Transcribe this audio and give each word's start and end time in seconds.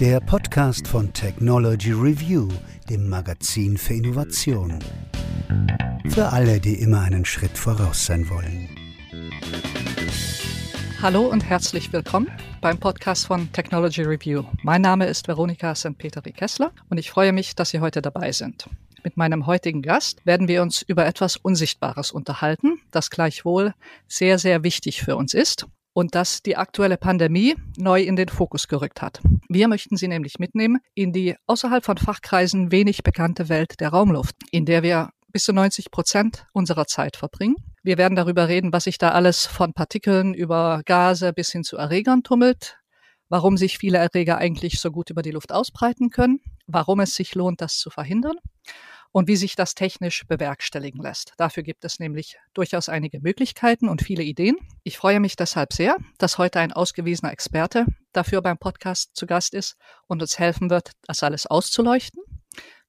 Der 0.00 0.20
Podcast 0.20 0.86
von 0.86 1.12
Technology 1.12 1.92
Review, 1.92 2.48
dem 2.88 3.08
Magazin 3.08 3.76
für 3.76 3.94
Innovation. 3.94 4.78
Für 6.08 6.28
alle, 6.32 6.60
die 6.60 6.74
immer 6.80 7.00
einen 7.00 7.24
Schritt 7.24 7.58
voraus 7.58 8.06
sein 8.06 8.28
wollen. 8.30 8.68
Hallo 11.02 11.26
und 11.26 11.44
herzlich 11.44 11.92
willkommen 11.92 12.28
beim 12.60 12.78
Podcast 12.78 13.26
von 13.26 13.50
Technology 13.52 14.02
Review. 14.02 14.44
Mein 14.62 14.82
Name 14.82 15.06
ist 15.06 15.28
Veronika 15.28 15.74
St. 15.74 15.98
Peteri 15.98 16.32
Kessler 16.32 16.72
und 16.88 16.98
ich 16.98 17.10
freue 17.10 17.32
mich, 17.32 17.54
dass 17.54 17.70
Sie 17.70 17.80
heute 17.80 18.02
dabei 18.02 18.32
sind. 18.32 18.68
Mit 19.04 19.16
meinem 19.16 19.46
heutigen 19.46 19.82
Gast 19.82 20.24
werden 20.26 20.48
wir 20.48 20.62
uns 20.62 20.82
über 20.82 21.06
etwas 21.06 21.36
Unsichtbares 21.36 22.12
unterhalten, 22.12 22.80
das 22.90 23.10
gleichwohl 23.10 23.74
sehr, 24.06 24.38
sehr 24.38 24.62
wichtig 24.64 25.02
für 25.02 25.16
uns 25.16 25.34
ist 25.34 25.66
und 25.92 26.14
das 26.14 26.42
die 26.42 26.56
aktuelle 26.56 26.96
Pandemie 26.96 27.56
neu 27.76 28.02
in 28.02 28.16
den 28.16 28.28
Fokus 28.28 28.68
gerückt 28.68 29.02
hat. 29.02 29.20
Wir 29.48 29.68
möchten 29.68 29.96
Sie 29.96 30.08
nämlich 30.08 30.38
mitnehmen 30.38 30.78
in 30.94 31.12
die 31.12 31.36
außerhalb 31.46 31.84
von 31.84 31.98
Fachkreisen 31.98 32.70
wenig 32.70 33.02
bekannte 33.02 33.48
Welt 33.48 33.80
der 33.80 33.90
Raumluft, 33.90 34.36
in 34.50 34.64
der 34.64 34.82
wir 34.82 35.10
bis 35.32 35.44
zu 35.44 35.52
90 35.52 35.90
Prozent 35.90 36.46
unserer 36.52 36.86
Zeit 36.86 37.16
verbringen. 37.16 37.56
Wir 37.82 37.98
werden 37.98 38.16
darüber 38.16 38.48
reden, 38.48 38.72
was 38.72 38.84
sich 38.84 38.98
da 38.98 39.10
alles 39.10 39.46
von 39.46 39.72
Partikeln 39.72 40.34
über 40.34 40.82
Gase 40.84 41.32
bis 41.32 41.52
hin 41.52 41.64
zu 41.64 41.76
Erregern 41.76 42.22
tummelt, 42.22 42.78
warum 43.28 43.56
sich 43.56 43.78
viele 43.78 43.98
Erreger 43.98 44.38
eigentlich 44.38 44.80
so 44.80 44.90
gut 44.90 45.10
über 45.10 45.22
die 45.22 45.30
Luft 45.30 45.52
ausbreiten 45.52 46.10
können, 46.10 46.40
warum 46.66 47.00
es 47.00 47.14
sich 47.14 47.34
lohnt, 47.34 47.60
das 47.60 47.78
zu 47.78 47.90
verhindern 47.90 48.36
und 49.12 49.28
wie 49.28 49.36
sich 49.36 49.56
das 49.56 49.74
technisch 49.74 50.26
bewerkstelligen 50.26 51.02
lässt. 51.02 51.32
Dafür 51.36 51.62
gibt 51.62 51.84
es 51.84 51.98
nämlich 51.98 52.38
durchaus 52.54 52.88
einige 52.88 53.20
Möglichkeiten 53.20 53.88
und 53.88 54.02
viele 54.02 54.22
Ideen. 54.22 54.56
Ich 54.84 54.98
freue 54.98 55.20
mich 55.20 55.36
deshalb 55.36 55.72
sehr, 55.72 55.96
dass 56.18 56.38
heute 56.38 56.60
ein 56.60 56.72
ausgewiesener 56.72 57.32
Experte 57.32 57.86
dafür 58.12 58.42
beim 58.42 58.58
Podcast 58.58 59.10
zu 59.14 59.26
Gast 59.26 59.54
ist 59.54 59.76
und 60.06 60.22
uns 60.22 60.38
helfen 60.38 60.70
wird, 60.70 60.92
das 61.02 61.22
alles 61.22 61.46
auszuleuchten 61.46 62.22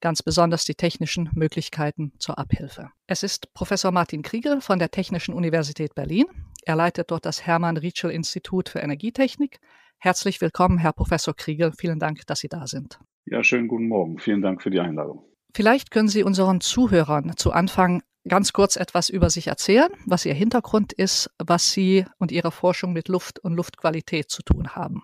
ganz 0.00 0.22
besonders 0.22 0.64
die 0.64 0.74
technischen 0.74 1.30
Möglichkeiten 1.34 2.12
zur 2.18 2.38
Abhilfe. 2.38 2.90
Es 3.06 3.22
ist 3.22 3.52
Professor 3.54 3.92
Martin 3.92 4.22
Kriegel 4.22 4.60
von 4.60 4.78
der 4.78 4.90
Technischen 4.90 5.34
Universität 5.34 5.94
Berlin. 5.94 6.26
Er 6.64 6.76
leitet 6.76 7.10
dort 7.10 7.26
das 7.26 7.46
Hermann 7.46 7.76
Rietschel 7.76 8.10
Institut 8.10 8.68
für 8.68 8.80
Energietechnik. 8.80 9.60
Herzlich 9.98 10.40
willkommen, 10.40 10.78
Herr 10.78 10.92
Professor 10.92 11.34
Kriegel. 11.34 11.72
Vielen 11.72 11.98
Dank, 11.98 12.26
dass 12.26 12.40
Sie 12.40 12.48
da 12.48 12.66
sind. 12.66 12.98
Ja, 13.26 13.44
schönen 13.44 13.68
guten 13.68 13.88
Morgen. 13.88 14.18
Vielen 14.18 14.42
Dank 14.42 14.62
für 14.62 14.70
die 14.70 14.80
Einladung. 14.80 15.29
Vielleicht 15.54 15.90
können 15.90 16.08
Sie 16.08 16.22
unseren 16.22 16.60
Zuhörern 16.60 17.36
zu 17.36 17.52
Anfang 17.52 18.02
ganz 18.28 18.52
kurz 18.52 18.76
etwas 18.76 19.08
über 19.08 19.30
sich 19.30 19.46
erzählen, 19.46 19.90
was 20.06 20.26
Ihr 20.26 20.34
Hintergrund 20.34 20.92
ist, 20.92 21.30
was 21.38 21.72
Sie 21.72 22.04
und 22.18 22.32
Ihre 22.32 22.52
Forschung 22.52 22.92
mit 22.92 23.08
Luft 23.08 23.38
und 23.38 23.54
Luftqualität 23.54 24.30
zu 24.30 24.42
tun 24.42 24.74
haben. 24.74 25.02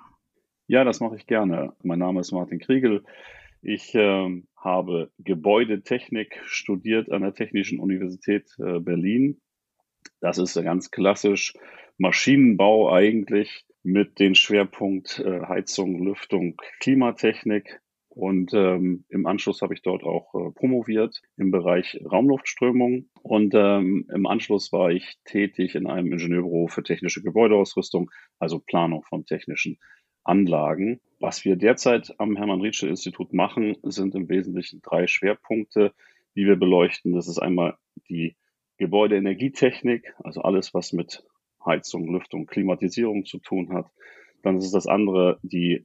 Ja, 0.69 0.85
das 0.85 1.01
mache 1.01 1.17
ich 1.17 1.27
gerne. 1.27 1.73
Mein 1.83 1.99
Name 1.99 2.21
ist 2.21 2.33
Martin 2.33 2.59
Kriegel. 2.59 3.05
Ich 3.63 3.95
äh, 3.95 4.43
habe 4.57 5.11
Gebäudetechnik 5.19 6.41
studiert 6.45 7.11
an 7.11 7.23
der 7.23 7.35
Technischen 7.35 7.81
Universität 7.81 8.49
äh, 8.59 8.81
Berlin. 8.81 9.41
Das 10.21 10.39
ist 10.39 10.55
ganz 10.55 10.91
klassisch 10.91 11.55
Maschinenbau 11.99 12.93
eigentlich 12.93 13.65
mit 13.83 14.19
dem 14.19 14.35
Schwerpunkt 14.35 15.21
äh, 15.21 15.43
Heizung, 15.47 16.05
Lüftung, 16.05 16.57
Klimatechnik. 16.81 17.81
Und 18.17 18.55
ähm, 18.55 19.05
im 19.11 19.27
Anschluss 19.27 19.61
habe 19.61 19.75
ich 19.75 19.83
dort 19.83 20.03
auch 20.03 20.35
äh, 20.35 20.51
promoviert 20.53 21.21
im 21.37 21.51
Bereich 21.51 22.01
Raumluftströmung. 22.03 23.11
Und 23.23 23.53
ähm, 23.55 24.09
im 24.11 24.25
Anschluss 24.25 24.73
war 24.73 24.91
ich 24.91 25.19
tätig 25.27 25.75
in 25.75 25.87
einem 25.87 26.11
Ingenieurbüro 26.11 26.67
für 26.67 26.83
technische 26.83 27.23
Gebäudeausrüstung, 27.23 28.11
also 28.39 28.59
Planung 28.59 29.03
von 29.03 29.27
technischen 29.27 29.77
Anlagen. 30.25 30.99
Was 31.21 31.45
wir 31.45 31.57
derzeit 31.57 32.15
am 32.17 32.37
Hermann 32.37 32.63
Rietsche 32.63 32.89
Institut 32.89 33.35
machen, 33.35 33.77
sind 33.83 34.15
im 34.15 34.31
Wesentlichen 34.31 34.81
drei 34.81 35.07
Schwerpunkte, 35.07 35.93
die 36.37 36.47
wir 36.47 36.57
beleuchten. 36.57 37.13
Das 37.13 37.29
ist 37.29 37.39
einmal 37.39 37.77
die 38.09 38.35
Gebäudeenergietechnik, 38.79 40.15
also 40.25 40.41
alles, 40.41 40.73
was 40.73 40.95
mit 40.95 41.23
Heizung, 41.67 42.11
Lüftung, 42.11 42.47
Klimatisierung 42.47 43.27
zu 43.27 43.41
tun 43.41 43.75
hat. 43.75 43.91
Dann 44.43 44.57
ist 44.57 44.73
das 44.73 44.87
andere 44.87 45.39
die 45.43 45.85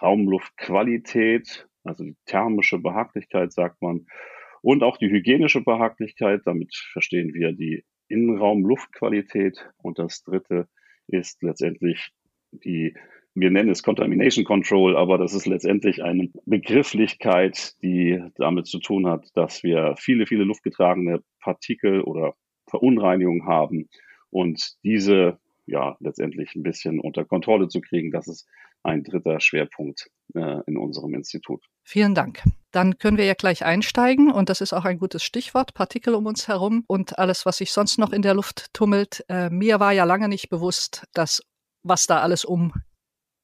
Raumluftqualität, 0.00 1.68
also 1.84 2.04
die 2.04 2.16
thermische 2.26 2.78
Behaglichkeit, 2.78 3.52
sagt 3.52 3.80
man, 3.82 4.06
und 4.62 4.82
auch 4.82 4.96
die 4.96 5.10
hygienische 5.10 5.62
Behaglichkeit. 5.62 6.42
Damit 6.44 6.74
verstehen 6.92 7.34
wir 7.34 7.52
die 7.52 7.84
Innenraumluftqualität. 8.08 9.70
Und 9.78 9.98
das 9.98 10.22
dritte 10.24 10.68
ist 11.06 11.42
letztendlich 11.42 12.10
die, 12.50 12.96
wir 13.34 13.50
nennen 13.50 13.70
es 13.70 13.82
Contamination 13.82 14.44
Control, 14.44 14.96
aber 14.96 15.18
das 15.18 15.34
ist 15.34 15.46
letztendlich 15.46 16.02
eine 16.02 16.30
Begrifflichkeit, 16.46 17.74
die 17.82 18.22
damit 18.36 18.66
zu 18.66 18.80
tun 18.80 19.06
hat, 19.06 19.28
dass 19.34 19.62
wir 19.62 19.94
viele, 19.98 20.26
viele 20.26 20.44
luftgetragene 20.44 21.22
Partikel 21.40 22.00
oder 22.00 22.34
Verunreinigungen 22.68 23.46
haben 23.46 23.88
und 24.30 24.76
diese 24.82 25.38
ja 25.66 25.96
letztendlich 26.00 26.54
ein 26.54 26.62
bisschen 26.62 27.00
unter 27.00 27.24
Kontrolle 27.24 27.68
zu 27.68 27.80
kriegen. 27.80 28.10
Das 28.10 28.26
ist 28.28 28.48
ein 28.86 29.02
dritter 29.02 29.40
Schwerpunkt 29.40 30.08
äh, 30.34 30.60
in 30.66 30.76
unserem 30.76 31.14
Institut. 31.14 31.62
Vielen 31.84 32.14
Dank. 32.14 32.42
Dann 32.72 32.98
können 32.98 33.16
wir 33.16 33.24
ja 33.24 33.34
gleich 33.34 33.64
einsteigen 33.64 34.30
und 34.30 34.48
das 34.48 34.60
ist 34.60 34.72
auch 34.72 34.84
ein 34.84 34.98
gutes 34.98 35.22
Stichwort, 35.22 35.74
Partikel 35.74 36.14
um 36.14 36.26
uns 36.26 36.48
herum 36.48 36.84
und 36.86 37.18
alles, 37.18 37.46
was 37.46 37.58
sich 37.58 37.72
sonst 37.72 37.98
noch 37.98 38.12
in 38.12 38.22
der 38.22 38.34
Luft 38.34 38.72
tummelt. 38.72 39.24
Äh, 39.28 39.50
mir 39.50 39.80
war 39.80 39.92
ja 39.92 40.04
lange 40.04 40.28
nicht 40.28 40.48
bewusst, 40.48 41.04
dass 41.12 41.42
was 41.82 42.06
da 42.06 42.20
alles 42.20 42.44
um 42.44 42.72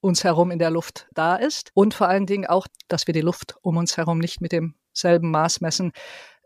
uns 0.01 0.25
herum 0.25 0.51
in 0.51 0.59
der 0.59 0.71
Luft 0.71 1.07
da 1.15 1.37
ist 1.37 1.71
und 1.75 1.95
vor 1.95 2.09
allen 2.09 2.27
Dingen 2.27 2.47
auch, 2.47 2.67
dass 2.89 3.07
wir 3.07 3.15
die 3.15 3.21
Luft 3.21 3.57
um 3.63 3.77
uns 3.77 3.97
herum 3.97 4.19
nicht 4.19 4.41
mit 4.41 4.53
demselben 4.53 5.31
Maß 5.31 5.61
messen, 5.61 5.93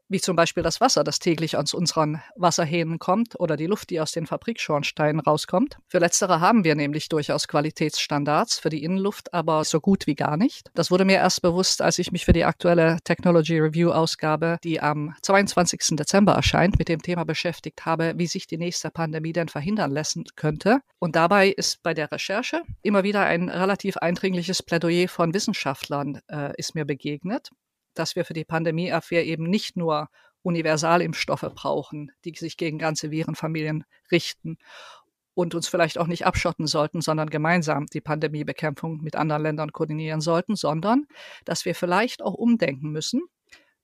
wie 0.08 0.20
zum 0.20 0.36
Beispiel 0.36 0.62
das 0.62 0.80
Wasser, 0.80 1.04
das 1.04 1.18
täglich 1.18 1.56
aus 1.56 1.74
unseren 1.74 2.22
Wasserhähnen 2.36 2.98
kommt 2.98 3.38
oder 3.38 3.56
die 3.56 3.66
Luft, 3.66 3.90
die 3.90 4.00
aus 4.00 4.12
den 4.12 4.26
Fabrikschornsteinen 4.26 5.20
rauskommt. 5.20 5.78
Für 5.88 5.98
letztere 5.98 6.40
haben 6.40 6.64
wir 6.64 6.74
nämlich 6.74 7.08
durchaus 7.08 7.48
Qualitätsstandards 7.48 8.58
für 8.58 8.68
die 8.68 8.82
Innenluft, 8.82 9.34
aber 9.34 9.64
so 9.64 9.80
gut 9.80 10.06
wie 10.06 10.14
gar 10.14 10.36
nicht. 10.36 10.70
Das 10.74 10.90
wurde 10.90 11.04
mir 11.04 11.16
erst 11.16 11.42
bewusst, 11.42 11.82
als 11.82 11.98
ich 11.98 12.12
mich 12.12 12.24
für 12.24 12.32
die 12.32 12.44
aktuelle 12.44 12.98
Technology 13.04 13.58
Review 13.58 13.90
Ausgabe, 13.90 14.58
die 14.62 14.80
am 14.80 15.14
22. 15.22 15.96
Dezember 15.96 16.32
erscheint, 16.32 16.78
mit 16.78 16.88
dem 16.88 17.02
Thema 17.02 17.24
beschäftigt 17.24 17.84
habe, 17.84 18.14
wie 18.16 18.26
sich 18.26 18.46
die 18.46 18.58
nächste 18.58 18.90
Pandemie 18.90 19.32
denn 19.32 19.48
verhindern 19.48 19.90
lassen 19.90 20.24
könnte. 20.36 20.80
Und 20.98 21.16
dabei 21.16 21.48
ist 21.48 21.82
bei 21.82 21.94
der 21.94 22.10
Recherche 22.12 22.62
immer 22.82 23.02
wieder 23.02 23.24
ein 23.24 23.48
relativ 23.48 23.96
eindringliches 23.96 24.62
Plädoyer 24.62 25.08
von 25.08 25.34
Wissenschaftlern 25.34 26.20
äh, 26.28 26.52
ist 26.56 26.74
mir 26.74 26.84
begegnet 26.84 27.50
dass 27.98 28.16
wir 28.16 28.24
für 28.24 28.34
die 28.34 28.44
Pandemieabwehr 28.44 29.24
eben 29.24 29.44
nicht 29.44 29.76
nur 29.76 30.08
Universalimpfstoffe 30.42 31.50
brauchen, 31.54 32.12
die 32.24 32.34
sich 32.34 32.56
gegen 32.56 32.78
ganze 32.78 33.10
Virenfamilien 33.10 33.84
richten 34.12 34.58
und 35.34 35.54
uns 35.54 35.68
vielleicht 35.68 35.98
auch 35.98 36.06
nicht 36.06 36.24
abschotten 36.24 36.66
sollten, 36.66 37.00
sondern 37.02 37.28
gemeinsam 37.28 37.86
die 37.86 38.00
Pandemiebekämpfung 38.00 39.02
mit 39.02 39.16
anderen 39.16 39.42
Ländern 39.42 39.72
koordinieren 39.72 40.20
sollten, 40.20 40.56
sondern 40.56 41.06
dass 41.44 41.64
wir 41.64 41.74
vielleicht 41.74 42.22
auch 42.22 42.34
umdenken 42.34 42.90
müssen. 42.90 43.22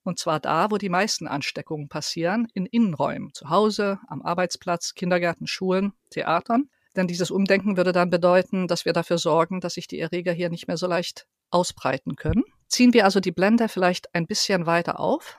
Und 0.04 0.18
zwar 0.18 0.40
da, 0.40 0.70
wo 0.70 0.78
die 0.78 0.88
meisten 0.88 1.28
Ansteckungen 1.28 1.88
passieren, 1.88 2.48
in 2.54 2.66
Innenräumen, 2.66 3.34
zu 3.34 3.50
Hause, 3.50 4.00
am 4.08 4.22
Arbeitsplatz, 4.22 4.94
Kindergärten, 4.94 5.46
Schulen, 5.46 5.92
Theatern. 6.10 6.70
Denn 6.96 7.06
dieses 7.06 7.30
Umdenken 7.30 7.76
würde 7.76 7.92
dann 7.92 8.10
bedeuten, 8.10 8.66
dass 8.66 8.84
wir 8.84 8.92
dafür 8.92 9.18
sorgen, 9.18 9.60
dass 9.60 9.74
sich 9.74 9.86
die 9.86 10.00
Erreger 10.00 10.32
hier 10.32 10.50
nicht 10.50 10.68
mehr 10.68 10.76
so 10.76 10.86
leicht 10.86 11.26
ausbreiten 11.50 12.16
können. 12.16 12.44
Ziehen 12.72 12.94
wir 12.94 13.04
also 13.04 13.20
die 13.20 13.32
Blende 13.32 13.68
vielleicht 13.68 14.14
ein 14.14 14.26
bisschen 14.26 14.64
weiter 14.64 14.98
auf. 14.98 15.36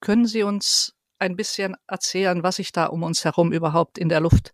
Können 0.00 0.26
Sie 0.26 0.42
uns 0.42 0.96
ein 1.20 1.36
bisschen 1.36 1.76
erzählen, 1.86 2.42
was 2.42 2.56
sich 2.56 2.72
da 2.72 2.86
um 2.86 3.04
uns 3.04 3.24
herum 3.24 3.52
überhaupt 3.52 3.96
in 3.96 4.08
der 4.08 4.18
Luft 4.18 4.52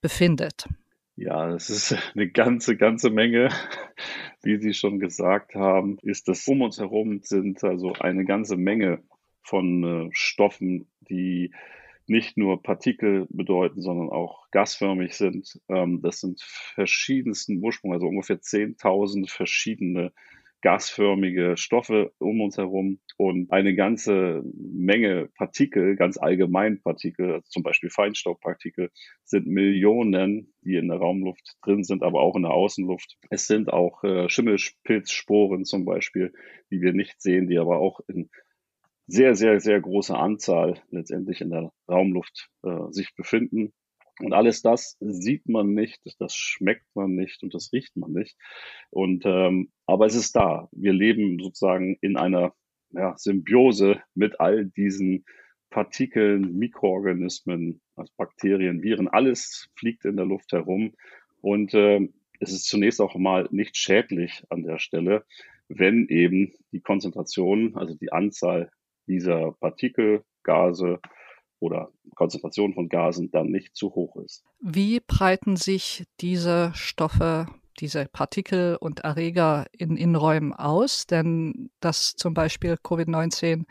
befindet? 0.00 0.66
Ja, 1.14 1.54
es 1.54 1.68
ist 1.68 1.94
eine 2.14 2.30
ganze, 2.30 2.78
ganze 2.78 3.10
Menge. 3.10 3.50
Wie 4.42 4.56
Sie 4.56 4.72
schon 4.72 4.98
gesagt 4.98 5.54
haben, 5.54 5.98
ist 6.00 6.26
das 6.26 6.48
um 6.48 6.62
uns 6.62 6.78
herum 6.78 7.20
sind 7.22 7.62
also 7.62 7.92
eine 8.00 8.24
ganze 8.24 8.56
Menge 8.56 9.02
von 9.42 9.84
äh, 9.84 10.08
Stoffen, 10.12 10.90
die 11.00 11.52
nicht 12.06 12.38
nur 12.38 12.62
Partikel 12.62 13.26
bedeuten, 13.28 13.82
sondern 13.82 14.08
auch 14.08 14.50
gasförmig 14.52 15.14
sind. 15.14 15.60
Ähm, 15.68 16.00
das 16.00 16.20
sind 16.20 16.40
verschiedensten 16.40 17.62
Ursprung, 17.62 17.92
also 17.92 18.06
ungefähr 18.06 18.40
10.000 18.40 19.28
verschiedene 19.30 20.12
gasförmige 20.62 21.56
Stoffe 21.56 22.12
um 22.18 22.40
uns 22.40 22.56
herum 22.56 23.00
und 23.16 23.50
eine 23.50 23.74
ganze 23.74 24.42
Menge 24.54 25.28
Partikel, 25.36 25.96
ganz 25.96 26.16
allgemein 26.16 26.80
Partikel, 26.80 27.32
also 27.34 27.44
zum 27.48 27.62
Beispiel 27.62 27.90
Feinstaubpartikel, 27.90 28.90
sind 29.24 29.46
Millionen, 29.46 30.54
die 30.62 30.76
in 30.76 30.88
der 30.88 30.98
Raumluft 30.98 31.56
drin 31.62 31.84
sind, 31.84 32.02
aber 32.02 32.20
auch 32.20 32.36
in 32.36 32.42
der 32.42 32.52
Außenluft. 32.52 33.18
Es 33.28 33.46
sind 33.46 33.72
auch 33.72 34.02
äh, 34.04 34.28
Schimmelpilzsporen 34.28 35.64
zum 35.64 35.84
Beispiel, 35.84 36.32
die 36.70 36.80
wir 36.80 36.92
nicht 36.92 37.20
sehen, 37.20 37.48
die 37.48 37.58
aber 37.58 37.78
auch 37.78 38.00
in 38.08 38.30
sehr, 39.06 39.34
sehr, 39.34 39.60
sehr 39.60 39.80
großer 39.80 40.18
Anzahl 40.18 40.80
letztendlich 40.90 41.40
in 41.40 41.50
der 41.50 41.72
Raumluft 41.88 42.48
äh, 42.62 42.90
sich 42.90 43.14
befinden. 43.14 43.72
Und 44.22 44.32
alles 44.32 44.62
das 44.62 44.96
sieht 45.00 45.48
man 45.48 45.74
nicht, 45.74 46.00
das 46.20 46.34
schmeckt 46.34 46.86
man 46.94 47.14
nicht 47.14 47.42
und 47.42 47.54
das 47.54 47.72
riecht 47.72 47.96
man 47.96 48.12
nicht. 48.12 48.36
Und 48.90 49.24
ähm, 49.26 49.70
aber 49.86 50.06
es 50.06 50.14
ist 50.14 50.36
da. 50.36 50.68
Wir 50.72 50.92
leben 50.92 51.38
sozusagen 51.42 51.96
in 52.00 52.16
einer 52.16 52.54
ja, 52.90 53.16
Symbiose 53.16 54.00
mit 54.14 54.40
all 54.40 54.66
diesen 54.66 55.24
Partikeln, 55.70 56.58
Mikroorganismen, 56.58 57.80
also 57.96 58.12
Bakterien, 58.16 58.82
Viren, 58.82 59.08
alles 59.08 59.68
fliegt 59.74 60.04
in 60.04 60.16
der 60.16 60.26
Luft 60.26 60.52
herum. 60.52 60.94
Und 61.40 61.74
äh, 61.74 62.08
es 62.40 62.52
ist 62.52 62.68
zunächst 62.68 63.00
auch 63.00 63.16
mal 63.16 63.48
nicht 63.50 63.76
schädlich 63.76 64.44
an 64.50 64.62
der 64.62 64.78
Stelle, 64.78 65.24
wenn 65.68 66.06
eben 66.08 66.52
die 66.72 66.80
Konzentration, 66.80 67.74
also 67.76 67.94
die 67.94 68.12
Anzahl 68.12 68.70
dieser 69.06 69.52
Partikel, 69.52 70.22
Gase 70.42 71.00
oder 71.62 71.90
Konzentration 72.16 72.74
von 72.74 72.88
Gasen 72.88 73.30
dann 73.30 73.46
nicht 73.46 73.76
zu 73.76 73.94
hoch 73.94 74.16
ist. 74.16 74.44
Wie 74.60 75.00
breiten 75.00 75.56
sich 75.56 76.04
diese 76.20 76.72
Stoffe 76.74 77.46
diese 77.78 78.06
Partikel 78.06 78.76
und 78.76 79.00
Erreger 79.00 79.66
in 79.72 79.96
Innenräumen 79.96 80.52
aus, 80.52 81.06
denn 81.06 81.70
dass 81.80 82.14
zum 82.14 82.34
Beispiel 82.34 82.74
Covid-19 82.74 83.64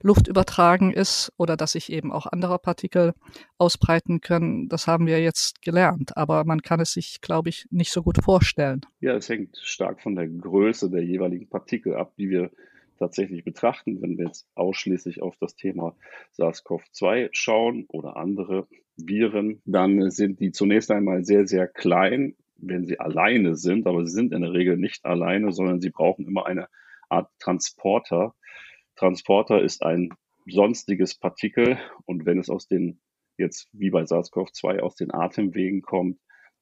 Luft 0.00 0.28
übertragen 0.28 0.92
ist 0.92 1.32
oder 1.36 1.56
dass 1.56 1.72
sich 1.72 1.90
eben 1.92 2.12
auch 2.12 2.26
andere 2.26 2.58
Partikel 2.60 3.14
ausbreiten 3.58 4.20
können, 4.20 4.68
das 4.68 4.86
haben 4.86 5.06
wir 5.06 5.20
jetzt 5.20 5.60
gelernt. 5.60 6.16
Aber 6.16 6.44
man 6.44 6.62
kann 6.62 6.78
es 6.78 6.92
sich, 6.92 7.20
glaube 7.20 7.48
ich, 7.48 7.66
nicht 7.70 7.90
so 7.90 8.02
gut 8.02 8.22
vorstellen. 8.22 8.82
Ja, 9.00 9.16
es 9.16 9.28
hängt 9.28 9.56
stark 9.56 10.00
von 10.00 10.14
der 10.14 10.28
Größe 10.28 10.88
der 10.88 11.02
jeweiligen 11.02 11.48
Partikel 11.48 11.96
ab, 11.96 12.12
die 12.16 12.30
wir 12.30 12.50
tatsächlich 12.98 13.44
betrachten. 13.44 14.02
Wenn 14.02 14.18
wir 14.18 14.26
jetzt 14.26 14.46
ausschließlich 14.54 15.22
auf 15.22 15.36
das 15.38 15.56
Thema 15.56 15.96
SARS-CoV-2 16.36 17.30
schauen 17.32 17.86
oder 17.88 18.16
andere 18.16 18.66
Viren, 18.96 19.62
dann 19.64 20.10
sind 20.10 20.40
die 20.40 20.52
zunächst 20.52 20.90
einmal 20.90 21.24
sehr, 21.24 21.46
sehr 21.46 21.68
klein 21.68 22.34
wenn 22.58 22.86
sie 22.86 22.98
alleine 22.98 23.56
sind, 23.56 23.86
aber 23.86 24.04
sie 24.04 24.12
sind 24.12 24.32
in 24.32 24.42
der 24.42 24.52
Regel 24.52 24.76
nicht 24.76 25.04
alleine, 25.04 25.52
sondern 25.52 25.80
sie 25.80 25.90
brauchen 25.90 26.26
immer 26.26 26.46
eine 26.46 26.68
Art 27.08 27.30
Transporter. 27.38 28.34
Transporter 28.96 29.62
ist 29.62 29.82
ein 29.82 30.10
sonstiges 30.46 31.14
Partikel 31.14 31.78
und 32.04 32.26
wenn 32.26 32.38
es 32.38 32.50
aus 32.50 32.66
den, 32.66 33.00
jetzt 33.36 33.68
wie 33.72 33.90
bei 33.90 34.02
SARS-CoV-2, 34.02 34.80
aus 34.80 34.96
den 34.96 35.12
Atemwegen 35.12 35.82
kommt, 35.82 36.18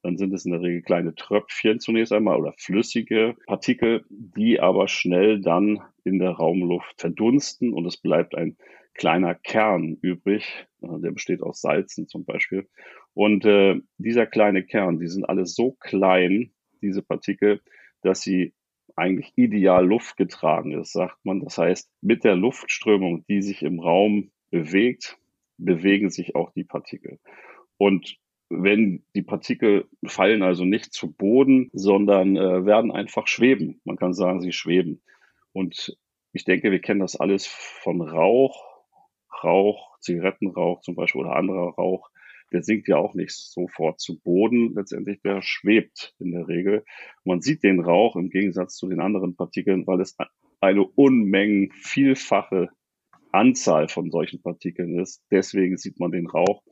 dann 0.06 0.19
sind 0.19 0.32
es 0.32 0.44
in 0.44 0.53
der 0.53 0.62
Regel 0.62 0.82
kleine 0.82 1.17
Tröpfchen 1.17 1.81
zunächst 1.81 2.12
einmal 2.12 2.38
oder 2.38 2.55
flüssige 2.56 3.35
Partikel, 3.47 4.05
die 4.08 4.61
aber 4.61 4.87
schnell 4.87 5.41
dann 5.41 5.81
in 6.05 6.20
der 6.20 6.31
Raumluft 6.31 7.00
verdunsten 7.00 7.73
und 7.73 7.85
es 7.87 7.97
bleibt 7.97 8.37
ein 8.37 8.56
kleiner 8.94 9.35
Kern 9.35 9.99
übrig, 10.00 10.69
äh, 10.81 11.00
der 11.00 11.11
besteht 11.11 11.43
aus 11.43 11.61
Salzen 11.61 12.06
zum 12.06 12.25
Beispiel. 12.25 12.69
Und 13.14 13.44
äh, 13.47 13.81
dieser 13.99 14.26
kleine 14.26 14.62
Kern, 14.62 15.00
die 15.00 15.08
sind 15.08 15.29
alle 15.29 15.44
so 15.44 15.73
klein, 15.73 16.53
diese 16.82 17.03
Partikel, 17.03 17.61
dass 18.03 18.20
sie 18.20 18.55
eigentlich 18.94 19.32
ideal 19.35 19.85
luftgetragen 19.85 20.81
ist, 20.81 20.93
sagt 20.93 21.19
man. 21.25 21.41
Das 21.41 21.58
heißt, 21.58 21.91
mit 22.00 22.23
der 22.23 22.37
Luftströmung, 22.37 23.25
die 23.26 23.43
sich 23.43 23.64
im 23.64 23.81
Raum 23.81 24.31
bewegt, 24.50 25.19
bewegen 25.58 26.11
sich 26.11 26.37
auch 26.37 26.53
die 26.53 26.64
Partikel. 26.64 27.19
Und 27.76 28.19
wenn 28.48 29.04
die 29.14 29.22
Partikel 29.22 29.88
fallen 30.06 30.43
also 30.43 30.64
nicht 30.64 30.93
zu 30.93 31.12
Boden, 31.12 31.70
sondern 31.72 32.37
äh, 32.37 32.64
werden 32.64 32.93
einfach 32.93 33.26
schweben. 33.26 33.81
Man 33.84 33.96
kann 33.96 34.14
sagen, 34.14 34.40
sie 34.40 34.52
schweben. 34.52 35.02
Und 35.52 35.96
ich 36.32 36.44
denke, 36.44 36.70
wir 36.70 36.81
kennen 36.81 37.00
das 37.00 37.16
alles 37.16 37.46
von 37.46 38.00
Rauch, 38.00 38.84
Rauch, 39.43 39.98
Zigarettenrauch 40.00 40.81
zum 40.82 40.94
Beispiel 40.94 41.22
oder 41.22 41.37
anderer 41.37 41.75
Rauch, 41.75 42.10
der 42.52 42.62
sinkt 42.62 42.88
ja 42.88 42.96
auch 42.96 43.14
nicht 43.14 43.32
sofort 43.32 44.00
zu 44.00 44.20
Boden. 44.20 44.75
Letztendlich, 44.75 45.20
der 45.22 45.43
schwebt 45.43 46.14
in 46.19 46.31
der 46.31 46.46
Regel. 46.46 46.84
Man 47.25 47.40
sieht 47.40 47.62
den 47.62 47.81
Rauch 47.81 48.16
im 48.16 48.31
Gegensatz 48.31 48.76
zu 48.76 48.88
den 48.88 49.00
anderen 49.00 49.34
Partikeln, 49.34 49.87
weil 49.87 50.00
es 50.00 50.16
eine 50.60 50.84
Unmengen, 50.84 51.72
vielfache 51.72 52.70
Anzahl 53.32 53.88
von 53.88 54.10
solchen 54.10 54.40
Partikeln 54.40 54.98
ist. 54.98 55.22
Deswegen 55.31 55.76
sieht 55.76 55.98
man 55.98 56.12
den 56.12 56.26
Rauch. 56.26 56.62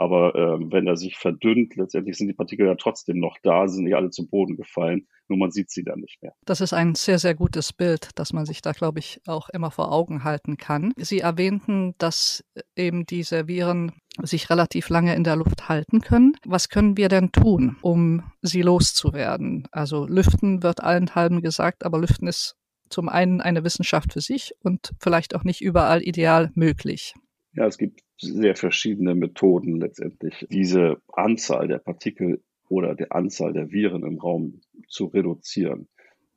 Aber 0.00 0.34
ähm, 0.34 0.72
wenn 0.72 0.86
er 0.86 0.96
sich 0.96 1.18
verdünnt, 1.18 1.76
letztendlich 1.76 2.16
sind 2.16 2.28
die 2.28 2.32
Partikel 2.32 2.66
ja 2.66 2.74
trotzdem 2.74 3.18
noch 3.18 3.36
da, 3.42 3.68
sind 3.68 3.84
nicht 3.84 3.96
alle 3.96 4.08
zu 4.08 4.26
Boden 4.26 4.56
gefallen, 4.56 5.06
nur 5.28 5.36
man 5.36 5.50
sieht 5.50 5.70
sie 5.70 5.84
dann 5.84 6.00
nicht 6.00 6.22
mehr. 6.22 6.32
Das 6.46 6.62
ist 6.62 6.72
ein 6.72 6.94
sehr, 6.94 7.18
sehr 7.18 7.34
gutes 7.34 7.74
Bild, 7.74 8.08
das 8.14 8.32
man 8.32 8.46
sich 8.46 8.62
da, 8.62 8.72
glaube 8.72 8.98
ich, 8.98 9.20
auch 9.26 9.50
immer 9.50 9.70
vor 9.70 9.92
Augen 9.92 10.24
halten 10.24 10.56
kann. 10.56 10.94
Sie 10.96 11.18
erwähnten, 11.18 11.96
dass 11.98 12.42
eben 12.74 13.04
diese 13.04 13.46
Viren 13.46 13.92
sich 14.22 14.48
relativ 14.48 14.88
lange 14.88 15.14
in 15.14 15.22
der 15.22 15.36
Luft 15.36 15.68
halten 15.68 16.00
können. 16.00 16.32
Was 16.46 16.70
können 16.70 16.96
wir 16.96 17.10
denn 17.10 17.30
tun, 17.30 17.76
um 17.82 18.22
sie 18.40 18.62
loszuwerden? 18.62 19.68
Also 19.70 20.06
Lüften 20.06 20.62
wird 20.62 20.82
allenthalben 20.82 21.42
gesagt, 21.42 21.84
aber 21.84 21.98
Lüften 21.98 22.26
ist 22.26 22.56
zum 22.88 23.10
einen 23.10 23.42
eine 23.42 23.64
Wissenschaft 23.64 24.14
für 24.14 24.22
sich 24.22 24.54
und 24.62 24.92
vielleicht 24.98 25.34
auch 25.34 25.44
nicht 25.44 25.60
überall 25.60 26.02
ideal 26.02 26.52
möglich. 26.54 27.12
Ja, 27.52 27.66
es 27.66 27.76
gibt 27.76 28.00
sehr 28.20 28.54
verschiedene 28.54 29.14
Methoden 29.14 29.80
letztendlich, 29.80 30.46
diese 30.50 31.00
Anzahl 31.12 31.68
der 31.68 31.78
Partikel 31.78 32.42
oder 32.68 32.94
der 32.94 33.12
Anzahl 33.12 33.52
der 33.52 33.70
Viren 33.70 34.04
im 34.04 34.18
Raum 34.18 34.60
zu 34.88 35.06
reduzieren. 35.06 35.88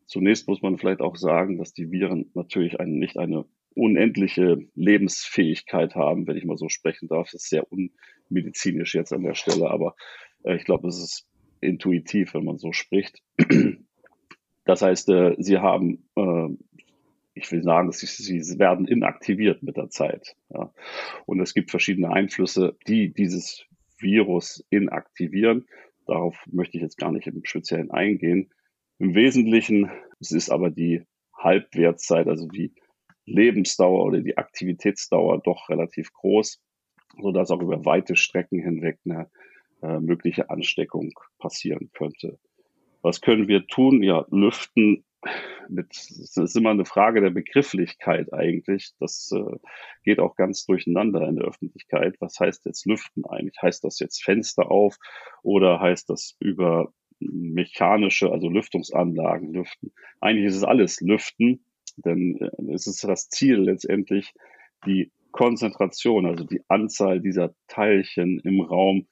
Zunächst 0.06 0.48
muss 0.48 0.62
man 0.62 0.78
vielleicht 0.78 1.02
auch 1.02 1.16
sagen, 1.16 1.58
dass 1.58 1.74
die 1.74 1.92
Viren 1.92 2.32
natürlich 2.34 2.80
ein, 2.80 3.00
nicht 3.00 3.18
eine 3.18 3.46
unendliche 3.76 4.58
Lebensfähigkeit 4.76 5.96
haben, 5.96 6.28
wenn 6.28 6.38
ich 6.38 6.46
mal 6.46 6.58
so 6.58 6.70
sprechen 6.70 7.08
darf. 7.08 7.32
Das 7.32 7.44
ist 7.44 7.50
sehr 7.50 7.66
unmedizinisch 7.72 8.94
jetzt 8.94 9.14
an 9.14 9.24
der 9.24 9.36
Stelle, 9.36 9.70
aber 9.70 9.96
äh, 10.44 10.56
ich 10.56 10.66
glaube, 10.66 10.88
es 10.88 10.98
ist 10.98 11.28
intuitiv, 11.62 12.34
wenn 12.34 12.46
man 12.46 12.58
so 12.58 12.72
spricht. 12.72 13.22
Das 14.66 14.82
heißt, 14.82 15.10
äh, 15.10 15.36
sie 15.40 15.58
haben 15.58 16.10
äh, 16.16 16.48
ich 17.34 17.52
will 17.52 17.64
sagen, 17.64 17.92
sie, 17.92 18.06
sie 18.42 18.60
werden 18.60 18.88
inaktiviert 18.88 19.64
mit 19.64 19.78
der 19.78 19.90
Zeit. 19.90 20.36
Ja. 20.50 20.72
Und 21.26 21.40
es 21.40 21.54
gibt 21.54 21.72
verschiedene 21.72 22.12
Einflüsse, 22.12 22.78
die 22.88 23.14
dieses 23.14 23.66
Virus 23.98 24.66
inaktivieren. 24.70 25.66
Darauf 26.06 26.38
möchte 26.52 26.78
ich 26.78 26.84
jetzt 26.84 26.98
gar 26.98 27.12
nicht 27.12 27.28
im 27.28 27.44
Speziellen 27.44 27.92
eingehen. 27.92 28.52
Im 29.00 29.16
Wesentlichen 29.16 29.90
es 30.24 30.32
ist 30.32 30.50
aber 30.50 30.70
die 30.70 31.04
Halbwertszeit, 31.36 32.28
also 32.28 32.48
die 32.48 32.74
Lebensdauer 33.26 34.06
oder 34.06 34.22
die 34.22 34.38
Aktivitätsdauer 34.38 35.42
doch 35.42 35.68
relativ 35.68 36.14
groß, 36.14 36.62
sodass 37.22 37.52
auch 37.52 37.62
über 37.62 37.84
weite 37.84 38.16
Strecken 38.16 38.60
hinweg 38.60 39.00
eine 39.04 39.30
äh, 39.82 40.00
mögliche 40.00 40.50
Ansteckung 40.50 41.12
passieren 41.40 41.90
könnte. 41.94 42.40
Was 43.02 43.20
können 43.20 43.50
wir 43.50 43.68
tun? 43.68 44.02
Ja, 44.02 44.26
lüften 44.32 45.04
mit, 45.70 45.90
das 45.92 46.38
ist 46.38 46.56
immer 46.56 46.72
eine 46.72 46.86
Frage 46.86 47.22
der 47.22 47.30
Begrifflichkeit 47.30 48.34
eigentlich. 48.34 48.92
Das 49.00 49.32
äh, 49.34 49.58
geht 50.04 50.20
auch 50.20 50.36
ganz 50.36 50.66
durcheinander 50.66 51.28
in 51.28 51.36
der 51.36 51.46
Öffentlichkeit. 51.46 52.16
Was 52.20 52.40
heißt 52.40 52.66
jetzt 52.66 52.86
lüften 52.86 53.26
eigentlich? 53.26 53.58
Heißt 53.62 53.84
das 53.84 54.00
jetzt 54.00 54.24
Fenster 54.24 54.72
auf 54.72 54.98
oder 55.42 55.80
heißt 55.80 56.10
das 56.10 56.36
über 56.40 56.94
mechanische, 57.20 58.32
also 58.32 58.50
Lüftungsanlagen 58.50 59.54
lüften? 59.54 59.94
Eigentlich 60.20 60.46
ist 60.46 60.58
es 60.58 60.64
alles 60.64 61.00
lüften, 61.02 61.66
denn 61.98 62.38
äh, 62.40 62.74
es 62.74 62.88
ist 62.88 63.04
das 63.04 63.30
Ziel 63.30 63.58
letztendlich, 63.58 64.34
die 64.86 65.12
Konzentration, 65.32 66.26
also 66.26 66.44
die 66.44 66.62
Anzahl 66.68 67.20
dieser 67.20 67.56
Teilchen 67.68 68.40
im 68.40 68.62
Raum 68.62 69.08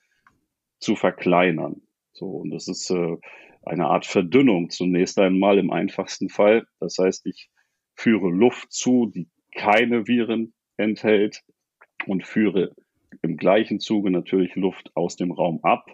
zu 0.79 0.95
verkleinern. 0.95 1.81
So, 2.13 2.27
und 2.27 2.51
das 2.51 2.67
ist 2.67 2.89
äh, 2.91 3.17
eine 3.63 3.87
Art 3.87 4.05
Verdünnung 4.05 4.69
zunächst 4.69 5.19
einmal 5.19 5.57
im 5.57 5.71
einfachsten 5.71 6.29
Fall. 6.29 6.65
Das 6.79 6.97
heißt, 6.97 7.25
ich 7.25 7.49
führe 7.95 8.29
Luft 8.29 8.71
zu, 8.71 9.11
die 9.13 9.29
keine 9.55 10.07
Viren 10.07 10.53
enthält 10.77 11.43
und 12.07 12.25
führe 12.25 12.73
im 13.21 13.37
gleichen 13.37 13.79
Zuge 13.79 14.09
natürlich 14.09 14.55
Luft 14.55 14.91
aus 14.95 15.15
dem 15.15 15.31
Raum 15.31 15.59
ab 15.63 15.85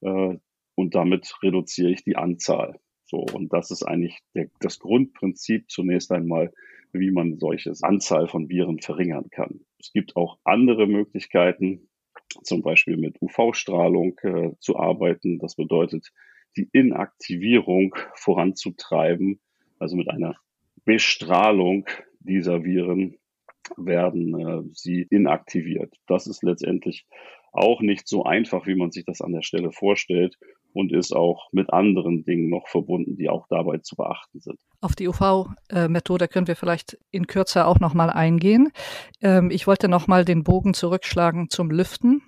äh, 0.00 0.36
und 0.74 0.94
damit 0.94 1.34
reduziere 1.42 1.90
ich 1.90 2.04
die 2.04 2.16
Anzahl. 2.16 2.80
So, 3.04 3.18
und 3.18 3.52
das 3.52 3.70
ist 3.70 3.82
eigentlich 3.82 4.20
der, 4.34 4.48
das 4.60 4.78
Grundprinzip 4.78 5.68
zunächst 5.68 6.12
einmal, 6.12 6.52
wie 6.92 7.10
man 7.10 7.38
solche 7.38 7.72
Anzahl 7.82 8.28
von 8.28 8.48
Viren 8.48 8.80
verringern 8.80 9.28
kann. 9.30 9.60
Es 9.78 9.92
gibt 9.92 10.16
auch 10.16 10.38
andere 10.44 10.86
Möglichkeiten, 10.86 11.89
zum 12.42 12.62
Beispiel 12.62 12.96
mit 12.96 13.20
UV-Strahlung 13.20 14.18
äh, 14.22 14.50
zu 14.60 14.78
arbeiten. 14.78 15.38
Das 15.38 15.56
bedeutet, 15.56 16.12
die 16.56 16.68
Inaktivierung 16.72 17.94
voranzutreiben, 18.14 19.40
also 19.78 19.96
mit 19.96 20.10
einer 20.10 20.36
Bestrahlung 20.84 21.86
dieser 22.20 22.64
Viren 22.64 23.16
werden 23.76 24.38
äh, 24.38 24.62
sie 24.72 25.06
inaktiviert. 25.10 25.94
Das 26.06 26.26
ist 26.26 26.42
letztendlich 26.42 27.06
auch 27.52 27.80
nicht 27.80 28.08
so 28.08 28.24
einfach, 28.24 28.66
wie 28.66 28.74
man 28.74 28.90
sich 28.90 29.04
das 29.04 29.20
an 29.20 29.32
der 29.32 29.42
Stelle 29.42 29.72
vorstellt 29.72 30.38
und 30.72 30.92
ist 30.92 31.14
auch 31.14 31.48
mit 31.52 31.72
anderen 31.72 32.24
Dingen 32.24 32.48
noch 32.50 32.68
verbunden, 32.68 33.16
die 33.16 33.28
auch 33.28 33.46
dabei 33.48 33.78
zu 33.78 33.96
beachten 33.96 34.40
sind. 34.40 34.58
Auf 34.80 34.94
die 34.94 35.08
UV-Methode 35.08 36.28
können 36.28 36.46
wir 36.46 36.56
vielleicht 36.56 36.98
in 37.10 37.26
Kürze 37.26 37.66
auch 37.66 37.80
noch 37.80 37.94
mal 37.94 38.10
eingehen. 38.10 38.70
Ähm, 39.20 39.50
ich 39.50 39.66
wollte 39.66 39.88
noch 39.88 40.06
mal 40.06 40.24
den 40.24 40.44
Bogen 40.44 40.74
zurückschlagen 40.74 41.50
zum 41.50 41.70
Lüften. 41.70 42.22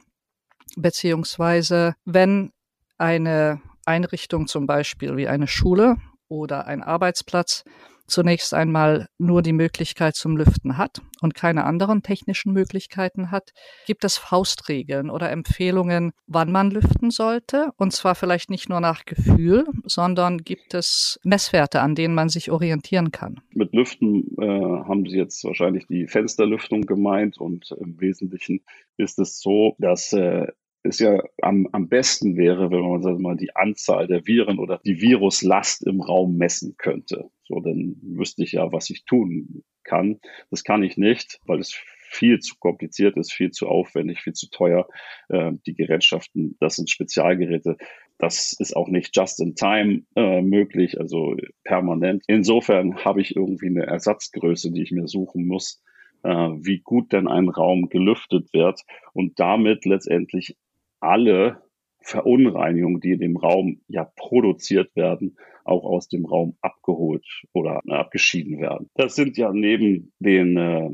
beziehungsweise 0.76 1.94
wenn 2.04 2.50
eine 2.98 3.60
Einrichtung 3.84 4.46
zum 4.46 4.66
Beispiel 4.66 5.16
wie 5.16 5.28
eine 5.28 5.46
Schule 5.48 5.96
oder 6.28 6.66
ein 6.66 6.82
Arbeitsplatz 6.82 7.64
zunächst 8.06 8.54
einmal 8.54 9.06
nur 9.18 9.42
die 9.42 9.52
Möglichkeit 9.52 10.14
zum 10.14 10.36
Lüften 10.36 10.76
hat 10.76 11.00
und 11.20 11.34
keine 11.34 11.64
anderen 11.64 12.02
technischen 12.02 12.52
Möglichkeiten 12.52 13.30
hat, 13.30 13.50
gibt 13.86 14.04
es 14.04 14.16
Faustregeln 14.16 15.10
oder 15.10 15.30
Empfehlungen, 15.30 16.12
wann 16.26 16.52
man 16.52 16.70
lüften 16.70 17.10
sollte. 17.10 17.70
Und 17.76 17.92
zwar 17.92 18.14
vielleicht 18.14 18.50
nicht 18.50 18.68
nur 18.68 18.80
nach 18.80 19.04
Gefühl, 19.04 19.66
sondern 19.84 20.38
gibt 20.38 20.74
es 20.74 21.18
Messwerte, 21.24 21.80
an 21.80 21.94
denen 21.94 22.14
man 22.14 22.28
sich 22.28 22.50
orientieren 22.50 23.10
kann. 23.10 23.40
Mit 23.54 23.72
Lüften 23.72 24.36
äh, 24.38 24.44
haben 24.46 25.06
Sie 25.06 25.16
jetzt 25.16 25.44
wahrscheinlich 25.44 25.86
die 25.86 26.06
Fensterlüftung 26.06 26.82
gemeint 26.82 27.38
und 27.38 27.74
im 27.80 28.00
Wesentlichen 28.00 28.62
ist 28.96 29.18
es 29.18 29.40
so, 29.40 29.74
dass 29.78 30.12
äh, 30.12 30.46
es 30.82 30.98
ja 30.98 31.22
am, 31.40 31.68
am 31.72 31.88
besten 31.88 32.36
wäre, 32.36 32.70
wenn 32.70 32.80
man 32.80 33.02
sagen 33.02 33.22
mal 33.22 33.36
die 33.36 33.54
Anzahl 33.54 34.06
der 34.06 34.26
Viren 34.26 34.58
oder 34.58 34.80
die 34.84 35.00
Viruslast 35.00 35.86
im 35.86 36.00
Raum 36.00 36.36
messen 36.36 36.74
könnte. 36.76 37.30
So, 37.52 37.60
dann 37.60 37.96
wüsste 38.00 38.42
ich 38.44 38.52
ja, 38.52 38.72
was 38.72 38.88
ich 38.88 39.04
tun 39.04 39.62
kann. 39.84 40.20
Das 40.50 40.64
kann 40.64 40.82
ich 40.82 40.96
nicht, 40.96 41.38
weil 41.44 41.60
es 41.60 41.74
viel 42.08 42.38
zu 42.40 42.56
kompliziert 42.58 43.16
ist, 43.18 43.32
viel 43.32 43.50
zu 43.50 43.68
aufwendig, 43.68 44.20
viel 44.20 44.32
zu 44.32 44.48
teuer. 44.48 44.88
Äh, 45.28 45.52
die 45.66 45.74
Gerätschaften, 45.74 46.56
das 46.60 46.76
sind 46.76 46.88
Spezialgeräte. 46.88 47.76
Das 48.16 48.54
ist 48.58 48.74
auch 48.74 48.88
nicht 48.88 49.14
just 49.14 49.38
in 49.40 49.54
time 49.54 50.04
äh, 50.16 50.40
möglich, 50.40 50.98
also 50.98 51.36
permanent. 51.64 52.22
Insofern 52.26 53.04
habe 53.04 53.20
ich 53.20 53.36
irgendwie 53.36 53.66
eine 53.66 53.84
Ersatzgröße, 53.84 54.72
die 54.72 54.82
ich 54.82 54.90
mir 54.90 55.06
suchen 55.06 55.46
muss, 55.46 55.82
äh, 56.22 56.30
wie 56.30 56.78
gut 56.78 57.12
denn 57.12 57.28
ein 57.28 57.50
Raum 57.50 57.90
gelüftet 57.90 58.50
wird 58.54 58.80
und 59.12 59.38
damit 59.38 59.84
letztendlich 59.84 60.56
alle 61.00 61.60
Verunreinigungen, 62.02 63.00
die 63.00 63.12
in 63.12 63.20
dem 63.20 63.36
Raum 63.36 63.80
ja 63.88 64.04
produziert 64.16 64.94
werden, 64.96 65.36
auch 65.64 65.84
aus 65.84 66.08
dem 66.08 66.24
Raum 66.24 66.56
abgeholt 66.60 67.24
oder 67.52 67.80
äh, 67.86 67.92
abgeschieden 67.92 68.60
werden. 68.60 68.90
Das 68.94 69.14
sind 69.14 69.36
ja 69.36 69.52
neben 69.52 70.12
den 70.18 70.56
äh, 70.56 70.90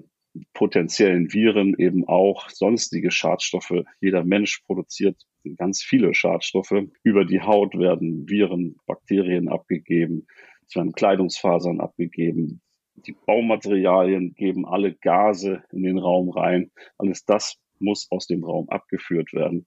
potenziellen 0.53 1.33
Viren 1.33 1.75
eben 1.79 2.07
auch 2.07 2.49
sonstige 2.51 3.11
Schadstoffe. 3.11 3.85
Jeder 4.01 4.25
Mensch 4.25 4.61
produziert 4.67 5.17
ganz 5.57 5.83
viele 5.83 6.15
Schadstoffe. 6.15 6.75
Über 7.03 7.25
die 7.25 7.41
Haut 7.41 7.77
werden 7.79 8.29
Viren, 8.29 8.77
Bakterien 8.87 9.49
abgegeben, 9.49 10.27
es 10.67 10.77
werden 10.77 10.93
Kleidungsfasern 10.93 11.81
abgegeben. 11.81 12.61
Die 13.07 13.17
Baumaterialien 13.27 14.35
geben 14.35 14.67
alle 14.67 14.93
Gase 14.95 15.63
in 15.73 15.83
den 15.83 15.99
Raum 15.99 16.31
rein. 16.31 16.71
Alles 16.99 17.25
das 17.25 17.59
muss 17.79 18.09
aus 18.11 18.27
dem 18.27 18.45
Raum 18.45 18.69
abgeführt 18.69 19.33
werden. 19.33 19.67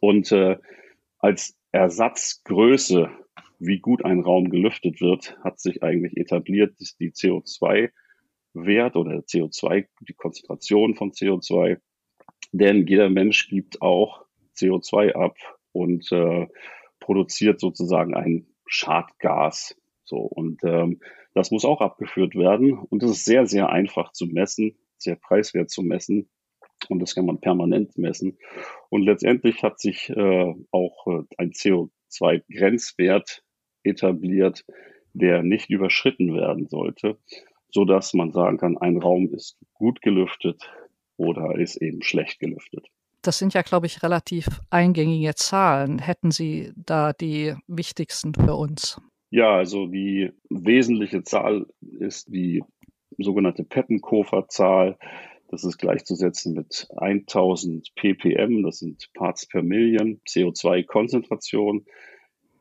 Und 0.00 0.32
äh, 0.32 0.56
als 1.18 1.56
Ersatzgröße, 1.72 3.10
wie 3.58 3.78
gut 3.78 4.04
ein 4.04 4.20
Raum 4.20 4.50
gelüftet 4.50 5.00
wird, 5.00 5.38
hat 5.42 5.60
sich 5.60 5.82
eigentlich 5.82 6.16
etabliert, 6.16 6.80
dass 6.80 6.96
die 6.96 7.10
CO2-Wert 7.10 8.96
oder 8.96 9.18
CO2, 9.18 9.86
die 10.00 10.14
Konzentration 10.14 10.94
von 10.94 11.12
CO2. 11.12 11.78
Denn 12.52 12.86
jeder 12.86 13.08
Mensch 13.08 13.48
gibt 13.48 13.82
auch 13.82 14.24
CO2 14.56 15.12
ab 15.12 15.36
und 15.72 16.10
äh, 16.12 16.46
produziert 17.00 17.60
sozusagen 17.60 18.14
ein 18.14 18.46
Schadgas. 18.66 19.76
So, 20.04 20.18
und 20.18 20.62
ähm, 20.64 21.00
das 21.34 21.50
muss 21.50 21.64
auch 21.64 21.80
abgeführt 21.80 22.34
werden. 22.34 22.78
Und 22.78 23.02
das 23.02 23.10
ist 23.10 23.24
sehr, 23.24 23.46
sehr 23.46 23.68
einfach 23.70 24.12
zu 24.12 24.26
messen, 24.26 24.76
sehr 24.96 25.16
preiswert 25.16 25.70
zu 25.70 25.82
messen. 25.82 26.28
Und 26.90 27.00
das 27.00 27.14
kann 27.14 27.26
man 27.26 27.40
permanent 27.40 27.96
messen. 27.98 28.38
Und 28.88 29.02
letztendlich 29.02 29.62
hat 29.62 29.80
sich 29.80 30.10
äh, 30.10 30.54
auch 30.70 31.06
äh, 31.06 31.22
ein 31.38 31.52
CO2-Grenzwert 31.52 33.42
etabliert, 33.82 34.64
der 35.12 35.42
nicht 35.42 35.70
überschritten 35.70 36.34
werden 36.34 36.66
sollte, 36.68 37.18
so 37.70 37.84
dass 37.84 38.14
man 38.14 38.32
sagen 38.32 38.58
kann, 38.58 38.76
ein 38.78 38.98
Raum 38.98 39.32
ist 39.34 39.58
gut 39.74 40.02
gelüftet 40.02 40.62
oder 41.16 41.58
ist 41.58 41.76
eben 41.76 42.02
schlecht 42.02 42.38
gelüftet. 42.38 42.86
Das 43.22 43.38
sind 43.38 43.54
ja, 43.54 43.62
glaube 43.62 43.86
ich, 43.86 44.02
relativ 44.02 44.46
eingängige 44.70 45.34
Zahlen. 45.34 45.98
Hätten 45.98 46.30
Sie 46.30 46.72
da 46.76 47.12
die 47.12 47.54
wichtigsten 47.66 48.34
für 48.34 48.54
uns? 48.54 49.00
Ja, 49.30 49.56
also 49.56 49.86
die 49.86 50.30
wesentliche 50.48 51.24
Zahl 51.24 51.66
ist 51.80 52.32
die 52.32 52.62
sogenannte 53.18 53.64
Pettenkofer-Zahl. 53.64 54.96
Das 55.48 55.64
ist 55.64 55.78
gleichzusetzen 55.78 56.54
mit 56.54 56.88
1000 56.96 57.94
ppm, 57.94 58.64
das 58.64 58.80
sind 58.80 59.08
Parts 59.14 59.46
per 59.46 59.62
Million, 59.62 60.20
CO2-Konzentration. 60.26 61.86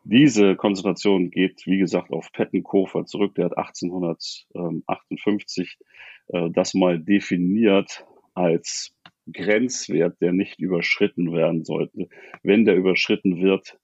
Diese 0.04 0.56
Konzentration 0.56 1.32
geht, 1.32 1.66
wie 1.66 1.80
gesagt, 1.80 2.12
auf 2.12 2.32
Pettenkofer 2.32 3.06
zurück. 3.06 3.34
Der 3.36 3.46
hat 3.46 3.58
1858 3.58 5.80
äh, 6.28 6.52
das 6.52 6.76
mal 6.76 7.00
definiert 7.00 8.06
als 8.36 8.96
Grenzwert, 9.32 10.22
der 10.22 10.32
nicht 10.32 10.60
überschritten 10.60 11.34
werden 11.34 11.66
sollte. 11.66 12.08
Wenn 12.44 12.66
der 12.66 12.76
überschritten 12.76 13.42
wird, 13.42 13.80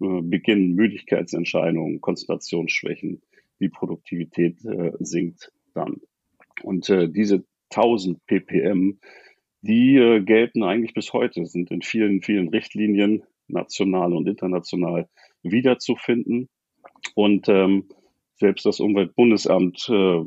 äh, 0.00 0.22
beginnen 0.22 0.74
Müdigkeitsentscheidungen, 0.74 2.00
Konzentrationsschwächen, 2.00 3.20
die 3.60 3.68
Produktivität 3.68 4.64
äh, 4.64 4.92
sinkt 5.00 5.52
dann. 5.74 6.00
Und 6.62 6.88
äh, 6.88 7.10
diese 7.10 7.44
1000 7.70 8.24
ppm, 8.26 8.98
die 9.62 9.96
äh, 9.96 10.20
gelten 10.20 10.62
eigentlich 10.62 10.94
bis 10.94 11.12
heute, 11.12 11.46
sind 11.46 11.70
in 11.70 11.82
vielen, 11.82 12.22
vielen 12.22 12.48
Richtlinien, 12.48 13.24
national 13.48 14.12
und 14.12 14.28
international, 14.28 15.08
wiederzufinden. 15.42 16.48
Und 17.14 17.48
ähm, 17.48 17.88
selbst 18.34 18.66
das 18.66 18.80
Umweltbundesamt 18.80 19.88
äh, 19.88 20.24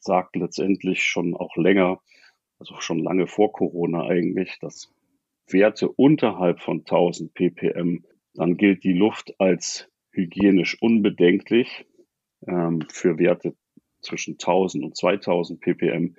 sagt 0.00 0.36
letztendlich 0.36 1.02
schon 1.04 1.34
auch 1.34 1.56
länger, 1.56 2.00
also 2.58 2.76
schon 2.80 3.00
lange 3.00 3.26
vor 3.26 3.52
Corona 3.52 4.06
eigentlich, 4.06 4.58
dass 4.60 4.92
Werte 5.48 5.90
unterhalb 5.90 6.60
von 6.60 6.80
1000 6.80 7.34
ppm, 7.34 8.04
dann 8.34 8.56
gilt 8.56 8.84
die 8.84 8.92
Luft 8.92 9.34
als 9.38 9.88
hygienisch 10.10 10.80
unbedenklich. 10.80 11.86
Ähm, 12.46 12.84
für 12.90 13.18
Werte 13.18 13.54
zwischen 14.00 14.32
1000 14.34 14.84
und 14.84 14.96
2000 14.96 15.60
ppm 15.60 16.16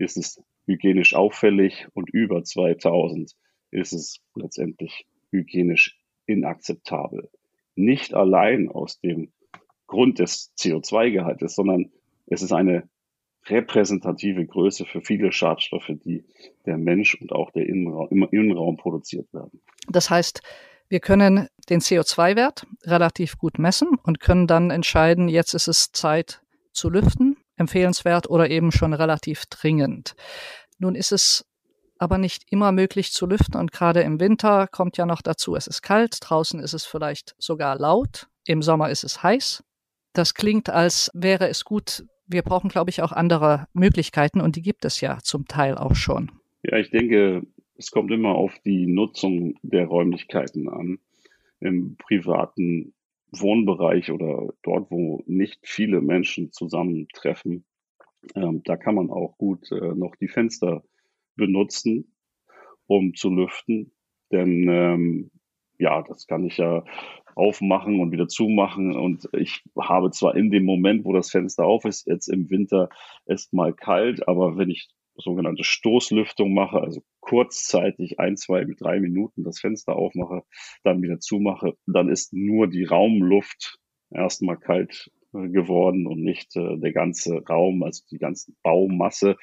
ist 0.00 0.16
es 0.16 0.42
hygienisch 0.66 1.14
auffällig 1.14 1.86
und 1.94 2.10
über 2.10 2.42
2000 2.42 3.36
ist 3.70 3.92
es 3.92 4.20
letztendlich 4.34 5.06
hygienisch 5.30 5.98
inakzeptabel. 6.26 7.30
Nicht 7.76 8.14
allein 8.14 8.68
aus 8.68 9.00
dem 9.00 9.32
Grund 9.86 10.18
des 10.18 10.52
CO2-Gehaltes, 10.58 11.54
sondern 11.54 11.92
es 12.26 12.42
ist 12.42 12.52
eine 12.52 12.88
repräsentative 13.46 14.46
Größe 14.46 14.84
für 14.84 15.00
viele 15.00 15.32
Schadstoffe, 15.32 15.90
die 16.04 16.24
der 16.66 16.78
Mensch 16.78 17.14
und 17.20 17.32
auch 17.32 17.50
der 17.50 17.66
Innenraum, 17.66 18.08
im 18.10 18.28
Innenraum 18.30 18.76
produziert 18.76 19.32
werden. 19.32 19.60
Das 19.88 20.10
heißt, 20.10 20.42
wir 20.88 21.00
können 21.00 21.48
den 21.68 21.80
CO2-Wert 21.80 22.66
relativ 22.84 23.38
gut 23.38 23.58
messen 23.58 23.96
und 24.02 24.20
können 24.20 24.46
dann 24.46 24.70
entscheiden, 24.70 25.28
jetzt 25.28 25.54
ist 25.54 25.68
es 25.68 25.92
Zeit 25.92 26.42
zu 26.72 26.90
lüften 26.90 27.29
empfehlenswert 27.60 28.28
oder 28.28 28.50
eben 28.50 28.72
schon 28.72 28.92
relativ 28.92 29.46
dringend. 29.46 30.16
Nun 30.78 30.94
ist 30.94 31.12
es 31.12 31.46
aber 31.98 32.16
nicht 32.16 32.44
immer 32.50 32.72
möglich 32.72 33.12
zu 33.12 33.26
lüften 33.26 33.56
und 33.56 33.72
gerade 33.72 34.00
im 34.00 34.18
Winter 34.18 34.66
kommt 34.66 34.96
ja 34.96 35.04
noch 35.04 35.20
dazu, 35.20 35.54
es 35.54 35.66
ist 35.66 35.82
kalt, 35.82 36.16
draußen 36.22 36.58
ist 36.58 36.72
es 36.72 36.86
vielleicht 36.86 37.34
sogar 37.38 37.78
laut, 37.78 38.28
im 38.46 38.62
Sommer 38.62 38.88
ist 38.88 39.04
es 39.04 39.22
heiß. 39.22 39.62
Das 40.14 40.34
klingt, 40.34 40.70
als 40.70 41.10
wäre 41.14 41.48
es 41.48 41.64
gut. 41.64 42.04
Wir 42.26 42.42
brauchen, 42.42 42.70
glaube 42.70 42.90
ich, 42.90 43.02
auch 43.02 43.12
andere 43.12 43.66
Möglichkeiten 43.74 44.40
und 44.40 44.56
die 44.56 44.62
gibt 44.62 44.84
es 44.84 45.00
ja 45.02 45.18
zum 45.22 45.46
Teil 45.46 45.76
auch 45.76 45.94
schon. 45.94 46.32
Ja, 46.62 46.78
ich 46.78 46.90
denke, 46.90 47.42
es 47.76 47.90
kommt 47.90 48.10
immer 48.10 48.34
auf 48.34 48.52
die 48.64 48.86
Nutzung 48.86 49.54
der 49.62 49.86
Räumlichkeiten 49.86 50.68
an. 50.68 50.98
Im 51.60 51.96
privaten 51.96 52.94
Wohnbereich 53.32 54.10
oder 54.10 54.52
dort, 54.62 54.90
wo 54.90 55.22
nicht 55.26 55.60
viele 55.62 56.00
Menschen 56.00 56.52
zusammentreffen, 56.52 57.64
ähm, 58.34 58.62
da 58.64 58.76
kann 58.76 58.94
man 58.94 59.10
auch 59.10 59.36
gut 59.38 59.70
äh, 59.72 59.94
noch 59.94 60.16
die 60.16 60.28
Fenster 60.28 60.82
benutzen, 61.36 62.14
um 62.86 63.14
zu 63.14 63.30
lüften. 63.30 63.92
Denn 64.30 64.68
ähm, 64.68 65.30
ja, 65.78 66.02
das 66.02 66.26
kann 66.26 66.44
ich 66.44 66.58
ja 66.58 66.84
aufmachen 67.34 68.00
und 68.00 68.12
wieder 68.12 68.28
zumachen. 68.28 68.94
Und 68.94 69.28
ich 69.32 69.62
habe 69.78 70.10
zwar 70.10 70.36
in 70.36 70.50
dem 70.50 70.64
Moment, 70.64 71.04
wo 71.04 71.12
das 71.12 71.30
Fenster 71.30 71.64
auf 71.64 71.84
ist, 71.84 72.06
jetzt 72.06 72.28
im 72.28 72.50
Winter 72.50 72.90
erstmal 73.26 73.72
kalt, 73.72 74.28
aber 74.28 74.56
wenn 74.58 74.70
ich 74.70 74.88
sogenannte 75.20 75.64
Stoßlüftung 75.64 76.52
mache, 76.52 76.80
also 76.80 77.02
kurzzeitig 77.20 78.18
ein, 78.18 78.36
zwei, 78.36 78.64
drei 78.78 79.00
Minuten 79.00 79.44
das 79.44 79.60
Fenster 79.60 79.96
aufmache, 79.96 80.42
dann 80.82 81.02
wieder 81.02 81.20
zumache, 81.20 81.74
dann 81.86 82.08
ist 82.08 82.32
nur 82.32 82.68
die 82.68 82.84
Raumluft 82.84 83.78
erstmal 84.10 84.58
kalt 84.58 85.10
äh, 85.34 85.48
geworden 85.48 86.06
und 86.06 86.22
nicht 86.22 86.56
äh, 86.56 86.78
der 86.78 86.92
ganze 86.92 87.44
Raum, 87.44 87.82
also 87.82 88.02
die 88.10 88.18
ganze 88.18 88.52
Baumasse. 88.62 89.36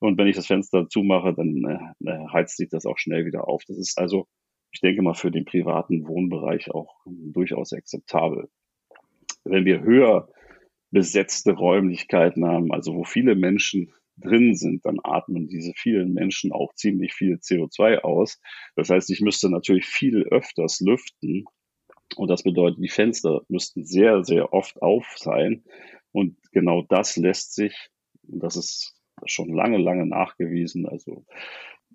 Und 0.00 0.18
wenn 0.18 0.26
ich 0.26 0.36
das 0.36 0.46
Fenster 0.46 0.88
zumache, 0.88 1.34
dann 1.34 1.94
äh, 2.04 2.10
äh, 2.10 2.26
heizt 2.32 2.56
sich 2.56 2.68
das 2.68 2.86
auch 2.86 2.98
schnell 2.98 3.26
wieder 3.26 3.48
auf. 3.48 3.62
Das 3.66 3.78
ist 3.78 3.98
also 3.98 4.26
ich 4.76 4.80
denke 4.80 5.00
mal, 5.00 5.14
für 5.14 5.30
den 5.30 5.46
privaten 5.46 6.06
Wohnbereich 6.06 6.70
auch 6.70 6.94
durchaus 7.06 7.72
akzeptabel. 7.72 8.50
Wenn 9.44 9.64
wir 9.64 9.80
höher 9.80 10.28
besetzte 10.90 11.52
Räumlichkeiten 11.52 12.44
haben, 12.44 12.72
also 12.72 12.94
wo 12.94 13.04
viele 13.04 13.36
Menschen 13.36 13.94
drin 14.16 14.54
sind, 14.54 14.84
dann 14.84 14.98
atmen 15.02 15.48
diese 15.48 15.72
vielen 15.74 16.12
Menschen 16.12 16.52
auch 16.52 16.74
ziemlich 16.74 17.12
viel 17.12 17.34
CO2 17.36 17.98
aus. 17.98 18.40
Das 18.74 18.90
heißt, 18.90 19.10
ich 19.10 19.20
müsste 19.20 19.50
natürlich 19.50 19.86
viel 19.86 20.24
öfters 20.30 20.80
lüften. 20.80 21.44
Und 22.16 22.28
das 22.28 22.42
bedeutet, 22.42 22.82
die 22.82 22.88
Fenster 22.88 23.42
müssten 23.48 23.84
sehr, 23.84 24.24
sehr 24.24 24.52
oft 24.52 24.80
auf 24.80 25.14
sein. 25.16 25.64
Und 26.12 26.38
genau 26.52 26.82
das 26.82 27.16
lässt 27.16 27.54
sich, 27.54 27.90
und 28.22 28.42
das 28.42 28.56
ist 28.56 28.94
schon 29.26 29.52
lange, 29.52 29.78
lange 29.78 30.06
nachgewiesen, 30.06 30.86
also 30.86 31.24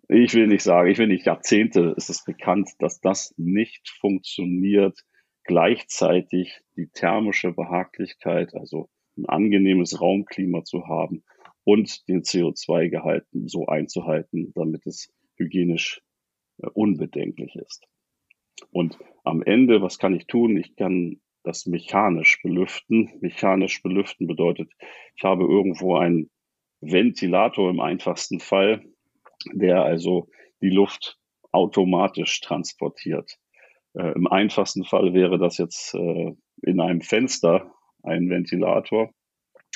ich 0.08 0.34
will 0.34 0.48
nicht 0.48 0.64
sagen, 0.64 0.90
ich 0.90 0.98
will 0.98 1.08
nicht 1.08 1.26
Jahrzehnte 1.26 1.94
ist 1.96 2.10
es 2.10 2.26
bekannt, 2.26 2.70
dass 2.80 3.00
das 3.00 3.34
nicht 3.38 3.90
funktioniert, 4.02 5.00
gleichzeitig 5.44 6.60
die 6.76 6.88
thermische 6.88 7.52
Behaglichkeit, 7.52 8.54
also 8.54 8.90
ein 9.18 9.26
angenehmes 9.26 10.02
Raumklima 10.02 10.64
zu 10.64 10.88
haben 10.88 11.24
und 11.64 12.08
den 12.08 12.24
CO2-Gehalt 12.24 13.26
so 13.32 13.68
einzuhalten, 13.68 14.52
damit 14.56 14.86
es 14.86 15.14
hygienisch 15.36 16.02
äh, 16.58 16.68
unbedenklich 16.74 17.56
ist. 17.56 17.86
Und 18.72 18.98
am 19.24 19.42
Ende, 19.42 19.82
was 19.82 19.98
kann 19.98 20.16
ich 20.16 20.28
tun? 20.28 20.58
Ich 20.58 20.76
kann 20.76 21.20
das 21.44 21.66
mechanisch 21.66 22.42
belüften. 22.42 23.12
Mechanisch 23.22 23.82
belüften 23.82 24.28
bedeutet, 24.28 24.72
ich 25.16 25.24
habe 25.24 25.44
irgendwo 25.44 25.96
einen 25.96 26.30
Ventilator 26.82 27.70
im 27.70 27.80
einfachsten 27.80 28.40
Fall, 28.40 28.84
der 29.54 29.84
also 29.84 30.30
die 30.62 30.70
Luft 30.70 31.18
automatisch 31.52 32.40
transportiert. 32.42 33.38
Äh, 33.94 34.14
Im 34.14 34.28
einfachsten 34.28 34.84
Fall 34.84 35.14
wäre 35.14 35.38
das 35.38 35.58
jetzt 35.58 35.94
äh, 35.94 36.34
in 36.64 36.80
einem 36.80 37.02
Fenster 37.02 37.74
ein 38.04 38.30
Ventilator 38.30 39.12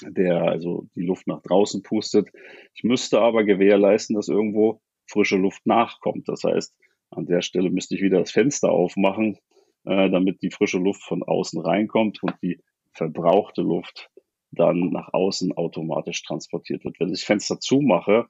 der 0.01 0.43
also 0.43 0.87
die 0.95 1.05
Luft 1.05 1.27
nach 1.27 1.41
draußen 1.41 1.83
pustet. 1.83 2.29
Ich 2.73 2.83
müsste 2.83 3.19
aber 3.19 3.43
gewährleisten, 3.43 4.15
dass 4.15 4.27
irgendwo 4.27 4.81
frische 5.07 5.37
Luft 5.37 5.65
nachkommt. 5.65 6.27
Das 6.27 6.43
heißt, 6.43 6.75
an 7.11 7.25
der 7.25 7.41
Stelle 7.41 7.69
müsste 7.69 7.95
ich 7.95 8.01
wieder 8.01 8.19
das 8.19 8.31
Fenster 8.31 8.71
aufmachen, 8.71 9.37
äh, 9.85 10.09
damit 10.09 10.41
die 10.41 10.51
frische 10.51 10.79
Luft 10.79 11.03
von 11.03 11.23
außen 11.23 11.61
reinkommt 11.61 12.21
und 12.23 12.33
die 12.41 12.59
verbrauchte 12.91 13.61
Luft 13.61 14.09
dann 14.51 14.89
nach 14.89 15.13
außen 15.13 15.51
automatisch 15.53 16.23
transportiert 16.23 16.85
wird. 16.85 16.99
Wenn 16.99 17.07
ich 17.07 17.19
das 17.19 17.23
Fenster 17.23 17.59
zumache, 17.59 18.27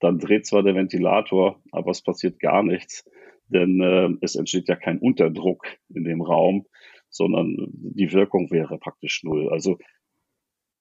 dann 0.00 0.18
dreht 0.18 0.46
zwar 0.46 0.62
der 0.62 0.74
Ventilator, 0.74 1.60
aber 1.72 1.90
es 1.90 2.02
passiert 2.02 2.38
gar 2.38 2.62
nichts, 2.62 3.04
denn 3.48 3.80
äh, 3.80 4.10
es 4.20 4.36
entsteht 4.36 4.68
ja 4.68 4.76
kein 4.76 4.98
Unterdruck 4.98 5.66
in 5.88 6.04
dem 6.04 6.22
Raum, 6.22 6.66
sondern 7.08 7.56
die 7.72 8.12
Wirkung 8.12 8.50
wäre 8.50 8.78
praktisch 8.78 9.22
null. 9.24 9.48
Also 9.50 9.78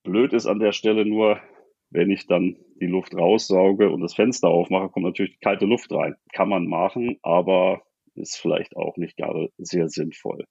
Blöd 0.06 0.32
ist 0.32 0.46
an 0.46 0.60
der 0.60 0.72
Stelle 0.72 1.06
nur, 1.06 1.42
wenn 1.90 2.10
ich 2.10 2.28
dann 2.28 2.56
die 2.80 2.88
Luft 2.88 3.14
raussauge 3.16 3.90
und 3.90 4.02
das 4.02 4.14
Fenster 4.14 4.48
aufmache, 4.48 4.90
kommt 4.90 5.06
natürlich 5.06 5.40
kalte 5.42 5.66
Luft 5.66 5.92
rein. 5.92 6.16
Kann 6.32 6.48
man 6.48 6.68
machen, 6.68 7.18
aber 7.22 7.82
ist 8.16 8.38
vielleicht 8.38 8.78
auch 8.78 8.96
nicht 8.98 9.18
gerade 9.18 9.50
sehr 9.58 9.90
sinnvoll. 9.90 10.46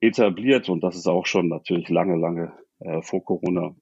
Etabliert, 0.00 0.68
und 0.68 0.82
das 0.82 0.96
ist 0.96 1.06
auch 1.06 1.26
schon 1.26 1.48
natürlich 1.48 1.88
lange, 1.88 2.16
lange 2.16 2.52
äh, 2.80 3.02
vor 3.02 3.24
Corona 3.24 3.74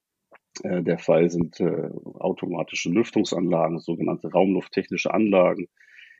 äh, 0.62 0.82
der 0.82 0.98
Fall, 0.98 1.30
sind 1.30 1.60
äh, 1.60 1.90
automatische 2.18 2.90
Lüftungsanlagen, 2.90 3.78
sogenannte 3.78 4.32
raumlufttechnische 4.32 5.12
Anlagen, 5.12 5.68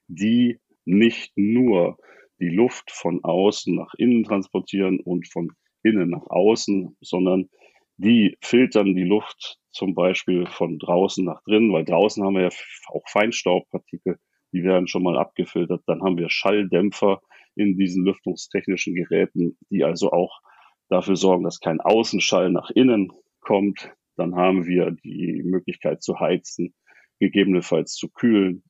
die 0.07 0.61
nicht 0.85 1.33
nur 1.37 1.97
die 2.39 2.51
Luft 2.51 2.91
von 2.91 3.25
außen 3.25 3.75
nach 3.75 3.95
innen 3.97 4.25
transportieren 4.25 5.01
und 5.01 5.27
von 5.27 5.53
innen 5.83 6.11
nach 6.11 6.27
außen, 6.29 6.97
sondern 7.01 7.49
die 7.97 8.37
filtern 8.41 8.95
die 8.95 9.05
Luft 9.05 9.59
zum 9.71 9.95
Beispiel 9.95 10.47
von 10.47 10.79
draußen 10.79 11.25
nach 11.25 11.43
drinnen, 11.43 11.73
weil 11.73 11.85
draußen 11.85 12.25
haben 12.25 12.35
wir 12.35 12.43
ja 12.43 12.51
auch 12.89 13.09
Feinstaubpartikel, 13.09 14.19
die 14.53 14.63
werden 14.65 14.89
schon 14.89 15.03
mal 15.03 15.19
abgefiltert. 15.19 15.83
Dann 15.87 16.03
haben 16.03 16.17
wir 16.17 16.31
Schalldämpfer 16.31 17.21
in 17.55 17.77
diesen 17.77 18.05
lüftungstechnischen 18.05 18.95
Geräten, 18.95 19.59
die 19.71 19.85
also 19.85 20.13
auch 20.13 20.41
dafür 20.89 21.17
sorgen, 21.17 21.45
dass 21.45 21.61
kein 21.61 21.81
Außenschall 21.81 22.51
nach 22.51 22.71
innen 22.71 23.13
kommt. 23.41 23.93
Dann 24.17 24.35
haben 24.35 24.67
wir 24.67 24.91
die 24.91 25.43
Möglichkeit 25.45 26.03
zu 26.03 26.21
heizen, 26.21 26.75
gegebenenfalls 27.19 27.95
zu 27.95 28.09
kühlen, 28.09 28.63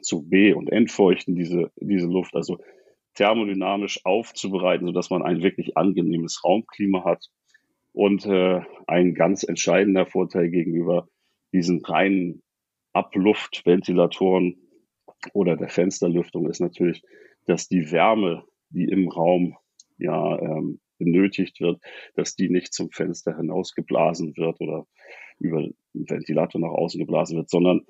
zu 0.00 0.22
be- 0.28 0.56
und 0.56 0.70
entfeuchten 0.70 1.34
diese, 1.34 1.70
diese 1.76 2.06
Luft, 2.06 2.34
also 2.34 2.58
thermodynamisch 3.14 4.00
aufzubereiten, 4.04 4.86
sodass 4.86 5.10
man 5.10 5.22
ein 5.22 5.42
wirklich 5.42 5.76
angenehmes 5.76 6.42
Raumklima 6.44 7.04
hat. 7.04 7.26
Und 7.92 8.26
äh, 8.26 8.60
ein 8.86 9.14
ganz 9.14 9.42
entscheidender 9.44 10.06
Vorteil 10.06 10.50
gegenüber 10.50 11.08
diesen 11.52 11.84
reinen 11.84 12.42
Abluftventilatoren 12.92 14.56
oder 15.34 15.56
der 15.56 15.68
Fensterlüftung 15.68 16.48
ist 16.48 16.60
natürlich, 16.60 17.02
dass 17.46 17.68
die 17.68 17.90
Wärme, 17.90 18.44
die 18.70 18.84
im 18.84 19.08
Raum 19.08 19.56
ja 19.98 20.38
ähm, 20.38 20.80
benötigt 20.98 21.60
wird, 21.60 21.80
dass 22.14 22.34
die 22.34 22.48
nicht 22.48 22.72
zum 22.72 22.90
Fenster 22.90 23.36
hinausgeblasen 23.36 24.36
wird 24.36 24.60
oder 24.60 24.86
über 25.38 25.62
den 25.62 25.74
Ventilator 25.92 26.60
nach 26.60 26.70
außen 26.70 26.98
geblasen 26.98 27.36
wird, 27.36 27.50
sondern 27.50 27.82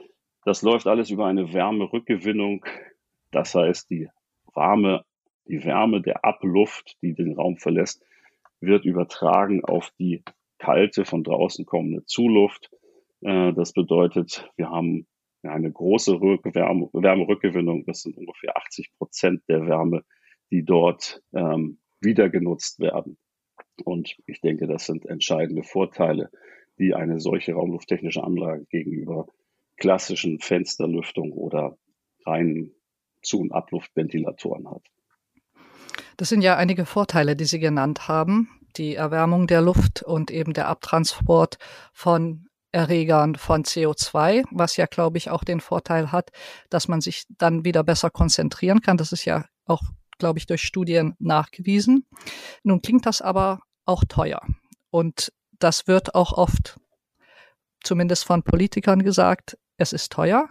das 0.45 0.63
läuft 0.63 0.87
alles 0.87 1.11
über 1.11 1.27
eine 1.27 1.53
Wärmerückgewinnung. 1.53 2.65
Das 3.31 3.55
heißt, 3.55 3.91
die 3.91 4.09
warme, 4.55 5.05
die 5.47 5.65
Wärme 5.65 6.03
der 6.03 6.25
Abluft, 6.25 6.97
die 7.03 7.15
den 7.15 7.35
Raum 7.35 7.59
verlässt, 7.59 8.03
wird 8.63 8.85
übertragen 8.85 9.65
auf 9.65 9.91
die 9.99 10.23
kalte 10.59 11.05
von 11.05 11.25
draußen 11.25 11.67
kommende 11.67 12.05
Zuluft. 12.05 12.71
Äh, 13.21 13.53
das 13.53 13.73
bedeutet, 13.73 14.49
wir 14.57 14.71
haben 14.71 15.07
eine 15.43 15.71
große 15.71 16.21
Wärme, 16.21 16.89
Wärmerückgewinnung. 16.93 17.85
Das 17.85 18.03
sind 18.03 18.17
ungefähr 18.17 18.57
80 18.57 18.93
Prozent 18.97 19.43
der 19.49 19.67
Wärme, 19.67 20.05
die 20.51 20.65
dort 20.65 21.23
ähm, 21.35 21.79
wieder 22.01 22.31
genutzt 22.31 22.79
werden. 22.81 23.19
Und 23.85 24.17
ich 24.27 24.41
denke, 24.41 24.67
das 24.67 24.87
sind 24.87 25.07
entscheidende 25.07 25.63
Vorteile, 25.63 26.31
die 26.79 26.95
eine 26.95 27.21
solche 27.21 27.55
raumlufttechnische 27.55 28.23
Anlage 28.23 28.67
gegenüber 28.67 29.27
klassischen 29.77 30.39
Fensterlüftung 30.39 31.33
oder 31.33 31.77
reinen 32.25 32.73
Zu- 33.23 33.41
und 33.41 33.53
Abluftventilatoren 33.53 34.71
hat. 34.71 34.87
Das 36.17 36.29
sind 36.29 36.43
ja 36.43 36.57
einige 36.57 36.87
Vorteile, 36.87 37.37
die 37.37 37.45
Sie 37.45 37.59
genannt 37.59 38.09
haben. 38.09 38.49
Die 38.77 38.95
Erwärmung 38.95 39.47
der 39.47 39.61
Luft 39.61 40.03
und 40.03 40.31
eben 40.31 40.53
der 40.55 40.69
Abtransport 40.69 41.59
von 41.93 42.47
Erregern 42.73 43.35
von 43.35 43.65
CO2, 43.65 44.45
was 44.51 44.77
ja, 44.79 44.87
glaube 44.87 45.19
ich, 45.19 45.31
auch 45.31 45.45
den 45.45 45.61
Vorteil 45.61 46.11
hat, 46.11 46.31
dass 46.71 46.89
man 46.89 47.03
sich 47.03 47.25
dann 47.29 47.65
wieder 47.65 47.85
besser 47.85 48.09
konzentrieren 48.09 48.81
kann. 48.81 48.97
Das 48.97 49.13
ist 49.13 49.27
ja 49.27 49.45
auch, 49.67 49.83
glaube 50.19 50.39
ich, 50.39 50.47
durch 50.47 50.63
Studien 50.63 51.15
nachgewiesen. 51.19 52.07
Nun 52.63 52.81
klingt 52.81 53.05
das 53.05 53.21
aber 53.21 53.61
auch 53.85 54.05
teuer. 54.09 54.41
Und 54.91 55.33
das 55.59 55.87
wird 55.87 56.15
auch 56.15 56.33
oft, 56.33 56.81
zumindest 57.85 58.25
von 58.25 58.43
Politikern 58.43 59.03
gesagt, 59.03 59.59
es 59.77 59.93
ist 59.93 60.11
teuer. 60.11 60.49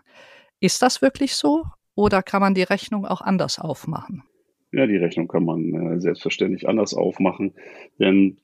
Ist 0.60 0.82
das 0.84 1.02
wirklich 1.02 1.36
so? 1.36 1.65
Oder 1.95 2.21
kann 2.21 2.41
man 2.41 2.54
die 2.54 2.63
Rechnung 2.63 3.06
auch 3.06 3.21
anders 3.21 3.58
aufmachen? 3.58 4.24
Ja, 4.71 4.88
die 4.88 4.97
Rechnung 4.97 5.27
kann 5.27 5.43
man 5.43 5.73
äh, 5.73 5.99
selbstverständlich 5.99 6.67
anders 6.67 6.93
aufmachen, 6.93 7.53
denn 7.99 8.38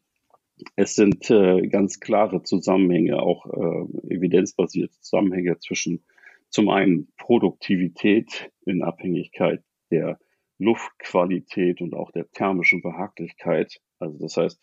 es 0.75 0.95
sind 0.95 1.29
äh, 1.29 1.67
ganz 1.67 1.99
klare 1.99 2.43
Zusammenhänge, 2.43 3.21
auch 3.21 3.45
äh, 3.45 4.15
evidenzbasierte 4.15 4.99
Zusammenhänge 4.99 5.57
zwischen 5.59 6.03
zum 6.49 6.69
einen 6.69 7.07
Produktivität 7.17 8.51
in 8.65 8.83
Abhängigkeit 8.83 9.63
der 9.91 10.19
Luftqualität 10.57 11.81
und 11.81 11.93
auch 11.93 12.11
der 12.11 12.29
thermischen 12.31 12.81
Behaglichkeit. 12.81 13.79
Also 13.99 14.17
das 14.19 14.37
heißt, 14.37 14.59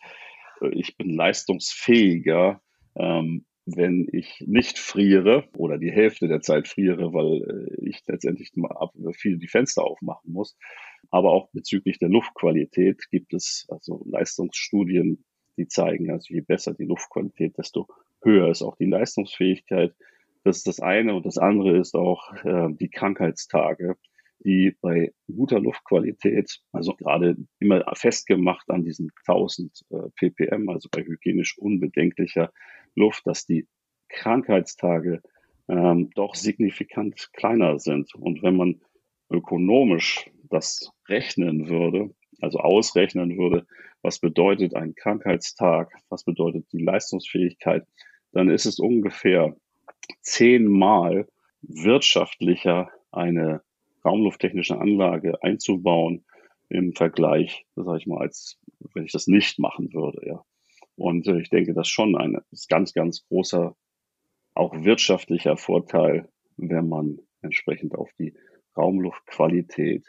äh, 0.61 0.69
ich 0.69 0.97
bin 0.97 1.09
leistungsfähiger, 1.09 2.61
ähm, 2.95 3.45
wenn 3.65 4.07
ich 4.11 4.43
nicht 4.45 4.77
friere 4.77 5.45
oder 5.57 5.77
die 5.79 5.91
Hälfte 5.91 6.27
der 6.27 6.41
Zeit 6.41 6.67
friere, 6.67 7.13
weil 7.13 7.41
äh, 7.41 7.89
ich 7.89 8.03
letztendlich 8.05 8.51
mal 8.55 8.71
viel 9.13 9.39
die 9.39 9.47
Fenster 9.47 9.83
aufmachen 9.83 10.31
muss. 10.31 10.57
Aber 11.11 11.31
auch 11.31 11.49
bezüglich 11.51 11.99
der 11.99 12.09
Luftqualität 12.09 13.09
gibt 13.09 13.33
es 13.33 13.65
also 13.69 14.03
Leistungsstudien, 14.09 15.23
die 15.57 15.67
zeigen, 15.67 16.11
also 16.11 16.33
je 16.33 16.41
besser 16.41 16.73
die 16.73 16.85
Luftqualität, 16.85 17.57
desto 17.57 17.87
höher 18.21 18.49
ist 18.49 18.61
auch 18.61 18.75
die 18.77 18.85
Leistungsfähigkeit. 18.85 19.95
Das 20.43 20.57
ist 20.57 20.67
das 20.67 20.79
eine. 20.79 21.15
Und 21.15 21.25
das 21.25 21.37
andere 21.37 21.77
ist 21.77 21.95
auch 21.95 22.33
äh, 22.43 22.67
die 22.73 22.89
Krankheitstage, 22.89 23.95
die 24.39 24.75
bei 24.81 25.13
guter 25.27 25.59
Luftqualität, 25.59 26.59
also 26.71 26.95
gerade 26.95 27.35
immer 27.59 27.83
festgemacht 27.93 28.69
an 28.69 28.83
diesen 28.83 29.11
1000 29.25 29.85
äh, 29.89 30.09
ppm, 30.15 30.69
also 30.69 30.89
bei 30.91 31.03
hygienisch 31.03 31.57
unbedenklicher 31.57 32.51
Luft, 32.95 33.25
dass 33.25 33.45
die 33.45 33.67
Krankheitstage 34.09 35.21
ähm, 35.67 36.11
doch 36.15 36.35
signifikant 36.35 37.31
kleiner 37.33 37.79
sind. 37.79 38.13
Und 38.15 38.43
wenn 38.43 38.55
man 38.55 38.81
ökonomisch 39.31 40.29
das 40.49 40.91
rechnen 41.07 41.67
würde, 41.67 42.13
also 42.41 42.59
ausrechnen 42.59 43.37
würde, 43.37 43.65
was 44.01 44.19
bedeutet 44.19 44.75
ein 44.75 44.95
Krankheitstag, 44.95 45.91
was 46.09 46.23
bedeutet 46.23 46.65
die 46.71 46.83
Leistungsfähigkeit, 46.83 47.85
dann 48.31 48.49
ist 48.49 48.65
es 48.65 48.79
ungefähr 48.79 49.55
zehnmal 50.21 51.27
wirtschaftlicher, 51.61 52.89
eine 53.11 53.61
raumlufttechnische 54.03 54.77
Anlage 54.77 55.41
einzubauen 55.41 56.25
im 56.69 56.93
Vergleich, 56.93 57.65
sage 57.75 57.97
ich 57.97 58.07
mal, 58.07 58.19
als 58.19 58.59
wenn 58.93 59.05
ich 59.05 59.11
das 59.11 59.27
nicht 59.27 59.57
machen 59.57 59.93
würde. 59.93 60.27
Ja. 60.27 60.45
Und 60.95 61.27
äh, 61.27 61.39
ich 61.39 61.49
denke, 61.49 61.73
das 61.73 61.87
ist 61.87 61.93
schon 61.93 62.15
ein 62.15 62.37
ganz, 62.69 62.93
ganz 62.93 63.25
großer, 63.27 63.75
auch 64.53 64.83
wirtschaftlicher 64.83 65.57
Vorteil, 65.57 66.29
wenn 66.57 66.87
man 66.87 67.19
entsprechend 67.41 67.95
auf 67.95 68.09
die 68.19 68.33
Raumluftqualität 68.77 70.05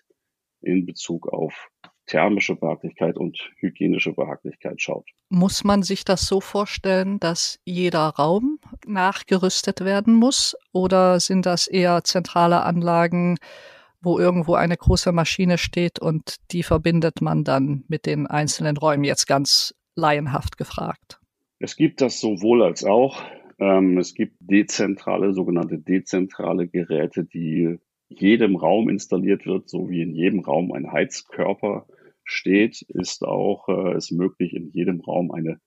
in 0.66 0.84
Bezug 0.84 1.28
auf 1.28 1.70
thermische 2.06 2.54
Behaglichkeit 2.54 3.16
und 3.16 3.38
hygienische 3.58 4.12
Behaglichkeit 4.12 4.80
schaut. 4.80 5.08
Muss 5.28 5.64
man 5.64 5.82
sich 5.82 6.04
das 6.04 6.22
so 6.22 6.40
vorstellen, 6.40 7.18
dass 7.18 7.58
jeder 7.64 8.08
Raum 8.10 8.58
nachgerüstet 8.86 9.80
werden 9.80 10.14
muss 10.14 10.56
oder 10.72 11.20
sind 11.20 11.46
das 11.46 11.66
eher 11.66 12.04
zentrale 12.04 12.62
Anlagen, 12.62 13.38
wo 14.00 14.18
irgendwo 14.18 14.54
eine 14.54 14.76
große 14.76 15.10
Maschine 15.10 15.58
steht 15.58 15.98
und 15.98 16.36
die 16.52 16.62
verbindet 16.62 17.20
man 17.20 17.42
dann 17.42 17.84
mit 17.88 18.06
den 18.06 18.26
einzelnen 18.26 18.76
Räumen 18.76 19.04
jetzt 19.04 19.26
ganz 19.26 19.74
laienhaft 19.96 20.58
gefragt? 20.58 21.18
Es 21.58 21.76
gibt 21.76 22.00
das 22.00 22.20
sowohl 22.20 22.62
als 22.62 22.84
auch. 22.84 23.22
Ähm, 23.58 23.98
es 23.98 24.14
gibt 24.14 24.36
dezentrale, 24.40 25.32
sogenannte 25.32 25.78
dezentrale 25.78 26.68
Geräte, 26.68 27.24
die 27.24 27.78
jedem 28.08 28.56
Raum 28.56 28.88
installiert 28.88 29.46
wird, 29.46 29.68
so 29.68 29.88
wie 29.88 30.02
in 30.02 30.14
jedem 30.14 30.40
Raum 30.40 30.72
ein 30.72 30.92
Heizkörper 30.92 31.86
steht, 32.24 32.82
ist 32.82 33.24
auch 33.24 33.68
äh, 33.68 33.92
es 33.94 34.10
möglich, 34.10 34.54
in 34.54 34.70
jedem 34.70 35.00
Raum 35.00 35.30
eine 35.30 35.60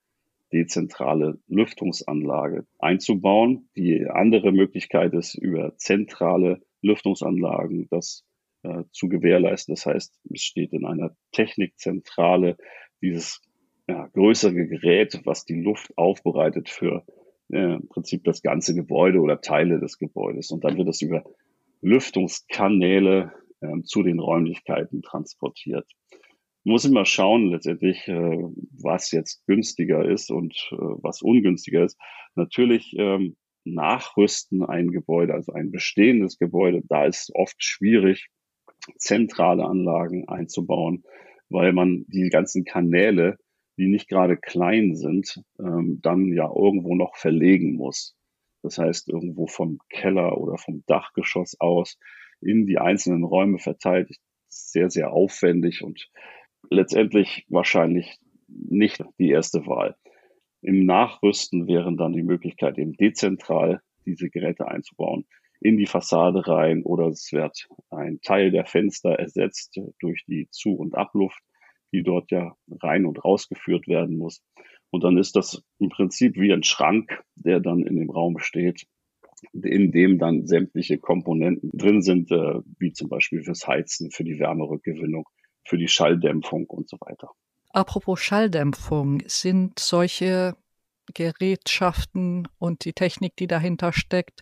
dezentrale 0.51 1.39
Lüftungsanlage 1.47 2.65
einzubauen. 2.79 3.69
Die 3.75 4.07
andere 4.07 4.51
Möglichkeit 4.51 5.13
ist 5.13 5.35
über 5.35 5.75
zentrale 5.77 6.61
Lüftungsanlagen 6.81 7.87
das 7.89 8.25
äh, 8.63 8.83
zu 8.91 9.09
gewährleisten. 9.09 9.75
Das 9.75 9.85
heißt, 9.85 10.19
es 10.33 10.41
steht 10.41 10.73
in 10.73 10.85
einer 10.85 11.15
Technikzentrale 11.31 12.57
dieses 13.01 13.41
ja, 13.87 14.07
größere 14.07 14.67
Gerät, 14.67 15.21
was 15.25 15.45
die 15.45 15.61
Luft 15.61 15.97
aufbereitet 15.97 16.69
für 16.69 17.05
äh, 17.51 17.75
im 17.75 17.87
Prinzip 17.87 18.23
das 18.23 18.41
ganze 18.41 18.75
Gebäude 18.75 19.19
oder 19.19 19.41
Teile 19.41 19.79
des 19.79 19.97
Gebäudes. 19.97 20.51
Und 20.51 20.63
dann 20.63 20.77
wird 20.77 20.89
es 20.89 21.01
über 21.01 21.23
Lüftungskanäle 21.81 23.33
äh, 23.61 23.81
zu 23.83 24.03
den 24.03 24.19
Räumlichkeiten 24.19 25.01
transportiert 25.01 25.87
muss 26.63 26.85
immer 26.85 27.05
schauen 27.05 27.49
letztendlich, 27.49 28.07
äh, 28.07 28.37
was 28.77 29.11
jetzt 29.11 29.45
günstiger 29.47 30.07
ist 30.07 30.31
und 30.31 30.53
äh, 30.71 30.75
was 30.77 31.21
ungünstiger 31.21 31.83
ist. 31.83 31.97
Natürlich 32.35 32.93
ähm, 32.97 33.37
nachrüsten 33.63 34.63
ein 34.63 34.91
Gebäude, 34.91 35.33
also 35.33 35.53
ein 35.53 35.71
bestehendes 35.71 36.37
Gebäude, 36.37 36.81
da 36.87 37.05
ist 37.05 37.31
oft 37.33 37.61
schwierig, 37.63 38.27
zentrale 38.97 39.65
Anlagen 39.65 40.27
einzubauen, 40.27 41.03
weil 41.49 41.73
man 41.73 42.05
die 42.07 42.29
ganzen 42.29 42.63
Kanäle, 42.63 43.37
die 43.77 43.87
nicht 43.87 44.07
gerade 44.07 44.37
klein 44.37 44.95
sind, 44.95 45.41
ähm, 45.59 45.99
dann 46.01 46.33
ja 46.33 46.49
irgendwo 46.53 46.95
noch 46.95 47.15
verlegen 47.15 47.73
muss. 47.73 48.15
Das 48.61 48.77
heißt, 48.77 49.09
irgendwo 49.09 49.47
vom 49.47 49.79
Keller 49.89 50.37
oder 50.37 50.57
vom 50.57 50.83
Dachgeschoss 50.85 51.59
aus 51.59 51.97
in 52.41 52.65
die 52.65 52.77
einzelnen 52.77 53.23
Räume 53.23 53.59
verteilt. 53.59 54.09
Sehr, 54.47 54.89
sehr 54.89 55.11
aufwendig 55.11 55.83
und 55.83 56.09
letztendlich 56.69 57.45
wahrscheinlich 57.49 58.17
nicht 58.47 59.03
die 59.19 59.29
erste 59.29 59.65
Wahl. 59.67 59.95
Im 60.61 60.85
Nachrüsten 60.85 61.67
wären 61.67 61.97
dann 61.97 62.13
die 62.13 62.23
Möglichkeit, 62.23 62.77
eben 62.77 62.93
dezentral 62.93 63.81
diese 64.05 64.29
Geräte 64.29 64.67
einzubauen, 64.67 65.25
in 65.61 65.77
die 65.77 65.85
Fassade 65.85 66.47
rein 66.47 66.83
oder 66.83 67.07
es 67.07 67.31
wird 67.31 67.67
ein 67.89 68.19
Teil 68.21 68.51
der 68.51 68.65
Fenster 68.65 69.11
ersetzt 69.11 69.79
durch 69.99 70.23
die 70.25 70.47
Zu- 70.51 70.75
und 70.75 70.95
Abluft, 70.95 71.41
die 71.91 72.03
dort 72.03 72.31
ja 72.31 72.55
rein 72.81 73.05
und 73.05 73.23
rausgeführt 73.23 73.87
werden 73.87 74.17
muss. 74.17 74.43
Und 74.91 75.03
dann 75.03 75.17
ist 75.17 75.35
das 75.35 75.63
im 75.77 75.89
Prinzip 75.89 76.35
wie 76.35 76.51
ein 76.51 76.63
Schrank, 76.63 77.23
der 77.35 77.59
dann 77.59 77.83
in 77.83 77.95
dem 77.95 78.09
Raum 78.09 78.39
steht, 78.39 78.87
in 79.53 79.91
dem 79.91 80.17
dann 80.17 80.45
sämtliche 80.47 80.97
Komponenten 80.97 81.71
drin 81.73 82.01
sind, 82.01 82.31
äh, 82.31 82.59
wie 82.79 82.91
zum 82.91 83.09
Beispiel 83.09 83.43
fürs 83.43 83.67
Heizen, 83.67 84.11
für 84.11 84.23
die 84.23 84.39
Wärmerückgewinnung, 84.39 85.25
für 85.63 85.77
die 85.77 85.87
Schalldämpfung 85.87 86.65
und 86.65 86.89
so 86.89 86.97
weiter. 86.99 87.31
Apropos 87.71 88.19
Schalldämpfung, 88.19 89.21
sind 89.27 89.79
solche 89.79 90.55
Gerätschaften 91.13 92.47
und 92.57 92.83
die 92.85 92.93
Technik, 92.93 93.35
die 93.37 93.47
dahinter 93.47 93.93
steckt, 93.93 94.41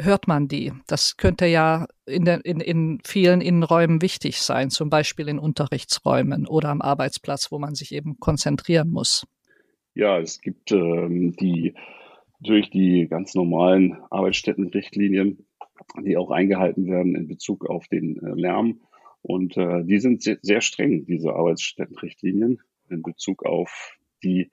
hört 0.00 0.28
man 0.28 0.48
die? 0.48 0.72
Das 0.86 1.16
könnte 1.16 1.46
ja 1.46 1.86
in, 2.04 2.24
der, 2.24 2.44
in, 2.44 2.60
in 2.60 3.00
vielen 3.04 3.40
Innenräumen 3.40 4.02
wichtig 4.02 4.42
sein, 4.42 4.70
zum 4.70 4.90
Beispiel 4.90 5.28
in 5.28 5.38
Unterrichtsräumen 5.38 6.46
oder 6.46 6.68
am 6.68 6.82
Arbeitsplatz, 6.82 7.50
wo 7.50 7.58
man 7.58 7.74
sich 7.74 7.92
eben 7.92 8.18
konzentrieren 8.20 8.90
muss. 8.90 9.24
Ja, 9.96 10.18
es 10.18 10.42
gibt 10.42 10.72
ähm, 10.72 11.34
die 11.36 11.72
durch 12.40 12.68
die 12.68 13.08
ganz 13.08 13.34
normalen 13.34 13.96
Arbeitsstättenrichtlinien, 14.10 15.46
die 16.04 16.18
auch 16.18 16.30
eingehalten 16.30 16.86
werden 16.86 17.16
in 17.16 17.26
Bezug 17.26 17.64
auf 17.64 17.88
den 17.88 18.18
äh, 18.18 18.38
Lärm 18.38 18.82
und 19.22 19.56
äh, 19.56 19.84
die 19.84 19.98
sind 19.98 20.22
sehr, 20.22 20.36
sehr 20.42 20.60
streng, 20.60 21.06
diese 21.06 21.32
Arbeitsstättenrichtlinien, 21.32 22.60
in 22.90 23.02
Bezug 23.02 23.46
auf 23.46 23.96
die 24.22 24.50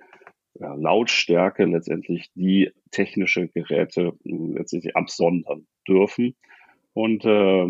ja, 0.54 0.76
Lautstärke 0.76 1.66
letztendlich, 1.66 2.32
die 2.36 2.72
technische 2.92 3.50
Geräte 3.50 4.14
letztendlich 4.24 4.96
absondern 4.96 5.68
dürfen. 5.86 6.38
Und 6.94 7.26
äh, 7.26 7.68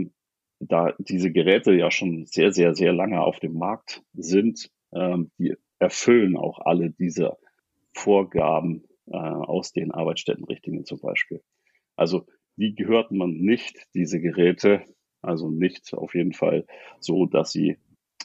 da 0.60 0.94
diese 1.00 1.32
Geräte 1.32 1.74
ja 1.74 1.90
schon 1.90 2.28
sehr, 2.28 2.54
sehr, 2.54 2.76
sehr 2.76 2.94
lange 2.94 3.20
auf 3.20 3.40
dem 3.40 3.54
Markt 3.56 4.04
sind, 4.14 4.70
äh, 4.92 5.18
die 5.40 5.56
erfüllen 5.80 6.38
auch 6.38 6.60
alle 6.60 6.92
diese 6.92 7.36
Vorgaben 7.94 8.84
äh, 9.08 9.18
aus 9.18 9.72
den 9.72 9.92
Arbeitsstättenrichtlinien 9.92 10.86
zum 10.86 11.00
Beispiel. 11.00 11.42
Also 11.96 12.26
die 12.56 12.76
gehört 12.76 13.12
man 13.12 13.32
nicht, 13.32 13.88
diese 13.94 14.20
Geräte, 14.20 14.84
also 15.22 15.50
nicht 15.50 15.94
auf 15.94 16.14
jeden 16.16 16.34
Fall 16.34 16.66
so, 17.00 17.26
dass 17.26 17.52
sie 17.52 17.78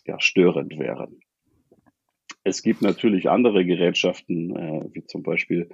ja, 0.07 0.21
störend 0.21 0.79
wären. 0.79 1.21
Es 2.45 2.63
gibt 2.63 2.83
natürlich 2.83 3.29
andere 3.29 3.65
Gerätschaften, 3.65 4.57
äh, 4.57 4.89
wie 4.93 5.05
zum 5.05 5.23
Beispiel, 5.23 5.69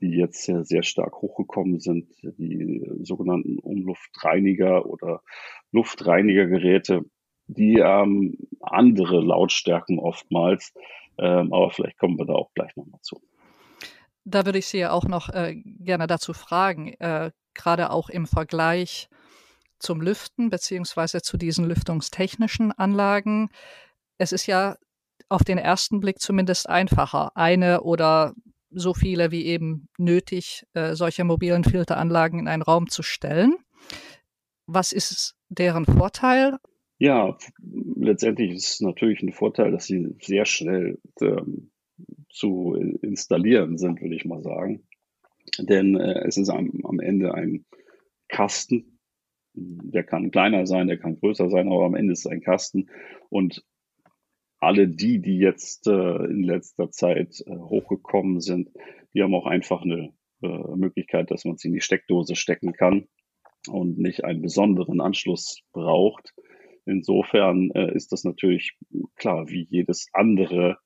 die 0.00 0.10
jetzt 0.10 0.42
sehr, 0.44 0.64
sehr 0.64 0.82
stark 0.82 1.22
hochgekommen 1.22 1.80
sind, 1.80 2.08
die 2.22 2.82
sogenannten 3.02 3.58
Umluftreiniger 3.58 4.86
oder 4.86 5.22
Luftreinigergeräte, 5.72 7.04
die 7.46 7.78
ähm, 7.78 8.36
andere 8.60 9.20
Lautstärken 9.20 9.98
oftmals, 9.98 10.74
ähm, 11.18 11.52
aber 11.52 11.70
vielleicht 11.70 11.98
kommen 11.98 12.18
wir 12.18 12.26
da 12.26 12.34
auch 12.34 12.52
gleich 12.54 12.74
nochmal 12.76 13.00
zu. 13.02 13.20
Da 14.24 14.46
würde 14.46 14.58
ich 14.58 14.66
Sie 14.66 14.78
ja 14.78 14.90
auch 14.90 15.04
noch 15.04 15.28
äh, 15.28 15.54
gerne 15.54 16.06
dazu 16.06 16.32
fragen, 16.32 16.94
äh, 16.94 17.30
gerade 17.54 17.90
auch 17.90 18.08
im 18.08 18.26
Vergleich 18.26 19.08
zum 19.78 20.00
Lüften 20.00 20.50
beziehungsweise 20.50 21.22
zu 21.22 21.36
diesen 21.36 21.66
lüftungstechnischen 21.66 22.72
Anlagen. 22.72 23.50
Es 24.18 24.32
ist 24.32 24.46
ja 24.46 24.76
auf 25.28 25.44
den 25.44 25.58
ersten 25.58 26.00
Blick 26.00 26.20
zumindest 26.20 26.68
einfacher, 26.68 27.36
eine 27.36 27.82
oder 27.82 28.34
so 28.70 28.94
viele 28.94 29.30
wie 29.30 29.46
eben 29.46 29.88
nötig 29.98 30.64
äh, 30.74 30.94
solche 30.94 31.24
mobilen 31.24 31.64
Filteranlagen 31.64 32.40
in 32.40 32.48
einen 32.48 32.62
Raum 32.62 32.88
zu 32.88 33.02
stellen. 33.02 33.56
Was 34.66 34.92
ist 34.92 35.36
deren 35.48 35.84
Vorteil? 35.84 36.58
Ja, 36.98 37.36
letztendlich 37.96 38.52
ist 38.52 38.74
es 38.74 38.80
natürlich 38.80 39.22
ein 39.22 39.32
Vorteil, 39.32 39.70
dass 39.70 39.86
sie 39.86 40.16
sehr 40.20 40.44
schnell 40.44 40.98
ähm, 41.20 41.70
zu 42.34 42.74
installieren 42.74 43.78
sind, 43.78 44.02
würde 44.02 44.16
ich 44.16 44.24
mal 44.24 44.42
sagen. 44.42 44.86
Denn 45.58 45.96
äh, 45.96 46.26
es 46.26 46.36
ist 46.36 46.48
am, 46.48 46.80
am 46.84 47.00
Ende 47.00 47.34
ein 47.34 47.64
Kasten, 48.28 48.98
der 49.54 50.02
kann 50.02 50.30
kleiner 50.30 50.66
sein, 50.66 50.88
der 50.88 50.98
kann 50.98 51.18
größer 51.20 51.48
sein, 51.48 51.68
aber 51.68 51.84
am 51.84 51.94
Ende 51.94 52.12
ist 52.12 52.26
es 52.26 52.26
ein 52.26 52.40
Kasten. 52.40 52.90
Und 53.30 53.64
alle 54.58 54.88
die, 54.88 55.20
die 55.20 55.38
jetzt 55.38 55.86
äh, 55.86 56.24
in 56.24 56.42
letzter 56.42 56.90
Zeit 56.90 57.42
äh, 57.46 57.56
hochgekommen 57.56 58.40
sind, 58.40 58.70
die 59.12 59.22
haben 59.22 59.34
auch 59.34 59.46
einfach 59.46 59.82
eine 59.82 60.12
äh, 60.42 60.76
Möglichkeit, 60.76 61.30
dass 61.30 61.44
man 61.44 61.56
sie 61.56 61.68
in 61.68 61.74
die 61.74 61.80
Steckdose 61.80 62.34
stecken 62.34 62.72
kann 62.72 63.06
und 63.68 63.98
nicht 63.98 64.24
einen 64.24 64.42
besonderen 64.42 65.00
Anschluss 65.00 65.60
braucht. 65.72 66.34
Insofern 66.86 67.70
äh, 67.70 67.94
ist 67.94 68.10
das 68.12 68.24
natürlich 68.24 68.76
klar, 69.14 69.48
wie 69.48 69.66
jedes 69.70 70.08
andere 70.12 70.78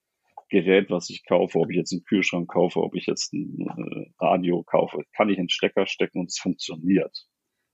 Gerät, 0.49 0.91
was 0.91 1.11
ich 1.11 1.25
kaufe, 1.27 1.59
ob 1.59 1.71
ich 1.71 1.77
jetzt 1.77 1.93
einen 1.93 2.05
Kühlschrank 2.05 2.49
kaufe, 2.49 2.81
ob 2.81 2.95
ich 2.95 3.07
jetzt 3.07 3.33
ein 3.33 3.61
äh, 3.61 4.11
Radio 4.19 4.63
kaufe, 4.63 5.03
kann 5.15 5.29
ich 5.29 5.39
einen 5.39 5.49
Stecker 5.49 5.87
stecken 5.87 6.21
und 6.21 6.31
es 6.31 6.39
funktioniert. 6.39 7.27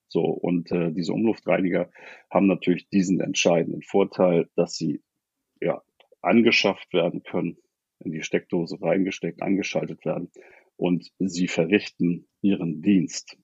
So, 0.08 0.22
und 0.22 0.70
äh, 0.72 0.92
diese 0.92 1.12
Umluftreiniger 1.12 1.90
haben 2.30 2.46
natürlich 2.46 2.88
diesen 2.88 3.20
entscheidenden 3.20 3.82
Vorteil, 3.82 4.48
dass 4.54 4.76
sie 4.76 5.02
ja 5.60 5.82
angeschafft 6.22 6.92
werden 6.92 7.22
können, 7.22 7.56
in 8.00 8.12
die 8.12 8.22
Steckdose 8.22 8.80
reingesteckt, 8.80 9.42
angeschaltet 9.42 10.04
werden 10.04 10.30
und 10.76 11.10
sie 11.18 11.48
verrichten 11.48 12.28
ihren 12.42 12.82
Dienst. 12.82 13.36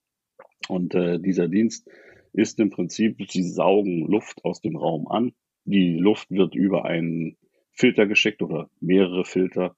Und 0.69 0.95
äh, 0.95 1.19
dieser 1.19 1.49
Dienst 1.49 1.89
ist 2.33 2.61
im 2.61 2.71
Prinzip, 2.71 3.17
sie 3.31 3.43
saugen 3.43 4.07
Luft 4.07 4.45
aus 4.45 4.61
dem 4.61 4.77
Raum 4.77 5.09
an. 5.09 5.33
Die 5.65 5.97
Luft 5.97 6.31
wird 6.31 6.55
über 6.55 6.85
einen 6.85 7.37
Filter 7.81 8.07
geschickt 8.07 8.43
oder 8.43 8.71
mehrere 8.81 9.25
Filter. 9.25 9.75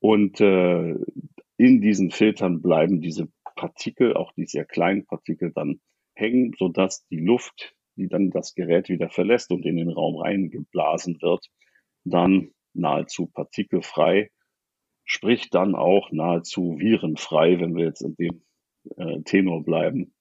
Und 0.00 0.40
äh, 0.40 0.94
in 1.58 1.80
diesen 1.80 2.10
Filtern 2.10 2.62
bleiben 2.62 3.00
diese 3.00 3.28
Partikel, 3.54 4.14
auch 4.14 4.32
die 4.32 4.46
sehr 4.46 4.64
kleinen 4.64 5.06
Partikel, 5.06 5.52
dann 5.54 5.80
hängen, 6.14 6.52
sodass 6.58 7.06
die 7.08 7.20
Luft, 7.20 7.74
die 7.96 8.08
dann 8.08 8.30
das 8.30 8.54
Gerät 8.54 8.88
wieder 8.88 9.10
verlässt 9.10 9.50
und 9.50 9.66
in 9.66 9.76
den 9.76 9.90
Raum 9.90 10.16
reingeblasen 10.16 11.20
wird, 11.20 11.46
dann 12.04 12.52
nahezu 12.72 13.26
partikelfrei, 13.26 14.30
sprich 15.04 15.50
dann 15.50 15.74
auch 15.74 16.10
nahezu 16.12 16.78
virenfrei, 16.78 17.60
wenn 17.60 17.76
wir 17.76 17.84
jetzt 17.84 18.02
in 18.02 18.14
dem 18.16 18.42
äh, 18.96 19.20
Tenor 19.22 19.62
bleiben, 19.62 20.14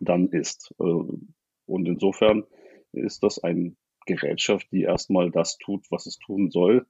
dann 0.00 0.28
ist. 0.28 0.74
Äh, 0.80 0.84
und 0.84 1.86
insofern 1.86 2.44
ist 2.92 3.22
das 3.22 3.42
eine 3.42 3.76
Gerätschaft, 4.08 4.66
die 4.72 4.82
erstmal 4.82 5.30
das 5.30 5.58
tut, 5.58 5.86
was 5.90 6.06
es 6.06 6.18
tun 6.18 6.50
soll. 6.50 6.86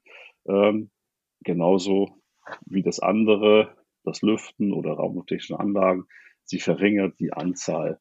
Ähm, 0.47 0.91
genauso 1.41 2.23
wie 2.65 2.83
das 2.83 3.01
andere, 3.01 3.77
das 4.05 4.23
Lüften 4.23 4.73
oder 4.73 4.93
raumtechnische 4.93 5.61
Anlagen. 5.61 6.07
Sie 6.45 6.61
verringert 6.61 7.19
die 7.21 7.33
Anzahl 7.33 8.01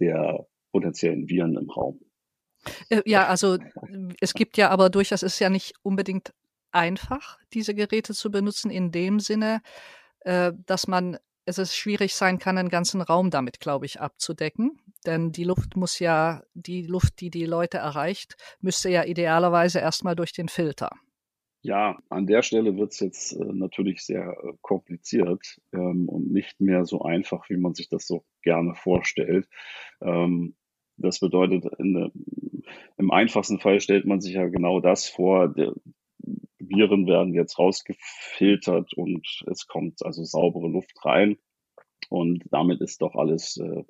der 0.00 0.46
potenziellen 0.72 1.28
Viren 1.28 1.56
im 1.56 1.70
Raum. 1.70 2.00
Äh, 2.88 3.02
ja, 3.04 3.28
also 3.28 3.58
es 4.20 4.34
gibt 4.34 4.56
ja 4.56 4.70
aber 4.70 4.90
durchaus, 4.90 5.22
es 5.22 5.34
ist 5.34 5.38
ja 5.38 5.50
nicht 5.50 5.74
unbedingt 5.82 6.34
einfach, 6.72 7.38
diese 7.52 7.74
Geräte 7.74 8.14
zu 8.14 8.30
benutzen, 8.30 8.70
in 8.70 8.90
dem 8.90 9.20
Sinne, 9.20 9.60
äh, 10.20 10.52
dass 10.66 10.88
man 10.88 11.18
es 11.46 11.58
ist 11.58 11.76
schwierig 11.76 12.14
sein 12.14 12.38
kann, 12.38 12.58
einen 12.58 12.70
ganzen 12.70 13.02
Raum 13.02 13.30
damit, 13.30 13.60
glaube 13.60 13.86
ich, 13.86 14.00
abzudecken. 14.00 14.80
Denn 15.06 15.32
die 15.32 15.44
Luft 15.44 15.76
muss 15.76 15.98
ja, 15.98 16.42
die 16.54 16.82
Luft, 16.82 17.20
die 17.20 17.30
die 17.30 17.46
Leute 17.46 17.78
erreicht, 17.78 18.36
müsste 18.60 18.88
ja 18.90 19.04
idealerweise 19.04 19.80
erstmal 19.80 20.16
durch 20.16 20.32
den 20.32 20.48
Filter. 20.48 20.90
Ja, 21.62 21.98
an 22.10 22.26
der 22.26 22.42
Stelle 22.42 22.76
wird 22.76 22.92
es 22.92 23.00
jetzt 23.00 23.32
äh, 23.32 23.44
natürlich 23.44 24.02
sehr 24.02 24.36
äh, 24.42 24.52
kompliziert 24.60 25.60
ähm, 25.72 26.08
und 26.08 26.30
nicht 26.30 26.60
mehr 26.60 26.84
so 26.84 27.00
einfach, 27.02 27.48
wie 27.48 27.56
man 27.56 27.74
sich 27.74 27.88
das 27.88 28.06
so 28.06 28.24
gerne 28.42 28.74
vorstellt. 28.74 29.48
Ähm, 30.02 30.56
das 30.96 31.20
bedeutet, 31.20 31.64
der, 31.78 32.12
im 32.98 33.10
einfachsten 33.10 33.60
Fall 33.60 33.80
stellt 33.80 34.04
man 34.04 34.20
sich 34.20 34.34
ja 34.34 34.46
genau 34.46 34.80
das 34.80 35.08
vor. 35.08 35.48
Der, 35.48 35.72
Viren 36.68 37.06
werden 37.06 37.34
jetzt 37.34 37.58
rausgefiltert 37.58 38.94
und 38.94 39.26
es 39.50 39.66
kommt 39.66 40.04
also 40.04 40.24
saubere 40.24 40.68
Luft 40.68 40.92
rein. 41.04 41.36
Und 42.10 42.44
damit 42.50 42.80
ist 42.80 43.02
doch 43.02 43.14
alles, 43.14 43.56
äh, 43.56 43.84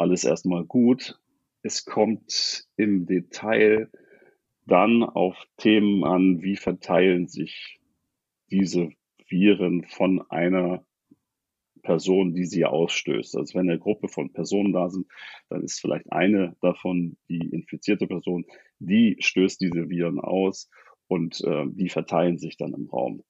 alles 0.00 0.24
erstmal 0.24 0.64
gut. 0.64 1.20
Es 1.62 1.84
kommt 1.84 2.66
im 2.76 3.06
Detail 3.06 3.90
dann 4.66 5.02
auf 5.02 5.36
Themen 5.56 6.04
an, 6.04 6.42
wie 6.42 6.56
verteilen 6.56 7.28
sich 7.28 7.78
diese 8.50 8.90
Viren 9.28 9.84
von 9.84 10.22
einer 10.30 10.84
Person, 11.82 12.34
die 12.34 12.44
sie 12.44 12.64
ausstößt. 12.64 13.36
Also 13.36 13.54
wenn 13.54 13.68
eine 13.68 13.78
Gruppe 13.78 14.08
von 14.08 14.32
Personen 14.32 14.72
da 14.72 14.90
sind, 14.90 15.06
dann 15.48 15.62
ist 15.62 15.80
vielleicht 15.80 16.10
eine 16.12 16.56
davon 16.60 17.16
die 17.28 17.48
infizierte 17.50 18.06
Person, 18.06 18.44
die 18.78 19.16
stößt 19.18 19.60
diese 19.60 19.88
Viren 19.88 20.20
aus 20.20 20.68
und 21.08 21.42
äh, 21.42 21.64
die 21.70 21.88
verteilen 21.88 22.38
sich 22.38 22.56
dann 22.56 22.74
im 22.74 22.86
Raum. 22.86 23.22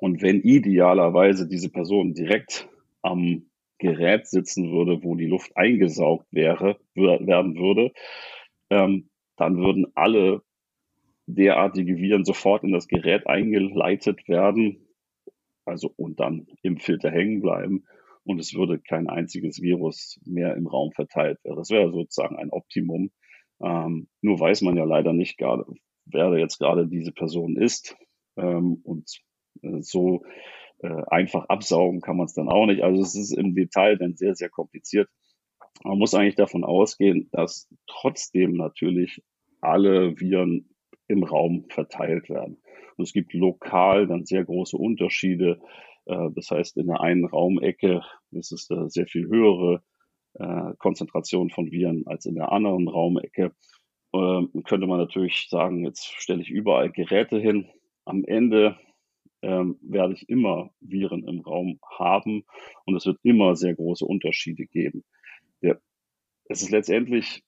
Und 0.00 0.22
wenn 0.22 0.40
idealerweise 0.40 1.48
diese 1.48 1.70
Person 1.70 2.14
direkt 2.14 2.68
am 3.02 3.49
Gerät 3.80 4.26
sitzen 4.26 4.70
würde, 4.70 5.02
wo 5.02 5.16
die 5.16 5.26
Luft 5.26 5.56
eingesaugt 5.56 6.26
wäre, 6.30 6.78
werden 6.94 7.56
würde, 7.56 7.92
ähm, 8.70 9.10
dann 9.36 9.56
würden 9.56 9.86
alle 9.94 10.42
derartige 11.26 11.96
Viren 11.96 12.24
sofort 12.24 12.62
in 12.62 12.72
das 12.72 12.88
Gerät 12.88 13.26
eingeleitet 13.26 14.28
werden, 14.28 14.86
also 15.64 15.92
und 15.96 16.20
dann 16.20 16.46
im 16.62 16.76
Filter 16.76 17.10
hängen 17.10 17.40
bleiben 17.40 17.84
und 18.24 18.38
es 18.38 18.54
würde 18.54 18.78
kein 18.78 19.08
einziges 19.08 19.62
Virus 19.62 20.20
mehr 20.24 20.54
im 20.56 20.66
Raum 20.66 20.92
verteilt 20.92 21.42
werden. 21.44 21.56
Das 21.56 21.70
wäre 21.70 21.90
sozusagen 21.90 22.36
ein 22.36 22.50
Optimum. 22.50 23.10
Ähm, 23.62 24.08
nur 24.20 24.38
weiß 24.38 24.62
man 24.62 24.76
ja 24.76 24.84
leider 24.84 25.12
nicht 25.12 25.38
gerade, 25.38 25.64
wer 26.04 26.36
jetzt 26.38 26.58
gerade 26.58 26.86
diese 26.86 27.12
Person 27.12 27.56
ist. 27.56 27.96
Ähm, 28.36 28.80
und 28.84 29.20
äh, 29.62 29.80
so 29.80 30.22
äh, 30.82 31.02
einfach 31.08 31.46
absaugen 31.48 32.00
kann 32.00 32.16
man 32.16 32.26
es 32.26 32.34
dann 32.34 32.48
auch 32.48 32.66
nicht. 32.66 32.82
Also 32.82 33.02
es 33.02 33.14
ist 33.14 33.32
im 33.32 33.54
Detail 33.54 33.96
dann 33.96 34.16
sehr, 34.16 34.34
sehr 34.34 34.48
kompliziert. 34.48 35.08
Man 35.84 35.98
muss 35.98 36.14
eigentlich 36.14 36.36
davon 36.36 36.64
ausgehen, 36.64 37.28
dass 37.32 37.68
trotzdem 37.86 38.54
natürlich 38.54 39.22
alle 39.60 40.18
Viren 40.18 40.70
im 41.08 41.22
Raum 41.22 41.66
verteilt 41.68 42.28
werden. 42.28 42.62
Und 42.96 43.04
es 43.04 43.12
gibt 43.12 43.32
lokal 43.34 44.06
dann 44.06 44.24
sehr 44.24 44.44
große 44.44 44.76
Unterschiede. 44.76 45.60
Äh, 46.06 46.30
das 46.34 46.50
heißt, 46.50 46.76
in 46.76 46.86
der 46.86 47.00
einen 47.00 47.24
Raumecke 47.24 48.02
ist 48.30 48.52
es 48.52 48.70
eine 48.70 48.88
sehr 48.90 49.06
viel 49.06 49.26
höhere 49.26 49.82
äh, 50.34 50.74
Konzentration 50.78 51.50
von 51.50 51.70
Viren 51.70 52.04
als 52.06 52.26
in 52.26 52.36
der 52.36 52.52
anderen 52.52 52.88
Raumecke. 52.88 53.52
Ähm, 54.12 54.50
könnte 54.64 54.86
man 54.86 54.98
natürlich 54.98 55.48
sagen, 55.50 55.84
jetzt 55.84 56.04
stelle 56.04 56.42
ich 56.42 56.50
überall 56.50 56.90
Geräte 56.90 57.38
hin. 57.38 57.68
Am 58.04 58.24
Ende 58.24 58.76
ähm, 59.42 59.78
werde 59.82 60.14
ich 60.14 60.28
immer 60.28 60.70
Viren 60.80 61.26
im 61.26 61.40
Raum 61.40 61.78
haben 61.98 62.44
und 62.84 62.96
es 62.96 63.06
wird 63.06 63.18
immer 63.22 63.56
sehr 63.56 63.74
große 63.74 64.04
Unterschiede 64.04 64.66
geben. 64.66 65.04
Der, 65.62 65.80
es 66.44 66.62
ist 66.62 66.70
letztendlich 66.70 67.42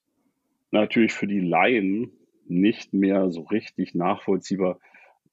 natürlich 0.71 1.13
für 1.13 1.27
die 1.27 1.39
Laien 1.39 2.11
nicht 2.45 2.93
mehr 2.93 3.29
so 3.29 3.41
richtig 3.41 3.95
nachvollziehbar, 3.95 4.79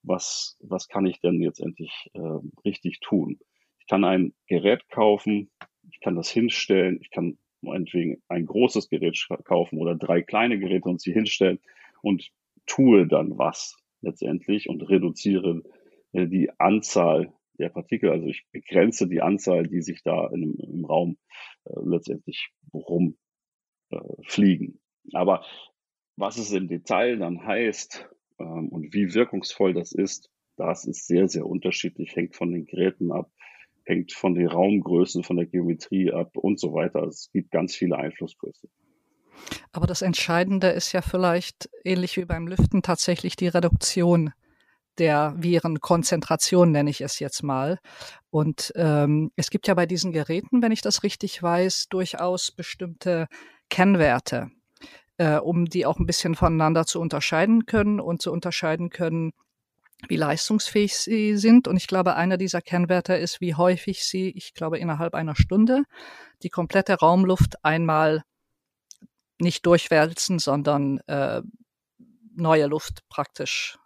was, 0.02 0.56
was 0.60 0.88
kann 0.88 1.06
ich 1.06 1.20
denn 1.20 1.40
jetzt 1.42 1.60
endlich 1.60 2.10
äh, 2.14 2.38
richtig 2.64 3.00
tun. 3.00 3.38
Ich 3.78 3.86
kann 3.86 4.04
ein 4.04 4.32
Gerät 4.46 4.88
kaufen, 4.88 5.50
ich 5.90 6.00
kann 6.00 6.14
das 6.14 6.30
hinstellen, 6.30 6.98
ich 7.00 7.10
kann 7.10 7.38
meinetwegen 7.62 8.22
ein 8.28 8.46
großes 8.46 8.88
Gerät 8.88 9.18
kaufen 9.44 9.78
oder 9.78 9.94
drei 9.94 10.22
kleine 10.22 10.58
Geräte 10.58 10.88
und 10.88 11.00
sie 11.00 11.12
hinstellen 11.12 11.58
und 12.02 12.30
tue 12.66 13.06
dann 13.06 13.36
was 13.36 13.76
letztendlich 14.00 14.68
und 14.68 14.88
reduziere 14.88 15.62
die 16.12 16.50
Anzahl 16.58 17.32
der 17.58 17.68
Partikel. 17.68 18.10
Also 18.10 18.26
ich 18.26 18.44
begrenze 18.50 19.08
die 19.08 19.22
Anzahl, 19.22 19.66
die 19.66 19.82
sich 19.82 20.02
da 20.02 20.28
in, 20.28 20.56
im 20.58 20.84
Raum 20.84 21.18
äh, 21.64 21.72
letztendlich 21.84 22.50
rumfliegen. 22.72 23.18
Äh, 25.12 25.16
Aber 25.16 25.44
was 26.16 26.38
es 26.38 26.52
im 26.52 26.68
Detail 26.68 27.18
dann 27.18 27.44
heißt 27.44 28.08
ähm, 28.38 28.68
und 28.68 28.92
wie 28.92 29.14
wirkungsvoll 29.14 29.74
das 29.74 29.92
ist, 29.92 30.30
das 30.56 30.84
ist 30.84 31.06
sehr, 31.06 31.28
sehr 31.28 31.46
unterschiedlich, 31.46 32.16
hängt 32.16 32.36
von 32.36 32.52
den 32.52 32.66
Geräten 32.66 33.12
ab, 33.12 33.30
hängt 33.84 34.12
von 34.12 34.34
den 34.34 34.46
Raumgrößen, 34.46 35.22
von 35.22 35.36
der 35.36 35.46
Geometrie 35.46 36.12
ab 36.12 36.36
und 36.36 36.60
so 36.60 36.74
weiter. 36.74 37.04
Es 37.04 37.30
gibt 37.32 37.50
ganz 37.50 37.74
viele 37.74 37.96
Einflussgrößen. 37.96 38.68
Aber 39.72 39.86
das 39.86 40.02
Entscheidende 40.02 40.68
ist 40.68 40.92
ja 40.92 41.00
vielleicht 41.00 41.70
ähnlich 41.84 42.16
wie 42.16 42.26
beim 42.26 42.46
Lüften 42.46 42.82
tatsächlich 42.82 43.36
die 43.36 43.48
Reduktion 43.48 44.32
der 45.00 45.34
Virenkonzentration, 45.36 46.70
nenne 46.70 46.90
ich 46.90 47.00
es 47.00 47.18
jetzt 47.18 47.42
mal. 47.42 47.80
Und 48.30 48.72
ähm, 48.76 49.32
es 49.34 49.50
gibt 49.50 49.66
ja 49.66 49.74
bei 49.74 49.86
diesen 49.86 50.12
Geräten, 50.12 50.62
wenn 50.62 50.70
ich 50.70 50.82
das 50.82 51.02
richtig 51.02 51.42
weiß, 51.42 51.88
durchaus 51.88 52.52
bestimmte 52.52 53.26
Kennwerte 53.68 54.50
äh, 55.20 55.36
um 55.36 55.66
die 55.66 55.84
auch 55.84 55.98
ein 55.98 56.06
bisschen 56.06 56.34
voneinander 56.34 56.86
zu 56.86 56.98
unterscheiden 56.98 57.66
können 57.66 58.00
und 58.00 58.22
zu 58.22 58.32
unterscheiden 58.32 58.88
können, 58.88 59.32
wie 60.08 60.16
leistungsfähig 60.16 60.96
sie 60.96 61.36
sind. 61.36 61.68
Und 61.68 61.76
ich 61.76 61.88
glaube, 61.88 62.16
einer 62.16 62.38
dieser 62.38 62.62
Kennwerte 62.62 63.16
ist, 63.16 63.42
wie 63.42 63.54
häufig 63.54 64.02
sie, 64.02 64.30
ich 64.30 64.54
glaube, 64.54 64.78
innerhalb 64.78 65.14
einer 65.14 65.36
Stunde 65.36 65.82
die 66.42 66.48
komplette 66.48 66.94
Raumluft 66.94 67.62
einmal 67.62 68.22
nicht 69.38 69.66
durchwälzen, 69.66 70.38
sondern 70.38 71.00
äh, 71.06 71.42
neue 72.34 72.66
Luft 72.66 73.06
praktisch 73.10 73.78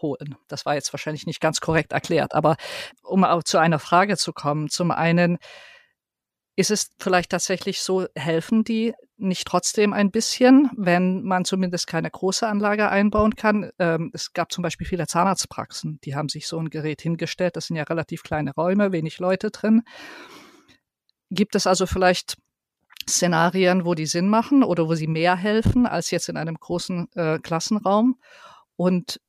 nachholen. 0.00 0.36
Das 0.48 0.66
war 0.66 0.74
jetzt 0.74 0.92
wahrscheinlich 0.92 1.26
nicht 1.26 1.40
ganz 1.40 1.60
korrekt 1.60 1.92
erklärt, 1.92 2.34
aber 2.34 2.56
um 3.02 3.24
auch 3.24 3.42
zu 3.42 3.58
einer 3.58 3.78
Frage 3.78 4.16
zu 4.16 4.32
kommen, 4.32 4.68
zum 4.68 4.90
einen, 4.90 5.38
ist 6.56 6.70
es 6.70 6.90
vielleicht 6.98 7.30
tatsächlich 7.30 7.80
so, 7.80 8.06
helfen 8.14 8.64
die 8.64 8.94
nicht 9.16 9.46
trotzdem 9.46 9.92
ein 9.92 10.10
bisschen, 10.10 10.70
wenn 10.76 11.22
man 11.22 11.44
zumindest 11.44 11.86
keine 11.86 12.10
große 12.10 12.46
Anlage 12.46 12.88
einbauen 12.88 13.34
kann? 13.34 13.70
Ähm, 13.78 14.10
es 14.12 14.32
gab 14.32 14.52
zum 14.52 14.62
Beispiel 14.62 14.86
viele 14.86 15.06
Zahnarztpraxen, 15.06 16.00
die 16.04 16.14
haben 16.14 16.28
sich 16.28 16.46
so 16.46 16.58
ein 16.58 16.70
Gerät 16.70 17.00
hingestellt. 17.00 17.56
Das 17.56 17.66
sind 17.66 17.76
ja 17.76 17.84
relativ 17.84 18.22
kleine 18.22 18.52
Räume, 18.52 18.92
wenig 18.92 19.18
Leute 19.18 19.50
drin. 19.50 19.82
Gibt 21.30 21.54
es 21.54 21.66
also 21.66 21.86
vielleicht 21.86 22.36
Szenarien, 23.08 23.84
wo 23.84 23.94
die 23.94 24.06
Sinn 24.06 24.28
machen 24.28 24.62
oder 24.62 24.88
wo 24.88 24.94
sie 24.94 25.06
mehr 25.06 25.36
helfen 25.36 25.86
als 25.86 26.10
jetzt 26.10 26.28
in 26.28 26.36
einem 26.36 26.56
großen 26.56 27.08
äh, 27.14 27.38
Klassenraum? 27.38 28.18
Und 28.76 29.20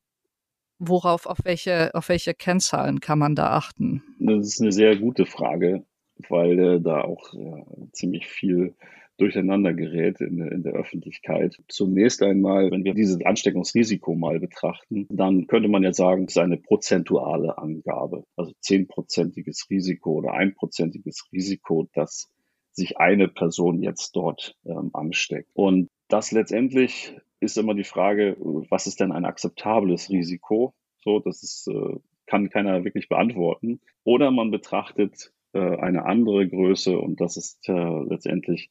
worauf, 0.82 1.28
auf 1.28 1.38
welche, 1.44 1.94
auf 1.94 2.10
welche 2.10 2.34
Kennzahlen 2.34 3.00
kann 3.00 3.20
man 3.20 3.36
da 3.36 3.52
achten? 3.52 4.04
Das 4.20 4.48
ist 4.48 4.62
eine 4.62 4.72
sehr 4.72 4.98
gute 4.98 5.26
Frage, 5.26 5.86
weil 6.28 6.60
äh, 6.60 6.82
da 6.82 7.02
auch 7.02 7.34
ja, 7.34 7.64
ziemlich 7.94 8.28
viel 8.28 8.74
durcheinander 9.18 9.74
gerät 9.74 10.20
in, 10.20 10.40
in, 10.40 10.64
der 10.64 10.74
Öffentlichkeit. 10.74 11.56
Zunächst 11.68 12.24
einmal, 12.24 12.72
wenn 12.72 12.84
wir 12.84 12.96
dieses 12.96 13.24
Ansteckungsrisiko 13.24 14.16
mal 14.16 14.40
betrachten, 14.40 15.06
dann 15.12 15.46
könnte 15.46 15.70
man 15.70 15.84
ja 15.84 15.94
sagen, 15.94 16.24
es 16.24 16.32
ist 16.32 16.38
eine 16.40 16.58
prozentuale 16.58 17.60
Angabe. 17.60 18.24
Also 18.36 18.54
zehnprozentiges 18.60 19.68
Risiko 19.70 20.14
oder 20.14 20.34
einprozentiges 20.34 21.28
Risiko, 21.32 21.88
dass 21.94 22.32
sich 22.72 22.98
eine 22.98 23.28
Person 23.28 23.84
jetzt 23.84 24.16
dort 24.16 24.56
ähm, 24.66 24.90
ansteckt. 24.94 25.50
Und 25.54 25.88
das 26.08 26.32
letztendlich 26.32 27.16
ist 27.42 27.58
immer 27.58 27.74
die 27.74 27.84
Frage, 27.84 28.38
was 28.40 28.88
ist 28.88 29.00
denn 29.00 29.12
ein 29.12 29.26
akzeptables 29.26 30.10
Risiko? 30.10 30.74
So, 31.04 31.20
das 31.20 31.44
ist, 31.44 31.68
äh, 31.68 32.00
kann 32.28 32.50
keiner 32.50 32.84
wirklich 32.86 33.10
beantworten. 33.10 33.82
Oder 34.04 34.32
man 34.32 34.52
betrachtet 34.52 35.34
äh, 35.54 35.60
eine 35.60 36.06
andere 36.06 36.48
Größe 36.48 36.98
und 36.98 37.20
das 37.20 37.36
ist 37.38 37.68
äh, 37.68 38.04
letztendlich, 38.04 38.70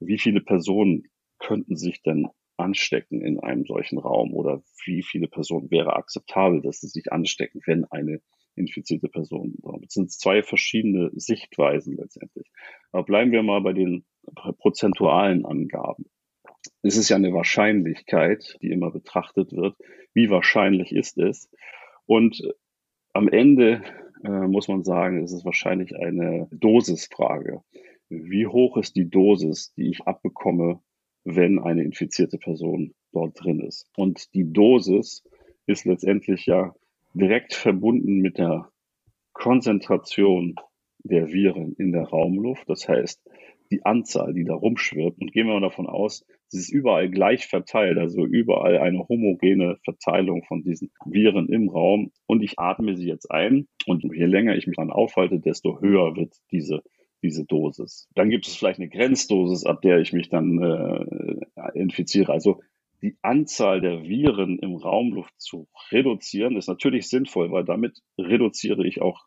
wie 0.00 0.18
viele 0.18 0.40
Personen 0.40 1.04
könnten 1.38 1.76
sich 1.76 2.02
denn 2.02 2.28
anstecken 2.56 3.20
in 3.20 3.38
einem 3.38 3.66
solchen 3.66 3.98
Raum 3.98 4.32
oder 4.32 4.62
wie 4.86 5.02
viele 5.02 5.28
Personen 5.28 5.70
wäre 5.70 5.94
akzeptabel, 5.94 6.62
dass 6.62 6.80
sie 6.80 6.88
sich 6.88 7.12
anstecken, 7.12 7.60
wenn 7.66 7.84
eine 7.84 8.22
infizierte 8.54 9.08
Person. 9.08 9.56
Das 9.82 9.92
sind 9.92 10.10
zwei 10.10 10.42
verschiedene 10.42 11.10
Sichtweisen 11.14 11.96
letztendlich. 11.96 12.50
Aber 12.90 13.04
bleiben 13.04 13.30
wir 13.30 13.42
mal 13.42 13.60
bei 13.60 13.74
den 13.74 14.06
prozentualen 14.58 15.44
Angaben. 15.44 16.06
Es 16.82 16.96
ist 16.96 17.08
ja 17.08 17.16
eine 17.16 17.32
Wahrscheinlichkeit, 17.32 18.56
die 18.62 18.70
immer 18.70 18.90
betrachtet 18.90 19.52
wird. 19.52 19.76
Wie 20.14 20.30
wahrscheinlich 20.30 20.92
ist 20.92 21.18
es? 21.18 21.50
Und 22.06 22.42
am 23.12 23.28
Ende 23.28 23.82
äh, 24.24 24.46
muss 24.46 24.68
man 24.68 24.84
sagen, 24.84 25.22
es 25.22 25.32
ist 25.32 25.44
wahrscheinlich 25.44 25.96
eine 25.96 26.48
Dosisfrage. 26.50 27.62
Wie 28.08 28.46
hoch 28.46 28.76
ist 28.76 28.96
die 28.96 29.08
Dosis, 29.08 29.72
die 29.74 29.90
ich 29.90 30.06
abbekomme, 30.06 30.80
wenn 31.24 31.58
eine 31.58 31.82
infizierte 31.82 32.38
Person 32.38 32.94
dort 33.12 33.42
drin 33.42 33.60
ist? 33.60 33.88
Und 33.96 34.32
die 34.34 34.52
Dosis 34.52 35.24
ist 35.66 35.84
letztendlich 35.84 36.46
ja 36.46 36.74
direkt 37.14 37.54
verbunden 37.54 38.18
mit 38.18 38.38
der 38.38 38.70
Konzentration 39.32 40.54
der 40.98 41.32
Viren 41.32 41.74
in 41.74 41.92
der 41.92 42.04
Raumluft. 42.04 42.68
Das 42.68 42.88
heißt, 42.88 43.20
die 43.70 43.84
Anzahl, 43.84 44.34
die 44.34 44.44
da 44.44 44.54
rumschwirrt. 44.54 45.18
Und 45.20 45.32
gehen 45.32 45.46
wir 45.46 45.54
mal 45.54 45.60
davon 45.60 45.86
aus, 45.86 46.24
sie 46.48 46.58
ist 46.58 46.72
überall 46.72 47.10
gleich 47.10 47.46
verteilt, 47.46 47.98
also 47.98 48.24
überall 48.24 48.78
eine 48.78 49.06
homogene 49.08 49.78
Verteilung 49.84 50.44
von 50.44 50.62
diesen 50.62 50.90
Viren 51.04 51.48
im 51.48 51.68
Raum. 51.68 52.12
Und 52.26 52.42
ich 52.42 52.58
atme 52.58 52.96
sie 52.96 53.08
jetzt 53.08 53.30
ein. 53.30 53.68
Und 53.86 54.04
je 54.04 54.26
länger 54.26 54.56
ich 54.56 54.66
mich 54.66 54.76
dann 54.76 54.90
aufhalte, 54.90 55.40
desto 55.40 55.80
höher 55.80 56.16
wird 56.16 56.34
diese 56.50 56.82
diese 57.22 57.44
Dosis. 57.44 58.08
Dann 58.14 58.30
gibt 58.30 58.46
es 58.46 58.54
vielleicht 58.54 58.78
eine 58.78 58.88
Grenzdosis, 58.88 59.64
ab 59.64 59.82
der 59.82 59.98
ich 59.98 60.12
mich 60.12 60.28
dann 60.28 60.62
äh, 60.62 61.72
infiziere. 61.74 62.32
Also 62.32 62.60
die 63.02 63.16
Anzahl 63.22 63.80
der 63.80 64.04
Viren 64.04 64.58
im 64.58 64.74
Raumluft 64.76 65.38
zu 65.40 65.68
reduzieren, 65.90 66.56
ist 66.56 66.68
natürlich 66.68 67.08
sinnvoll, 67.08 67.50
weil 67.50 67.64
damit 67.64 68.00
reduziere 68.18 68.86
ich 68.86 69.02
auch 69.02 69.26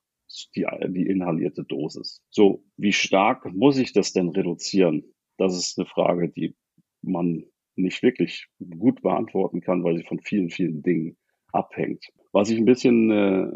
die, 0.55 0.65
die 0.89 1.07
inhalierte 1.07 1.63
Dosis. 1.63 2.23
So, 2.29 2.63
wie 2.77 2.93
stark 2.93 3.45
muss 3.53 3.77
ich 3.77 3.93
das 3.93 4.13
denn 4.13 4.29
reduzieren? 4.29 5.03
Das 5.37 5.57
ist 5.57 5.77
eine 5.77 5.87
Frage, 5.87 6.29
die 6.29 6.55
man 7.01 7.45
nicht 7.75 8.03
wirklich 8.03 8.47
gut 8.77 9.01
beantworten 9.01 9.61
kann, 9.61 9.83
weil 9.83 9.97
sie 9.97 10.03
von 10.03 10.19
vielen, 10.19 10.49
vielen 10.49 10.81
Dingen 10.81 11.17
abhängt. 11.51 12.05
Was 12.31 12.49
ich 12.49 12.57
ein 12.57 12.65
bisschen 12.65 13.11
äh, 13.11 13.51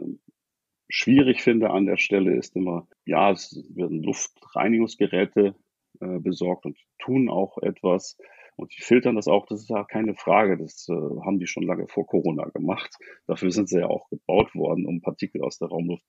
schwierig 0.89 1.41
finde 1.41 1.71
an 1.71 1.85
der 1.85 1.97
Stelle 1.97 2.35
ist 2.35 2.55
immer, 2.55 2.87
ja, 3.05 3.31
es 3.31 3.63
werden 3.73 4.01
Luftreinigungsgeräte 4.01 5.55
äh, 5.99 6.19
besorgt 6.19 6.65
und 6.65 6.77
tun 6.99 7.29
auch 7.29 7.57
etwas. 7.59 8.17
Und 8.55 8.75
die 8.77 8.81
filtern 8.81 9.15
das 9.15 9.27
auch, 9.27 9.45
das 9.47 9.61
ist 9.61 9.69
ja 9.69 9.83
keine 9.83 10.15
Frage. 10.15 10.57
Das 10.57 10.87
äh, 10.89 10.93
haben 10.93 11.39
die 11.39 11.47
schon 11.47 11.63
lange 11.63 11.87
vor 11.87 12.05
Corona 12.05 12.49
gemacht. 12.49 12.95
Dafür 13.27 13.51
sind 13.51 13.67
sie 13.67 13.79
ja 13.79 13.87
auch 13.87 14.09
gebaut 14.09 14.53
worden, 14.55 14.85
um 14.85 15.01
Partikel 15.01 15.41
aus 15.43 15.57
der 15.57 15.69
Raumluft 15.69 16.05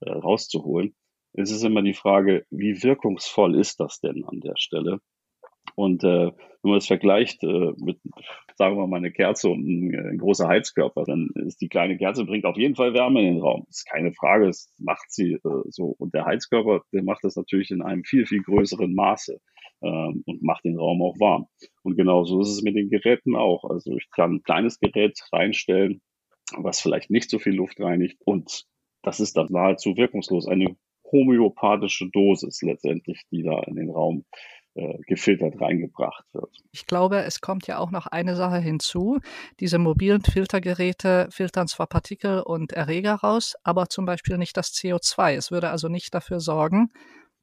äh, 0.00 0.10
rauszuholen. 0.10 0.94
Es 1.32 1.50
ist 1.50 1.64
immer 1.64 1.82
die 1.82 1.94
Frage, 1.94 2.46
wie 2.50 2.82
wirkungsvoll 2.82 3.56
ist 3.56 3.80
das 3.80 4.00
denn 4.00 4.24
an 4.24 4.40
der 4.40 4.54
Stelle? 4.56 5.00
Und 5.74 6.04
äh, 6.04 6.30
wenn 6.62 6.70
man 6.70 6.74
das 6.74 6.86
vergleicht 6.86 7.42
äh, 7.42 7.72
mit, 7.76 8.00
sagen 8.56 8.76
wir 8.76 8.86
mal, 8.86 8.96
eine 8.96 9.12
Kerze 9.12 9.50
und 9.50 9.66
ein, 9.66 9.92
äh, 9.92 10.10
ein, 10.10 10.18
großer 10.18 10.48
Heizkörper, 10.48 11.04
dann 11.04 11.28
ist 11.34 11.60
die 11.60 11.68
kleine 11.68 11.98
Kerze 11.98 12.24
bringt 12.24 12.46
auf 12.46 12.56
jeden 12.56 12.76
Fall 12.76 12.94
Wärme 12.94 13.20
in 13.20 13.34
den 13.34 13.42
Raum. 13.42 13.64
Das 13.66 13.78
ist 13.78 13.84
keine 13.84 14.12
Frage, 14.12 14.46
das 14.46 14.72
macht 14.78 15.10
sie 15.10 15.34
äh, 15.34 15.62
so. 15.68 15.94
Und 15.98 16.14
der 16.14 16.24
Heizkörper, 16.24 16.82
der 16.92 17.02
macht 17.02 17.24
das 17.24 17.36
natürlich 17.36 17.70
in 17.70 17.82
einem 17.82 18.04
viel, 18.04 18.26
viel 18.26 18.42
größeren 18.42 18.94
Maße 18.94 19.38
ähm, 19.82 20.22
und 20.24 20.42
macht 20.42 20.64
den 20.64 20.78
Raum 20.78 21.02
auch 21.02 21.18
warm. 21.20 21.46
Und 21.82 21.96
genauso 21.96 22.40
ist 22.40 22.48
es 22.48 22.62
mit 22.62 22.76
den 22.76 22.88
Geräten 22.88 23.36
auch. 23.36 23.64
Also 23.68 23.96
ich 23.96 24.08
kann 24.10 24.36
ein 24.36 24.42
kleines 24.42 24.78
Gerät 24.78 25.18
reinstellen, 25.32 26.00
was 26.56 26.80
vielleicht 26.80 27.10
nicht 27.10 27.28
so 27.28 27.38
viel 27.38 27.54
Luft 27.54 27.80
reinigt 27.80 28.18
und 28.24 28.64
das 29.06 29.20
ist 29.20 29.36
dann 29.36 29.46
nahezu 29.50 29.96
wirkungslos. 29.96 30.48
Eine 30.48 30.76
homöopathische 31.12 32.10
Dosis 32.10 32.60
letztendlich, 32.62 33.22
die 33.30 33.44
da 33.44 33.60
in 33.60 33.76
den 33.76 33.90
Raum 33.90 34.24
äh, 34.74 34.98
gefiltert 35.06 35.60
reingebracht 35.60 36.24
wird. 36.32 36.50
Ich 36.72 36.86
glaube, 36.86 37.22
es 37.22 37.40
kommt 37.40 37.68
ja 37.68 37.78
auch 37.78 37.92
noch 37.92 38.08
eine 38.08 38.34
Sache 38.34 38.58
hinzu. 38.58 39.20
Diese 39.60 39.78
mobilen 39.78 40.22
Filtergeräte 40.22 41.28
filtern 41.30 41.68
zwar 41.68 41.86
Partikel 41.86 42.40
und 42.40 42.72
Erreger 42.72 43.14
raus, 43.14 43.54
aber 43.62 43.86
zum 43.86 44.06
Beispiel 44.06 44.38
nicht 44.38 44.56
das 44.56 44.72
CO2. 44.72 45.34
Es 45.34 45.52
würde 45.52 45.70
also 45.70 45.86
nicht 45.86 46.12
dafür 46.12 46.40
sorgen, 46.40 46.90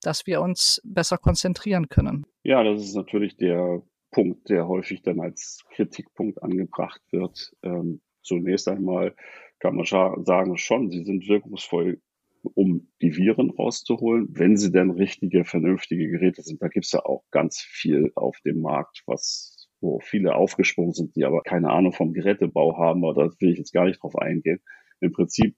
dass 0.02 0.28
wir 0.28 0.41
uns 0.41 0.82
besser 0.84 1.17
konzentrieren 1.17 1.88
können. 1.88 2.26
Ja, 2.43 2.62
das 2.62 2.82
ist 2.82 2.95
natürlich 2.95 3.38
der 3.38 3.82
Punkt, 4.12 4.49
der 4.49 4.67
häufig 4.67 5.02
dann 5.02 5.21
als 5.21 5.63
Kritikpunkt 5.73 6.43
angebracht 6.43 7.02
wird. 7.12 7.54
Ähm, 7.63 8.02
zunächst 8.21 8.67
einmal 8.67 9.15
kann 9.63 9.78
man 9.78 9.86
sagen, 9.86 10.58
schon, 10.58 10.91
sie 10.91 11.06
sind 11.06 11.26
wirkungsvoll, 11.30 12.02
um 12.43 12.91
die 13.02 13.15
Viren 13.15 13.49
rauszuholen, 13.49 14.28
wenn 14.32 14.58
sie 14.58 14.73
denn 14.73 14.91
richtige, 14.91 15.45
vernünftige 15.45 16.10
Geräte 16.10 16.41
sind. 16.41 16.62
Da 16.62 16.67
gibt 16.67 16.86
es 16.86 16.91
ja 16.91 16.99
auch 17.06 17.23
ganz 17.32 17.62
viel 17.62 18.12
auf 18.15 18.38
dem 18.45 18.60
Markt, 18.60 19.04
was 19.06 19.69
wo 19.80 19.99
viele 19.99 20.36
aufgesprungen 20.36 20.93
sind, 20.93 21.15
die 21.15 21.26
aber 21.26 21.41
keine 21.43 21.69
Ahnung 21.69 21.93
vom 21.93 22.13
Gerätebau 22.13 22.78
haben, 22.78 23.06
aber 23.06 23.26
da 23.26 23.32
will 23.39 23.52
ich 23.52 23.58
jetzt 23.58 23.73
gar 23.73 23.86
nicht 23.86 24.02
drauf 24.02 24.17
eingehen. 24.17 24.60
Im 24.99 25.12
Prinzip 25.12 25.56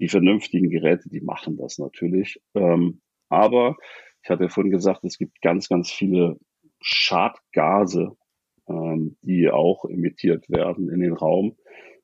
die 0.00 0.08
vernünftigen 0.08 0.68
Geräte, 0.68 1.08
die 1.08 1.20
machen 1.20 1.56
das 1.56 1.78
natürlich. 1.78 2.40
Ähm, 2.54 3.00
aber 3.28 3.76
ich 4.22 4.30
hatte 4.30 4.48
vorhin 4.48 4.72
gesagt, 4.72 5.04
es 5.04 5.18
gibt 5.18 5.40
ganz, 5.40 5.68
ganz 5.68 5.90
viele 5.90 6.38
Schadgase, 6.80 8.16
ähm, 8.68 9.16
die 9.22 9.50
auch 9.50 9.84
emittiert 9.84 10.48
werden 10.48 10.90
in 10.90 11.00
den 11.00 11.12
Raum. 11.12 11.56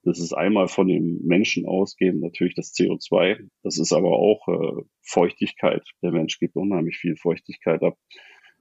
Das 0.05 0.19
ist 0.19 0.33
einmal 0.33 0.69
von 0.69 0.88
dem 0.88 1.21
Menschen 1.23 1.67
ausgehend 1.67 2.21
natürlich 2.21 2.55
das 2.55 2.75
CO2. 2.75 3.49
Das 3.62 3.79
ist 3.79 3.93
aber 3.93 4.17
auch 4.17 4.49
äh, 4.49 4.83
Feuchtigkeit. 5.03 5.83
Der 6.03 6.11
Mensch 6.11 6.38
gibt 6.38 6.57
unheimlich 6.57 6.97
viel 6.97 7.17
Feuchtigkeit 7.17 7.83
ab, 7.83 7.97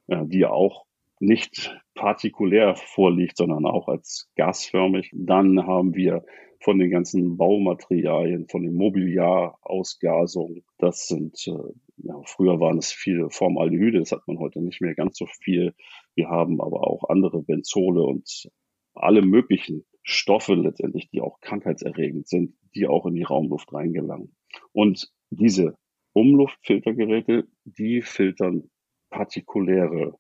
äh, 0.08 0.26
die 0.26 0.46
auch 0.46 0.86
nicht 1.20 1.76
partikulär 1.96 2.76
vorliegt, 2.76 3.38
sondern 3.38 3.66
auch 3.66 3.88
als 3.88 4.30
gasförmig. 4.36 5.12
Dann 5.14 5.66
haben 5.66 5.96
wir 5.96 6.24
von 6.60 6.78
den 6.78 6.92
ganzen 6.92 7.38
Baumaterialien, 7.38 8.48
von 8.48 8.62
den 8.62 8.76
Mobiliarausgasungen. 8.76 10.64
Das 10.78 11.08
sind, 11.08 11.48
äh, 11.48 11.74
ja, 11.98 12.22
früher 12.26 12.60
waren 12.60 12.78
es 12.78 12.92
viele 12.92 13.30
Formaldehyde, 13.32 14.00
das 14.00 14.12
hat 14.12 14.28
man 14.28 14.38
heute 14.38 14.62
nicht 14.62 14.82
mehr 14.82 14.94
ganz 14.94 15.18
so 15.18 15.26
viel. 15.26 15.74
Wir 16.16 16.30
haben 16.30 16.62
aber 16.62 16.88
auch 16.88 17.10
andere 17.10 17.42
Benzole 17.42 18.04
und 18.04 18.50
alle 18.94 19.22
möglichen 19.22 19.86
Stoffe 20.04 20.56
letztendlich, 20.56 21.10
die 21.10 21.22
auch 21.22 21.40
krankheitserregend 21.42 22.28
sind, 22.28 22.56
die 22.76 22.88
auch 22.88 23.06
in 23.06 23.16
die 23.16 23.24
Raumluft 23.24 23.74
reingelangen. 23.74 24.36
Und 24.72 25.12
diese 25.30 25.76
Umluftfiltergeräte, 26.14 27.48
die 27.64 28.02
filtern 28.02 28.70
partikuläre 29.10 30.18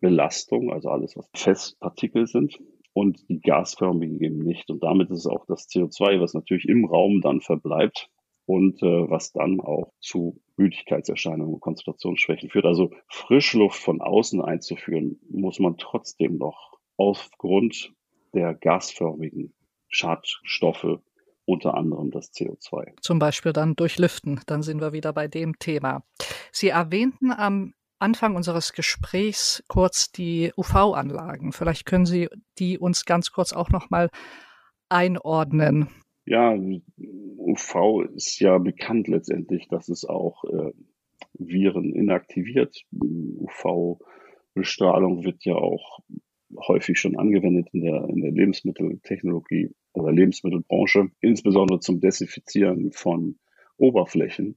Belastung, 0.00 0.72
also 0.72 0.90
alles, 0.90 1.16
was 1.16 1.28
Festpartikel 1.34 2.26
sind, 2.26 2.58
und 2.92 3.28
die 3.28 3.40
gasförmigen 3.40 4.20
eben 4.20 4.38
nicht. 4.38 4.70
Und 4.70 4.82
damit 4.82 5.10
ist 5.10 5.20
es 5.20 5.26
auch 5.26 5.46
das 5.46 5.68
CO2, 5.68 6.20
was 6.20 6.34
natürlich 6.34 6.68
im 6.68 6.84
Raum 6.84 7.20
dann 7.20 7.40
verbleibt 7.40 8.10
und 8.46 8.82
äh, 8.82 9.08
was 9.08 9.32
dann 9.32 9.60
auch 9.60 9.92
zu 10.00 10.40
Müdigkeitserscheinungen 10.56 11.54
und 11.54 11.60
Konzentrationsschwächen 11.60 12.50
führt. 12.50 12.66
Also 12.66 12.90
Frischluft 13.08 13.80
von 13.80 14.00
außen 14.00 14.42
einzuführen, 14.42 15.20
muss 15.30 15.60
man 15.60 15.76
trotzdem 15.76 16.36
noch 16.36 16.78
aufgrund 16.96 17.92
der 18.34 18.54
gasförmigen 18.54 19.52
Schadstoffe 19.88 21.00
unter 21.44 21.74
anderem 21.74 22.10
das 22.10 22.32
CO2. 22.32 22.94
Zum 23.00 23.18
Beispiel 23.18 23.52
dann 23.52 23.74
durch 23.74 23.98
Lüften, 23.98 24.40
dann 24.46 24.62
sind 24.62 24.80
wir 24.80 24.92
wieder 24.92 25.12
bei 25.12 25.28
dem 25.28 25.58
Thema. 25.58 26.04
Sie 26.52 26.68
erwähnten 26.68 27.32
am 27.32 27.74
Anfang 27.98 28.36
unseres 28.36 28.72
Gesprächs 28.72 29.64
kurz 29.68 30.12
die 30.12 30.52
UV-Anlagen. 30.56 31.52
Vielleicht 31.52 31.84
können 31.86 32.06
Sie 32.06 32.28
die 32.58 32.78
uns 32.78 33.04
ganz 33.04 33.30
kurz 33.30 33.52
auch 33.52 33.68
noch 33.70 33.90
mal 33.90 34.08
einordnen. 34.88 35.88
Ja, 36.24 36.56
UV 37.36 38.02
ist 38.14 38.40
ja 38.40 38.58
bekannt 38.58 39.08
letztendlich, 39.08 39.68
dass 39.68 39.88
es 39.88 40.04
auch 40.04 40.44
äh, 40.44 40.72
Viren 41.34 41.94
inaktiviert. 41.94 42.84
UV-Bestrahlung 42.92 45.24
wird 45.24 45.44
ja 45.44 45.56
auch 45.56 46.00
häufig 46.56 46.98
schon 46.98 47.16
angewendet 47.16 47.68
in 47.72 47.82
der, 47.82 48.08
in 48.08 48.20
der 48.22 48.32
Lebensmitteltechnologie 48.32 49.70
oder 49.92 50.12
Lebensmittelbranche, 50.12 51.10
insbesondere 51.20 51.80
zum 51.80 52.00
Desinfizieren 52.00 52.92
von 52.92 53.38
Oberflächen. 53.76 54.56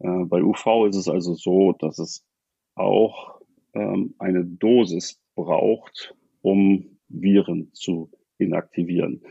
Äh, 0.00 0.24
bei 0.24 0.42
UV 0.42 0.86
ist 0.88 0.96
es 0.96 1.08
also 1.08 1.34
so, 1.34 1.72
dass 1.72 1.98
es 1.98 2.26
auch 2.74 3.40
ähm, 3.74 4.14
eine 4.18 4.44
Dosis 4.44 5.20
braucht, 5.34 6.14
um 6.42 6.98
Viren 7.08 7.72
zu 7.72 8.10
inaktivieren. 8.38 9.22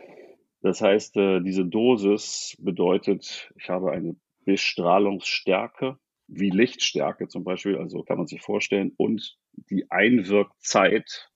Das 0.62 0.82
heißt, 0.82 1.18
äh, 1.18 1.42
diese 1.42 1.66
Dosis 1.66 2.56
bedeutet, 2.60 3.52
ich 3.58 3.70
habe 3.70 3.92
eine 3.92 4.16
Bestrahlungsstärke, 4.46 5.98
wie 6.28 6.50
Lichtstärke 6.50 7.28
zum 7.28 7.44
Beispiel, 7.44 7.78
also 7.78 8.04
kann 8.04 8.18
man 8.18 8.28
sich 8.28 8.42
vorstellen, 8.42 8.94
und 8.98 9.38
die 9.70 9.90
Einwirkzeit, 9.90 11.29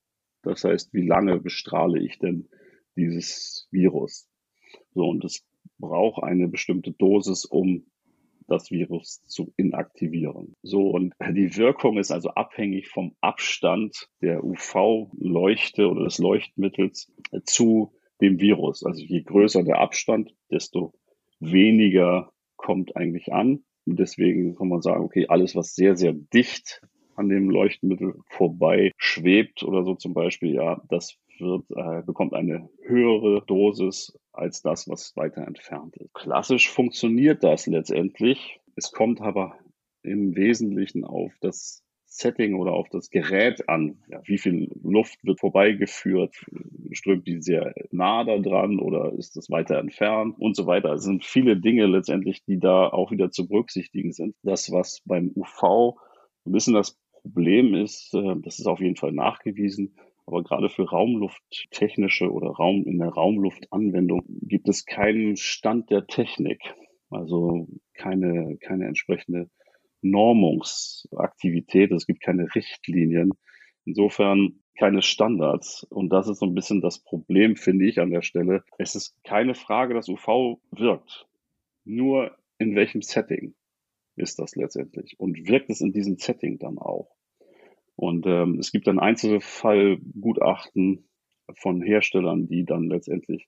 das 0.44 0.64
heißt, 0.64 0.94
wie 0.94 1.06
lange 1.06 1.40
bestrahle 1.40 2.04
ich 2.04 2.20
denn 2.20 2.50
dieses 2.96 3.68
Virus? 3.72 4.28
So, 4.94 5.08
und 5.08 5.24
es 5.24 5.46
braucht 5.80 6.24
eine 6.24 6.48
bestimmte 6.48 6.92
Dosis, 6.92 7.46
um 7.46 7.86
das 8.48 8.72
Virus 8.72 9.22
zu 9.28 9.54
inaktivieren. 9.56 10.56
So, 10.62 10.90
und 10.90 11.14
die 11.20 11.56
Wirkung 11.56 11.98
ist 11.98 12.12
also 12.12 12.30
abhängig 12.30 12.90
vom 12.90 13.16
Abstand 13.22 14.10
der 14.22 14.44
UV-Leuchte 14.44 15.90
oder 15.90 16.04
des 16.04 16.18
Leuchtmittels 16.20 17.12
zu 17.46 17.94
dem 18.22 18.40
Virus. 18.40 18.84
Also 18.86 19.02
je 19.02 19.22
größer 19.22 19.64
der 19.64 19.80
Abstand, 19.80 20.34
desto 20.52 20.94
weniger 21.40 22.32
kommt 22.58 22.96
eigentlich 22.96 23.34
an. 23.34 23.64
Und 23.86 24.00
deswegen 24.00 24.56
kann 24.56 24.70
man 24.70 24.82
sagen, 24.82 25.04
okay, 25.04 25.28
alles, 25.28 25.56
was 25.56 25.76
sehr, 25.76 25.96
sehr 25.96 26.14
dicht 26.14 26.82
an 27.16 27.30
dem 27.30 27.50
Leuchtmittel 27.50 28.16
vorbei 28.28 28.92
schwebt 28.98 29.64
oder 29.64 29.84
so 29.84 29.96
zum 29.96 30.14
Beispiel, 30.14 30.54
ja, 30.54 30.82
das 30.90 31.18
wird, 31.40 31.66
äh, 31.72 32.02
bekommt 32.04 32.34
eine 32.34 32.70
höhere 32.84 33.44
Dosis 33.46 34.18
als 34.32 34.62
das, 34.62 34.88
was 34.88 35.16
weiter 35.16 35.46
entfernt 35.46 35.96
ist. 35.98 36.14
Klassisch 36.14 36.70
funktioniert 36.70 37.44
das 37.44 37.68
letztendlich. 37.68 38.60
Es 38.76 38.92
kommt 38.92 39.22
aber 39.22 39.58
im 40.02 40.36
Wesentlichen 40.36 41.04
auf 41.04 41.34
das 41.42 41.84
Setting 42.06 42.56
oder 42.56 42.74
auf 42.74 42.90
das 42.90 43.10
Gerät 43.10 43.68
an. 43.68 43.98
Ja, 44.08 44.22
wie 44.26 44.38
viel 44.38 44.70
Luft 44.84 45.18
wird 45.24 45.40
vorbeigeführt? 45.40 46.36
Strömt 46.92 47.26
die 47.26 47.42
sehr 47.42 47.74
nah 47.90 48.24
da 48.24 48.38
dran 48.38 48.80
oder 48.80 49.14
ist 49.14 49.36
es 49.36 49.50
weiter 49.50 49.80
entfernt 49.80 50.36
und 50.38 50.56
so 50.56 50.68
weiter? 50.68 50.94
Es 50.94 51.04
sind 51.04 51.26
viele 51.26 51.58
Dinge 51.58 51.88
letztendlich, 51.88 52.44
die 52.46 52.60
da 52.60 52.88
auch 52.88 53.10
wieder 53.10 53.32
zu 53.32 53.48
berücksichtigen 53.48 54.14
sind. 54.14 54.36
Das, 54.44 54.72
was 54.72 55.02
beim 55.06 55.32
UV 55.36 55.98
ein 56.46 56.52
bisschen 56.52 56.76
das 56.76 57.00
Problem 57.24 57.74
ist, 57.74 58.14
äh, 58.14 58.36
das 58.42 58.60
ist 58.60 58.68
auf 58.68 58.80
jeden 58.80 58.96
Fall 58.96 59.14
nachgewiesen, 59.14 59.96
aber 60.26 60.44
gerade 60.44 60.70
für 60.70 60.88
raumlufttechnische 60.88 62.32
oder 62.32 62.50
Raum 62.50 62.86
in 62.86 63.00
der 63.00 63.10
Raumluftanwendung 63.10 64.24
gibt 64.28 64.70
es 64.70 64.86
keinen 64.86 65.36
Stand 65.36 65.90
der 65.90 66.08
Technik, 66.08 66.62
also 67.10 67.68
keine, 67.94 68.58
keine 68.62 68.88
entsprechende 68.88 69.50
Normungsaktivität. 70.02 71.92
Es 71.92 72.06
gibt 72.06 72.22
keine 72.22 72.54
Richtlinien. 72.54 73.32
Insofern 73.86 74.60
keine 74.78 75.02
Standards. 75.02 75.84
Und 75.90 76.10
das 76.10 76.28
ist 76.28 76.40
so 76.40 76.46
ein 76.46 76.56
bisschen 76.56 76.82
das 76.82 77.04
Problem, 77.04 77.56
finde 77.56 77.86
ich, 77.86 78.00
an 78.00 78.12
der 78.12 78.22
Stelle. 78.22 78.64
Es 78.78 78.96
ist 78.96 79.16
keine 79.24 79.56
Frage, 79.56 79.94
dass 79.94 80.10
UV 80.10 80.60
wirkt. 80.72 81.28
Nur 81.86 82.36
in 82.58 82.76
welchem 82.76 83.02
Setting 83.02 83.56
ist 84.16 84.40
das 84.40 84.56
letztendlich? 84.56 85.20
Und 85.20 85.48
wirkt 85.48 85.70
es 85.70 85.82
in 85.82 85.94
diesem 85.94 86.18
Setting 86.18 86.60
dann 86.60 86.78
auch? 86.78 87.16
Und 87.96 88.26
ähm, 88.26 88.58
es 88.60 88.72
gibt 88.72 88.88
dann 88.88 89.00
Einzelfallgutachten 89.00 91.08
von 91.56 91.82
Herstellern, 91.82 92.48
die 92.48 92.66
dann 92.66 92.90
letztendlich 92.90 93.48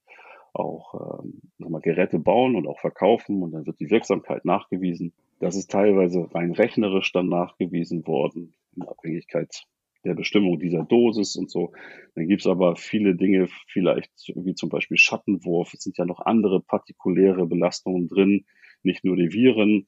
auch 0.53 1.23
ähm, 1.23 1.41
nochmal 1.57 1.81
Geräte 1.81 2.19
bauen 2.19 2.55
und 2.55 2.67
auch 2.67 2.79
verkaufen 2.79 3.43
und 3.43 3.51
dann 3.51 3.65
wird 3.65 3.79
die 3.79 3.89
Wirksamkeit 3.89 4.45
nachgewiesen. 4.45 5.13
Das 5.39 5.55
ist 5.55 5.69
teilweise 5.69 6.33
rein 6.33 6.51
rechnerisch 6.51 7.11
dann 7.11 7.27
nachgewiesen 7.27 8.07
worden, 8.07 8.53
in 8.75 8.83
Abhängigkeit 8.83 9.65
der 10.05 10.13
Bestimmung 10.13 10.59
dieser 10.59 10.83
Dosis 10.83 11.35
und 11.35 11.51
so. 11.51 11.73
Dann 12.13 12.27
gibt 12.27 12.41
es 12.41 12.47
aber 12.47 12.75
viele 12.75 13.15
Dinge, 13.15 13.47
vielleicht 13.67 14.11
wie 14.35 14.53
zum 14.53 14.69
Beispiel 14.69 14.97
Schattenwurf. 14.97 15.73
Es 15.73 15.81
sind 15.81 15.97
ja 15.97 16.05
noch 16.05 16.19
andere 16.19 16.61
partikuläre 16.61 17.47
Belastungen 17.47 18.07
drin. 18.07 18.45
Nicht 18.83 19.03
nur 19.03 19.17
die 19.17 19.33
Viren. 19.33 19.87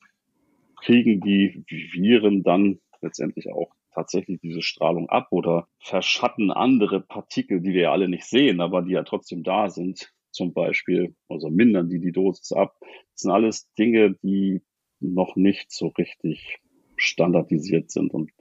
Kriegen 0.82 1.22
die 1.22 1.64
Viren 1.68 2.44
dann 2.44 2.80
letztendlich 3.02 3.50
auch 3.52 3.72
tatsächlich 3.94 4.40
diese 4.42 4.62
Strahlung 4.62 5.10
ab 5.10 5.28
oder 5.32 5.68
verschatten 5.80 6.52
andere 6.52 7.02
Partikel, 7.02 7.62
die 7.62 7.74
wir 7.74 7.84
ja 7.84 7.92
alle 7.92 8.08
nicht 8.08 8.26
sehen, 8.26 8.62
aber 8.62 8.84
die 8.84 8.94
ja 8.94 9.04
trotzdem 9.04 9.44
da 9.44 9.70
sind, 9.70 10.14
zum 10.32 10.54
Beispiel, 10.54 11.16
also 11.30 11.50
mindern 11.50 11.90
die 11.90 12.00
die 12.00 12.12
Dosis 12.12 12.52
ab. 12.52 12.76
Das 12.82 13.22
sind 13.22 13.32
alles 13.32 13.74
Dinge, 13.74 14.16
die 14.22 14.62
noch 15.00 15.36
nicht 15.36 15.72
so 15.72 15.88
richtig 15.88 16.60
standardisiert 16.96 17.90
sind. 17.90 18.14
Und 18.14 18.32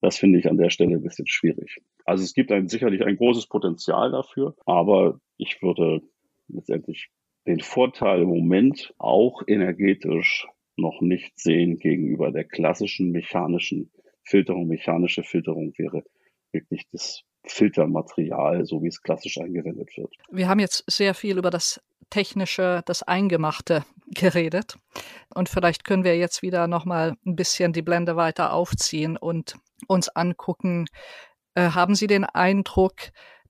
das 0.00 0.18
finde 0.18 0.40
ich 0.40 0.48
an 0.48 0.58
der 0.58 0.70
Stelle 0.70 0.96
ein 0.96 1.02
bisschen 1.02 1.28
schwierig. 1.28 1.78
Also 2.04 2.24
es 2.24 2.34
gibt 2.34 2.50
ein, 2.50 2.68
sicherlich 2.68 3.04
ein 3.04 3.16
großes 3.16 3.46
Potenzial 3.46 4.10
dafür, 4.10 4.56
aber 4.66 5.20
ich 5.36 5.62
würde 5.62 6.02
letztendlich 6.48 7.10
den 7.46 7.60
Vorteil 7.60 8.22
im 8.22 8.28
Moment 8.28 8.92
auch 8.98 9.42
energetisch 9.46 10.48
noch 10.76 11.00
nicht 11.00 11.38
sehen 11.38 11.78
gegenüber 11.78 12.30
der 12.30 12.44
klassischen 12.44 13.10
mechanischen 13.10 13.90
Filterung. 14.22 14.66
Mechanische 14.66 15.22
Filterung 15.22 15.72
wäre 15.76 16.04
wirklich 16.52 16.86
das 16.92 17.22
Filtermaterial, 17.44 18.66
so 18.66 18.82
wie 18.82 18.88
es 18.88 19.02
klassisch 19.02 19.38
angewendet 19.38 19.96
wird. 19.96 20.14
Wir 20.30 20.48
haben 20.48 20.60
jetzt 20.60 20.84
sehr 20.90 21.14
viel 21.14 21.38
über 21.38 21.50
das 21.50 21.80
technische, 22.10 22.82
das 22.86 23.02
Eingemachte 23.02 23.84
geredet. 24.14 24.76
Und 25.34 25.48
vielleicht 25.48 25.84
können 25.84 26.04
wir 26.04 26.16
jetzt 26.16 26.42
wieder 26.42 26.66
nochmal 26.66 27.16
ein 27.24 27.36
bisschen 27.36 27.72
die 27.72 27.82
Blende 27.82 28.16
weiter 28.16 28.52
aufziehen 28.52 29.16
und 29.16 29.56
uns 29.88 30.08
angucken. 30.08 30.86
Äh, 31.54 31.70
haben 31.70 31.94
Sie 31.94 32.06
den 32.06 32.24
Eindruck, 32.24 32.94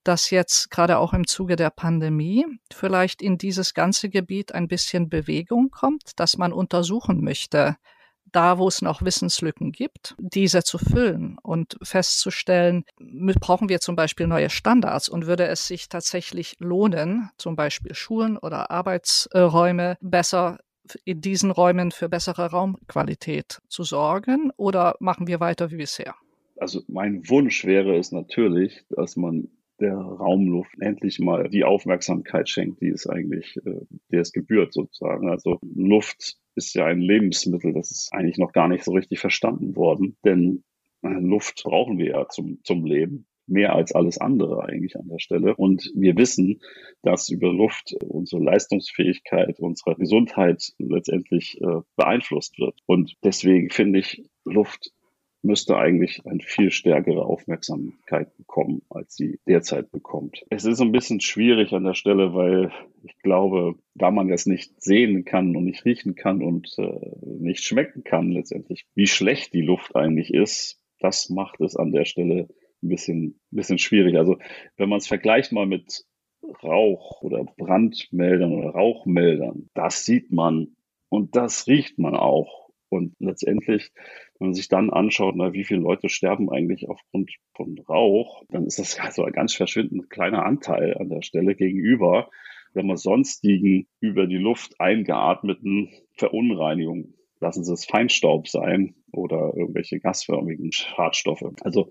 dass 0.07 0.29
jetzt 0.29 0.71
gerade 0.71 0.99
auch 0.99 1.13
im 1.13 1.27
Zuge 1.27 1.55
der 1.55 1.69
Pandemie 1.69 2.45
vielleicht 2.73 3.21
in 3.21 3.37
dieses 3.37 3.73
ganze 3.73 4.09
Gebiet 4.09 4.53
ein 4.53 4.67
bisschen 4.67 5.09
Bewegung 5.09 5.69
kommt, 5.69 6.11
dass 6.19 6.37
man 6.37 6.53
untersuchen 6.53 7.23
möchte, 7.23 7.75
da, 8.31 8.57
wo 8.57 8.67
es 8.67 8.81
noch 8.81 9.01
Wissenslücken 9.01 9.71
gibt, 9.71 10.15
diese 10.17 10.63
zu 10.63 10.77
füllen 10.77 11.37
und 11.41 11.77
festzustellen, 11.81 12.83
brauchen 13.39 13.69
wir 13.69 13.79
zum 13.79 13.95
Beispiel 13.95 14.27
neue 14.27 14.49
Standards 14.49 15.09
und 15.09 15.27
würde 15.27 15.47
es 15.47 15.67
sich 15.67 15.89
tatsächlich 15.89 16.55
lohnen, 16.59 17.29
zum 17.37 17.55
Beispiel 17.55 17.93
Schulen 17.95 18.37
oder 18.37 18.71
Arbeitsräume 18.71 19.97
besser 20.01 20.59
in 21.03 21.21
diesen 21.21 21.51
Räumen 21.51 21.91
für 21.91 22.09
bessere 22.09 22.51
Raumqualität 22.51 23.59
zu 23.67 23.83
sorgen 23.83 24.51
oder 24.55 24.95
machen 24.99 25.27
wir 25.27 25.39
weiter 25.39 25.71
wie 25.71 25.77
bisher? 25.77 26.15
Also 26.57 26.81
mein 26.87 27.27
Wunsch 27.29 27.65
wäre 27.65 27.97
es 27.97 28.11
natürlich, 28.11 28.83
dass 28.89 29.15
man 29.15 29.49
der 29.79 29.95
Raumluft 29.95 30.73
endlich 30.79 31.19
mal 31.19 31.49
die 31.49 31.63
Aufmerksamkeit 31.63 32.49
schenkt, 32.49 32.81
die 32.81 32.89
es 32.89 33.07
eigentlich, 33.07 33.57
äh, 33.65 33.81
der 34.11 34.21
es 34.21 34.31
gebührt 34.31 34.73
sozusagen. 34.73 35.29
Also 35.29 35.59
Luft 35.75 36.37
ist 36.55 36.73
ja 36.73 36.85
ein 36.85 37.01
Lebensmittel, 37.01 37.73
das 37.73 37.91
ist 37.91 38.09
eigentlich 38.13 38.37
noch 38.37 38.51
gar 38.51 38.67
nicht 38.67 38.83
so 38.83 38.91
richtig 38.91 39.19
verstanden 39.19 39.75
worden, 39.75 40.17
denn 40.25 40.63
äh, 41.03 41.09
Luft 41.09 41.63
brauchen 41.63 41.97
wir 41.97 42.07
ja 42.07 42.27
zum, 42.29 42.59
zum 42.63 42.85
Leben 42.85 43.27
mehr 43.47 43.73
als 43.73 43.93
alles 43.93 44.17
andere 44.17 44.63
eigentlich 44.65 44.97
an 44.97 45.07
der 45.07 45.19
Stelle. 45.19 45.55
Und 45.55 45.91
wir 45.95 46.17
wissen, 46.17 46.59
dass 47.01 47.29
über 47.29 47.51
Luft 47.51 47.93
unsere 48.01 48.43
Leistungsfähigkeit, 48.43 49.59
unsere 49.59 49.95
Gesundheit 49.95 50.73
letztendlich 50.77 51.59
äh, 51.61 51.81
beeinflusst 51.95 52.59
wird. 52.59 52.77
Und 52.85 53.15
deswegen 53.23 53.69
finde 53.69 53.99
ich 53.99 54.23
Luft 54.43 54.91
müsste 55.47 55.77
eigentlich 55.77 56.25
eine 56.25 56.41
viel 56.41 56.69
stärkere 56.69 57.25
Aufmerksamkeit 57.25 58.37
bekommen, 58.37 58.83
als 58.89 59.15
sie 59.15 59.39
derzeit 59.47 59.91
bekommt. 59.91 60.45
Es 60.49 60.65
ist 60.65 60.81
ein 60.81 60.91
bisschen 60.91 61.21
schwierig 61.21 61.73
an 61.73 61.85
der 61.85 61.95
Stelle, 61.95 62.35
weil 62.35 62.71
ich 63.03 63.17
glaube, 63.23 63.75
da 63.95 64.11
man 64.11 64.27
das 64.27 64.45
nicht 64.45 64.79
sehen 64.81 65.25
kann 65.25 65.55
und 65.55 65.63
nicht 65.63 65.85
riechen 65.85 66.15
kann 66.15 66.43
und 66.43 66.75
äh, 66.77 66.99
nicht 67.25 67.63
schmecken 67.63 68.03
kann 68.03 68.31
letztendlich, 68.31 68.85
wie 68.93 69.07
schlecht 69.07 69.53
die 69.53 69.61
Luft 69.61 69.95
eigentlich 69.95 70.33
ist, 70.33 70.79
das 70.99 71.29
macht 71.29 71.61
es 71.61 71.75
an 71.75 71.91
der 71.91 72.05
Stelle 72.05 72.49
ein 72.83 72.89
bisschen, 72.89 73.39
bisschen 73.49 73.79
schwierig. 73.79 74.17
Also 74.17 74.37
wenn 74.75 74.89
man 74.89 74.99
es 74.99 75.07
vergleicht 75.07 75.51
mal 75.51 75.65
mit 75.65 76.05
Rauch 76.63 77.21
oder 77.21 77.43
Brandmeldern 77.43 78.53
oder 78.53 78.69
Rauchmeldern, 78.69 79.69
das 79.73 80.05
sieht 80.05 80.31
man 80.31 80.75
und 81.09 81.35
das 81.35 81.67
riecht 81.67 81.97
man 81.97 82.15
auch. 82.15 82.67
Und 82.89 83.15
letztendlich 83.19 83.91
Wenn 84.39 84.49
man 84.49 84.53
sich 84.53 84.67
dann 84.67 84.89
anschaut, 84.89 85.35
na, 85.35 85.53
wie 85.53 85.63
viele 85.63 85.81
Leute 85.81 86.09
sterben 86.09 86.49
eigentlich 86.51 86.87
aufgrund 86.89 87.31
von 87.53 87.77
Rauch, 87.89 88.43
dann 88.49 88.65
ist 88.65 88.79
das 88.79 88.99
also 88.99 89.23
ein 89.23 89.33
ganz 89.33 89.53
verschwindend 89.53 90.09
kleiner 90.09 90.45
Anteil 90.45 90.97
an 90.97 91.09
der 91.09 91.21
Stelle 91.21 91.55
gegenüber, 91.55 92.29
wenn 92.73 92.87
man 92.87 92.97
sonstigen 92.97 93.87
über 93.99 94.27
die 94.27 94.37
Luft 94.37 94.79
eingeatmeten 94.79 95.89
Verunreinigungen 96.13 97.17
lassen 97.39 97.63
Sie 97.63 97.73
es 97.73 97.85
Feinstaub 97.85 98.47
sein 98.47 98.95
oder 99.11 99.53
irgendwelche 99.55 99.99
gasförmigen 99.99 100.71
Schadstoffe. 100.71 101.43
Also 101.61 101.89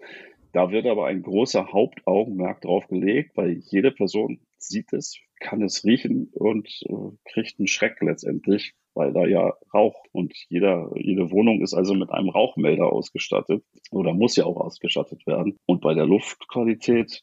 da 0.52 0.70
wird 0.70 0.86
aber 0.86 1.06
ein 1.06 1.22
großer 1.22 1.72
Hauptaugenmerk 1.72 2.62
drauf 2.62 2.86
gelegt, 2.88 3.36
weil 3.36 3.60
jede 3.70 3.92
Person 3.92 4.40
sieht 4.58 4.92
es, 4.92 5.18
kann 5.40 5.62
es 5.62 5.84
riechen 5.84 6.30
und 6.32 6.68
äh, 6.88 7.30
kriegt 7.30 7.58
einen 7.58 7.68
Schreck 7.68 8.00
letztendlich, 8.00 8.74
weil 8.96 9.12
da 9.12 9.24
ja 9.26 9.54
Rauch 9.72 10.02
und 10.12 10.34
jeder, 10.48 10.90
jede 10.96 11.30
Wohnung 11.30 11.60
ist 11.60 11.74
also 11.74 11.94
mit 11.94 12.10
einem 12.10 12.30
Rauchmelder 12.30 12.90
ausgestattet 12.90 13.62
oder 13.90 14.14
muss 14.14 14.36
ja 14.36 14.46
auch 14.46 14.56
ausgestattet 14.56 15.26
werden. 15.26 15.58
Und 15.66 15.82
bei 15.82 15.92
der 15.94 16.06
Luftqualität 16.06 17.20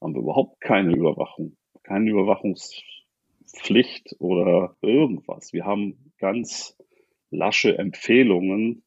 haben 0.00 0.14
wir 0.14 0.22
überhaupt 0.22 0.60
keine 0.60 0.92
Überwachung, 0.94 1.56
keine 1.84 2.10
Überwachungspflicht 2.10 4.16
oder 4.18 4.76
irgendwas. 4.82 5.52
Wir 5.52 5.64
haben 5.64 6.12
ganz 6.18 6.76
lasche 7.30 7.78
Empfehlungen, 7.78 8.82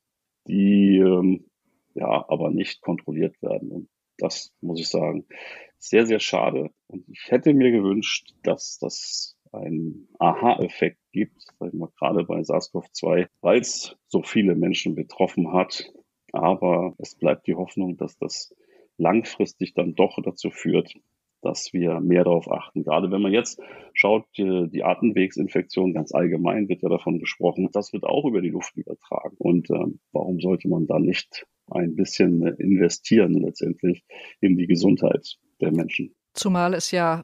die 0.47 0.97
ähm, 0.97 1.45
ja 1.93 2.25
aber 2.27 2.51
nicht 2.51 2.81
kontrolliert 2.81 3.41
werden. 3.41 3.71
Und 3.71 3.88
das 4.17 4.53
muss 4.59 4.81
ich 4.81 4.89
sagen, 4.89 5.25
sehr, 5.77 6.05
sehr 6.05 6.19
schade. 6.19 6.71
Und 6.88 7.07
ich 7.07 7.31
hätte 7.31 7.53
mir 7.53 7.71
gewünscht, 7.71 8.33
dass 8.43 8.77
das 8.77 9.34
einen 9.56 10.08
Aha-Effekt 10.20 10.99
gibt, 11.12 11.41
sag 11.60 11.70
ich 11.70 11.80
mal, 11.80 11.89
gerade 11.97 12.24
bei 12.24 12.39
SARS-CoV-2, 12.39 13.28
weil 13.41 13.60
es 13.60 13.95
so 14.08 14.22
viele 14.22 14.56
Menschen 14.56 14.95
betroffen 14.95 15.53
hat. 15.53 15.91
Aber 16.32 16.93
es 16.97 17.16
bleibt 17.16 17.47
die 17.47 17.56
Hoffnung, 17.56 17.97
dass 17.97 18.18
das 18.18 18.53
langfristig 18.97 19.74
dann 19.74 19.95
doch 19.95 20.18
dazu 20.24 20.49
führt, 20.49 20.93
dass 21.41 21.74
wir 21.74 21.99
mehr 21.99 22.24
darauf 22.24 22.51
achten. 22.51 22.84
Gerade 22.84 23.12
wenn 23.12 23.22
man 23.22 23.32
jetzt 23.32 23.62
schaut, 23.93 24.26
die, 24.38 24.84
Atemwegsinfektion 24.84 25.93
ganz 25.93 26.12
allgemein 26.14 26.68
wird 26.68 26.82
ja 26.82 26.89
davon 26.89 27.20
gesprochen, 27.20 27.70
das 27.72 27.93
wird 27.93 28.03
auch 28.03 28.26
über 28.26 28.41
die 28.41 28.49
Luft 28.49 28.76
übertragen. 28.76 29.36
Und 29.38 29.70
ähm, 29.70 29.99
warum 30.12 30.39
sollte 30.39 30.68
man 30.68 30.88
dann 30.88 31.03
nicht 31.03 31.45
ein 31.70 31.95
bisschen 31.95 32.41
investieren 32.58 33.34
letztendlich 33.34 34.03
in 34.41 34.58
die 34.58 34.68
Gesundheit 34.68 35.38
der 35.62 35.72
Menschen? 35.72 36.16
Zumal 36.34 36.74
es 36.74 36.91
ja 36.91 37.22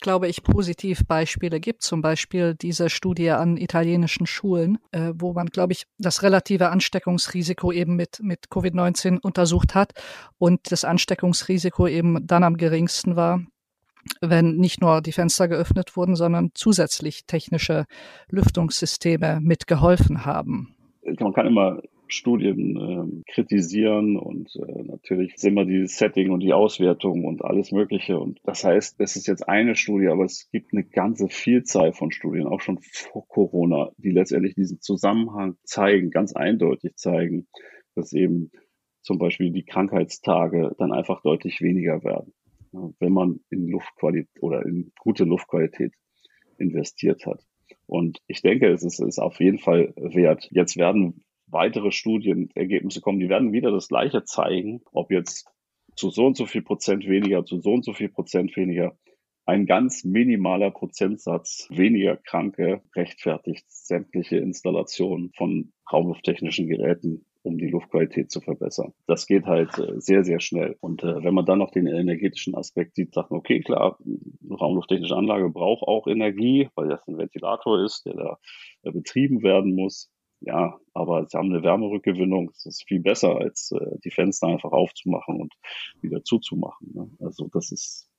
glaube 0.00 0.28
ich, 0.28 0.42
positiv 0.42 1.06
Beispiele 1.06 1.60
gibt. 1.60 1.82
Zum 1.82 2.02
Beispiel 2.02 2.54
diese 2.54 2.90
Studie 2.90 3.30
an 3.30 3.56
italienischen 3.56 4.26
Schulen, 4.26 4.78
äh, 4.92 5.12
wo 5.14 5.32
man, 5.32 5.46
glaube 5.46 5.72
ich, 5.72 5.86
das 5.98 6.22
relative 6.22 6.70
Ansteckungsrisiko 6.70 7.72
eben 7.72 7.96
mit, 7.96 8.20
mit 8.22 8.46
Covid-19 8.50 9.20
untersucht 9.20 9.74
hat 9.74 9.92
und 10.38 10.70
das 10.70 10.84
Ansteckungsrisiko 10.84 11.86
eben 11.86 12.26
dann 12.26 12.44
am 12.44 12.56
geringsten 12.56 13.16
war, 13.16 13.40
wenn 14.20 14.56
nicht 14.56 14.80
nur 14.80 15.00
die 15.00 15.12
Fenster 15.12 15.48
geöffnet 15.48 15.96
wurden, 15.96 16.16
sondern 16.16 16.50
zusätzlich 16.54 17.26
technische 17.26 17.86
Lüftungssysteme 18.28 19.40
mitgeholfen 19.40 20.26
haben. 20.26 20.74
Man 21.18 21.32
kann 21.32 21.46
immer 21.46 21.80
Studien 22.08 23.22
äh, 23.26 23.32
kritisieren 23.32 24.16
und 24.16 24.54
äh, 24.56 24.82
natürlich 24.82 25.34
ist 25.34 25.44
immer 25.44 25.64
die 25.64 25.86
Setting 25.86 26.30
und 26.30 26.40
die 26.40 26.52
Auswertung 26.52 27.24
und 27.24 27.44
alles 27.44 27.72
Mögliche. 27.72 28.18
Und 28.18 28.40
das 28.44 28.64
heißt, 28.64 28.96
es 29.00 29.16
ist 29.16 29.26
jetzt 29.26 29.48
eine 29.48 29.76
Studie, 29.76 30.08
aber 30.08 30.24
es 30.24 30.48
gibt 30.50 30.72
eine 30.72 30.84
ganze 30.84 31.28
Vielzahl 31.28 31.92
von 31.92 32.10
Studien, 32.12 32.46
auch 32.46 32.60
schon 32.60 32.78
vor 32.80 33.26
Corona, 33.28 33.90
die 33.98 34.10
letztendlich 34.10 34.54
diesen 34.54 34.80
Zusammenhang 34.80 35.56
zeigen, 35.64 36.10
ganz 36.10 36.34
eindeutig 36.34 36.96
zeigen, 36.96 37.46
dass 37.94 38.12
eben 38.12 38.50
zum 39.02 39.18
Beispiel 39.18 39.50
die 39.50 39.64
Krankheitstage 39.64 40.74
dann 40.78 40.92
einfach 40.92 41.22
deutlich 41.22 41.60
weniger 41.60 42.02
werden 42.04 42.32
wenn 42.98 43.12
man 43.12 43.40
in 43.50 43.68
Luftqualität 43.68 44.42
oder 44.42 44.64
in 44.64 44.92
gute 44.98 45.24
Luftqualität 45.24 45.92
investiert 46.58 47.26
hat. 47.26 47.44
Und 47.86 48.20
ich 48.26 48.42
denke, 48.42 48.68
es 48.68 48.82
ist, 48.82 49.00
ist 49.00 49.18
auf 49.18 49.40
jeden 49.40 49.58
Fall 49.58 49.92
wert. 49.96 50.48
Jetzt 50.50 50.76
werden 50.76 51.24
weitere 51.54 51.90
Studienergebnisse 51.90 53.00
kommen, 53.00 53.20
die 53.20 53.30
werden 53.30 53.52
wieder 53.52 53.70
das 53.70 53.88
Gleiche 53.88 54.24
zeigen, 54.24 54.82
ob 54.92 55.10
jetzt 55.10 55.48
zu 55.96 56.10
so 56.10 56.26
und 56.26 56.36
so 56.36 56.44
viel 56.44 56.62
Prozent 56.62 57.08
weniger, 57.08 57.46
zu 57.46 57.60
so 57.60 57.72
und 57.72 57.84
so 57.84 57.94
viel 57.94 58.10
Prozent 58.10 58.54
weniger. 58.56 58.98
Ein 59.46 59.66
ganz 59.66 60.04
minimaler 60.04 60.70
Prozentsatz 60.70 61.68
weniger 61.70 62.16
Kranke 62.16 62.82
rechtfertigt 62.94 63.64
sämtliche 63.68 64.36
Installationen 64.38 65.32
von 65.36 65.72
raumlufttechnischen 65.90 66.66
Geräten 66.66 67.26
um 67.44 67.58
die 67.58 67.68
Luftqualität 67.68 68.30
zu 68.30 68.40
verbessern. 68.40 68.94
Das 69.06 69.26
geht 69.26 69.44
halt 69.44 69.78
äh, 69.78 70.00
sehr, 70.00 70.24
sehr 70.24 70.40
schnell. 70.40 70.76
Und 70.80 71.02
äh, 71.02 71.22
wenn 71.22 71.34
man 71.34 71.44
dann 71.44 71.58
noch 71.58 71.70
den 71.70 71.86
energetischen 71.86 72.54
Aspekt 72.54 72.94
sieht, 72.94 73.12
sagt 73.12 73.30
man, 73.30 73.40
okay, 73.40 73.60
klar, 73.60 73.98
eine 74.02 74.54
raumlufttechnische 74.54 75.14
Anlage 75.14 75.50
braucht 75.50 75.82
auch 75.82 76.06
Energie, 76.06 76.70
weil 76.74 76.88
das 76.88 77.06
ein 77.06 77.18
Ventilator 77.18 77.84
ist, 77.84 78.06
der 78.06 78.14
da 78.14 78.38
äh, 78.82 78.92
betrieben 78.92 79.42
werden 79.42 79.74
muss. 79.74 80.10
Ja, 80.40 80.78
aber 80.92 81.26
sie 81.26 81.38
haben 81.38 81.52
eine 81.52 81.62
Wärmerückgewinnung. 81.62 82.50
Das 82.52 82.66
ist 82.66 82.84
viel 82.86 83.00
besser, 83.00 83.36
als 83.38 83.72
äh, 83.72 83.98
die 84.04 84.10
Fenster 84.10 84.48
einfach 84.48 84.72
aufzumachen 84.72 85.40
und 85.40 85.54
wieder 86.00 86.22
zuzumachen. 86.22 86.92
Ne? 86.92 87.10
Also 87.20 87.48
das 87.52 87.72
ist 87.72 88.10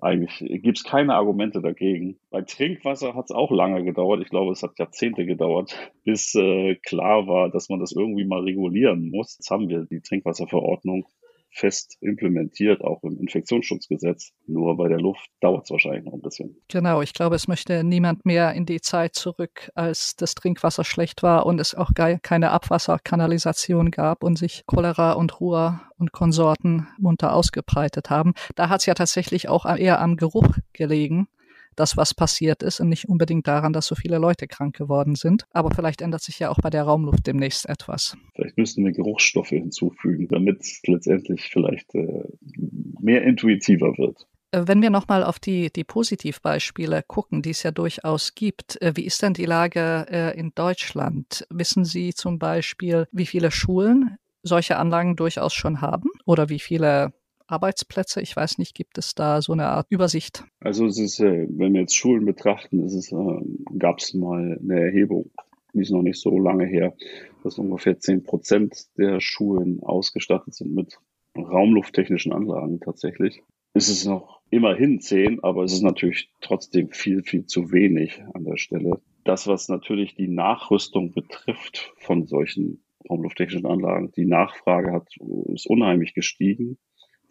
eigentlich 0.00 0.38
gibt 0.62 0.78
es 0.78 0.84
keine 0.84 1.14
Argumente 1.14 1.60
dagegen. 1.60 2.18
Bei 2.30 2.42
Trinkwasser 2.42 3.14
hat 3.14 3.26
es 3.26 3.30
auch 3.30 3.50
lange 3.50 3.84
gedauert. 3.84 4.22
Ich 4.22 4.30
glaube, 4.30 4.52
es 4.52 4.62
hat 4.62 4.78
Jahrzehnte 4.78 5.24
gedauert, 5.24 5.76
bis 6.04 6.34
äh, 6.34 6.76
klar 6.76 7.26
war, 7.26 7.50
dass 7.50 7.68
man 7.68 7.80
das 7.80 7.92
irgendwie 7.92 8.24
mal 8.24 8.40
regulieren 8.40 9.10
muss. 9.10 9.36
Jetzt 9.38 9.50
haben 9.50 9.68
wir 9.68 9.84
die 9.84 10.00
Trinkwasserverordnung 10.00 11.06
fest 11.54 11.96
implementiert, 12.00 12.82
auch 12.82 13.02
im 13.04 13.18
Infektionsschutzgesetz. 13.18 14.32
Nur 14.46 14.76
bei 14.76 14.88
der 14.88 14.98
Luft 14.98 15.30
dauert 15.40 15.64
es 15.64 15.70
wahrscheinlich 15.70 16.04
noch 16.04 16.14
ein 16.14 16.20
bisschen. 16.20 16.56
Genau, 16.68 17.00
ich 17.00 17.14
glaube, 17.14 17.36
es 17.36 17.46
möchte 17.46 17.84
niemand 17.84 18.26
mehr 18.26 18.52
in 18.54 18.66
die 18.66 18.80
Zeit 18.80 19.14
zurück, 19.14 19.70
als 19.74 20.16
das 20.16 20.34
Trinkwasser 20.34 20.84
schlecht 20.84 21.22
war 21.22 21.46
und 21.46 21.60
es 21.60 21.74
auch 21.74 21.92
keine 21.94 22.50
Abwasserkanalisation 22.50 23.90
gab 23.90 24.24
und 24.24 24.36
sich 24.36 24.64
Cholera 24.66 25.12
und 25.12 25.40
Ruhr 25.40 25.80
und 25.96 26.12
Konsorten 26.12 26.88
munter 26.98 27.32
ausgebreitet 27.32 28.10
haben. 28.10 28.34
Da 28.56 28.68
hat 28.68 28.80
es 28.80 28.86
ja 28.86 28.94
tatsächlich 28.94 29.48
auch 29.48 29.64
eher 29.64 30.00
am 30.00 30.16
Geruch 30.16 30.56
gelegen 30.72 31.28
das, 31.76 31.96
was 31.96 32.14
passiert 32.14 32.62
ist 32.62 32.80
und 32.80 32.88
nicht 32.88 33.08
unbedingt 33.08 33.46
daran, 33.46 33.72
dass 33.72 33.86
so 33.86 33.94
viele 33.94 34.18
Leute 34.18 34.46
krank 34.46 34.76
geworden 34.76 35.14
sind. 35.14 35.44
Aber 35.50 35.70
vielleicht 35.74 36.00
ändert 36.00 36.22
sich 36.22 36.38
ja 36.38 36.50
auch 36.50 36.58
bei 36.58 36.70
der 36.70 36.84
Raumluft 36.84 37.26
demnächst 37.26 37.68
etwas. 37.68 38.16
Vielleicht 38.34 38.58
müssten 38.58 38.84
wir 38.84 38.92
Geruchsstoffe 38.92 39.48
hinzufügen, 39.48 40.28
damit 40.28 40.60
es 40.60 40.80
letztendlich 40.86 41.50
vielleicht 41.50 41.94
äh, 41.94 42.24
mehr 43.00 43.22
intuitiver 43.22 43.96
wird. 43.98 44.26
Äh, 44.54 44.66
wenn 44.66 44.82
wir 44.82 44.90
nochmal 44.90 45.24
auf 45.24 45.38
die, 45.38 45.70
die 45.72 45.84
Positivbeispiele 45.84 47.02
gucken, 47.06 47.42
die 47.42 47.50
es 47.50 47.62
ja 47.62 47.70
durchaus 47.70 48.34
gibt, 48.34 48.80
äh, 48.80 48.92
wie 48.94 49.04
ist 49.04 49.22
denn 49.22 49.34
die 49.34 49.46
Lage 49.46 50.06
äh, 50.10 50.38
in 50.38 50.52
Deutschland? 50.54 51.46
Wissen 51.50 51.84
Sie 51.84 52.14
zum 52.14 52.38
Beispiel, 52.38 53.06
wie 53.10 53.26
viele 53.26 53.50
Schulen 53.50 54.16
solche 54.42 54.76
Anlagen 54.76 55.16
durchaus 55.16 55.54
schon 55.54 55.80
haben 55.80 56.10
oder 56.26 56.48
wie 56.50 56.60
viele 56.60 57.12
Arbeitsplätze? 57.46 58.20
Ich 58.20 58.34
weiß 58.34 58.58
nicht, 58.58 58.74
gibt 58.74 58.98
es 58.98 59.14
da 59.14 59.42
so 59.42 59.52
eine 59.52 59.66
Art 59.66 59.86
Übersicht? 59.90 60.44
Also 60.60 60.86
es 60.86 60.98
ist, 60.98 61.20
äh, 61.20 61.46
wenn 61.48 61.74
wir 61.74 61.82
jetzt 61.82 61.96
Schulen 61.96 62.24
betrachten, 62.24 62.82
ist 62.82 62.94
es, 62.94 63.12
äh, 63.12 63.78
gab 63.78 63.98
es 63.98 64.14
mal 64.14 64.58
eine 64.62 64.80
Erhebung, 64.80 65.30
die 65.74 65.80
ist 65.80 65.90
noch 65.90 66.02
nicht 66.02 66.20
so 66.20 66.38
lange 66.38 66.66
her, 66.66 66.94
dass 67.42 67.58
ungefähr 67.58 67.98
zehn 67.98 68.22
Prozent 68.22 68.86
der 68.96 69.20
Schulen 69.20 69.82
ausgestattet 69.82 70.54
sind 70.54 70.74
mit 70.74 70.98
raumlufttechnischen 71.36 72.32
Anlagen 72.32 72.80
tatsächlich. 72.80 73.42
Es 73.72 73.88
ist 73.88 74.06
noch 74.06 74.40
immerhin 74.50 75.00
zehn, 75.00 75.42
aber 75.42 75.64
es 75.64 75.72
ist 75.72 75.82
natürlich 75.82 76.30
trotzdem 76.40 76.90
viel, 76.90 77.24
viel 77.24 77.46
zu 77.46 77.72
wenig 77.72 78.22
an 78.32 78.44
der 78.44 78.56
Stelle. 78.56 79.00
Das, 79.24 79.48
was 79.48 79.68
natürlich 79.68 80.14
die 80.14 80.28
Nachrüstung 80.28 81.12
betrifft 81.12 81.92
von 81.98 82.26
solchen 82.26 82.84
raumlufttechnischen 83.10 83.66
Anlagen, 83.66 84.12
die 84.12 84.26
Nachfrage 84.26 84.92
hat, 84.92 85.08
ist 85.52 85.66
unheimlich 85.66 86.14
gestiegen 86.14 86.78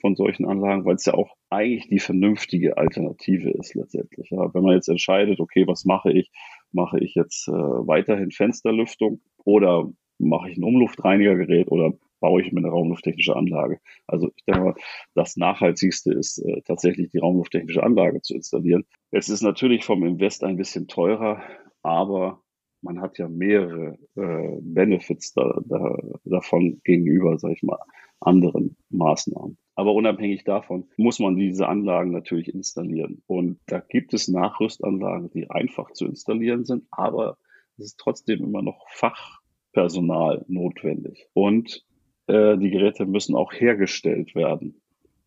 von 0.04 0.16
solchen 0.18 0.45
Anlagen, 0.45 0.84
weil 0.84 0.95
es 0.95 1.06
ja 1.06 1.14
auch 1.14 1.34
eigentlich 1.49 1.88
die 1.88 1.99
vernünftige 1.99 2.78
Alternative 2.78 3.51
ist 3.51 3.74
letztendlich. 3.74 4.30
Ja, 4.32 4.54
wenn 4.54 4.62
man 4.62 4.76
jetzt 4.76 4.89
entscheidet, 4.89 5.39
okay, 5.39 5.66
was 5.66 5.86
mache 5.86 6.12
ich? 6.12 6.30
Mache 6.74 6.99
ich 6.99 7.16
jetzt 7.16 7.47
äh, 7.47 7.51
weiterhin 7.54 8.30
Fensterlüftung 8.30 9.22
oder 9.45 9.89
mache 10.20 10.49
ich 10.49 10.58
ein 10.58 10.66
Umluftreinigergerät 10.66 11.72
oder 11.72 11.93
baue 12.20 12.41
ich 12.41 12.51
mir 12.51 12.60
eine 12.60 12.68
raumlufttechnische 12.68 13.34
Anlage? 13.34 13.80
Also 14.06 14.30
ich 14.36 14.43
denke 14.43 14.62
mal, 14.62 14.76
das 15.16 15.38
Nachhaltigste 15.38 16.12
ist 16.12 16.38
äh, 16.39 16.62
tatsächlich 16.66 17.10
die 17.12 17.20
raumlufttechnische 17.20 17.82
Anlage 17.82 18.22
zu 18.22 18.34
installieren. 18.34 18.84
Es 19.12 19.30
ist 19.30 19.41
natürlich 19.41 19.86
vom 19.86 20.04
Invest 20.04 20.43
ein 20.43 20.58
bisschen 20.58 20.89
teurer, 20.89 21.41
aber 21.82 22.41
man 22.82 22.99
hat 22.99 23.18
ja 23.20 23.30
mehrere 23.30 23.97
äh, 24.18 24.60
Benefits 24.60 25.32
da, 25.32 25.62
da, 25.64 25.97
davon 26.26 26.82
gegenüber, 26.84 27.39
sag 27.39 27.54
ich 27.54 27.64
mal, 27.64 27.80
anderen 28.20 28.76
Maßnahmen. 28.89 29.58
Aber 29.76 29.93
unabhängig 29.93 30.43
davon 30.43 30.88
muss 30.97 31.19
man 31.19 31.36
diese 31.36 31.67
Anlagen 31.67 32.11
natürlich 32.11 32.53
installieren. 32.53 33.24
Und 33.28 33.59
da 33.67 33.80
gibt 33.80 34.13
es 34.13 34.28
Nachrüstanlagen, 34.28 35.32
die 35.32 35.49
einfach 35.49 35.91
zu 35.91 36.05
installieren 36.05 36.65
sind, 36.65 36.86
aber 36.91 37.38
es 37.78 37.86
ist 37.86 37.99
trotzdem 37.99 38.43
immer 38.43 38.61
noch 38.61 38.86
Fachpersonal 38.89 40.45
notwendig. 40.47 41.28
Und 41.34 41.84
äh, 42.28 42.57
die 42.57 42.69
Geräte 42.69 43.05
müssen 43.05 43.36
auch 43.36 43.51
hergestellt 43.51 44.36
werden. 44.36 44.80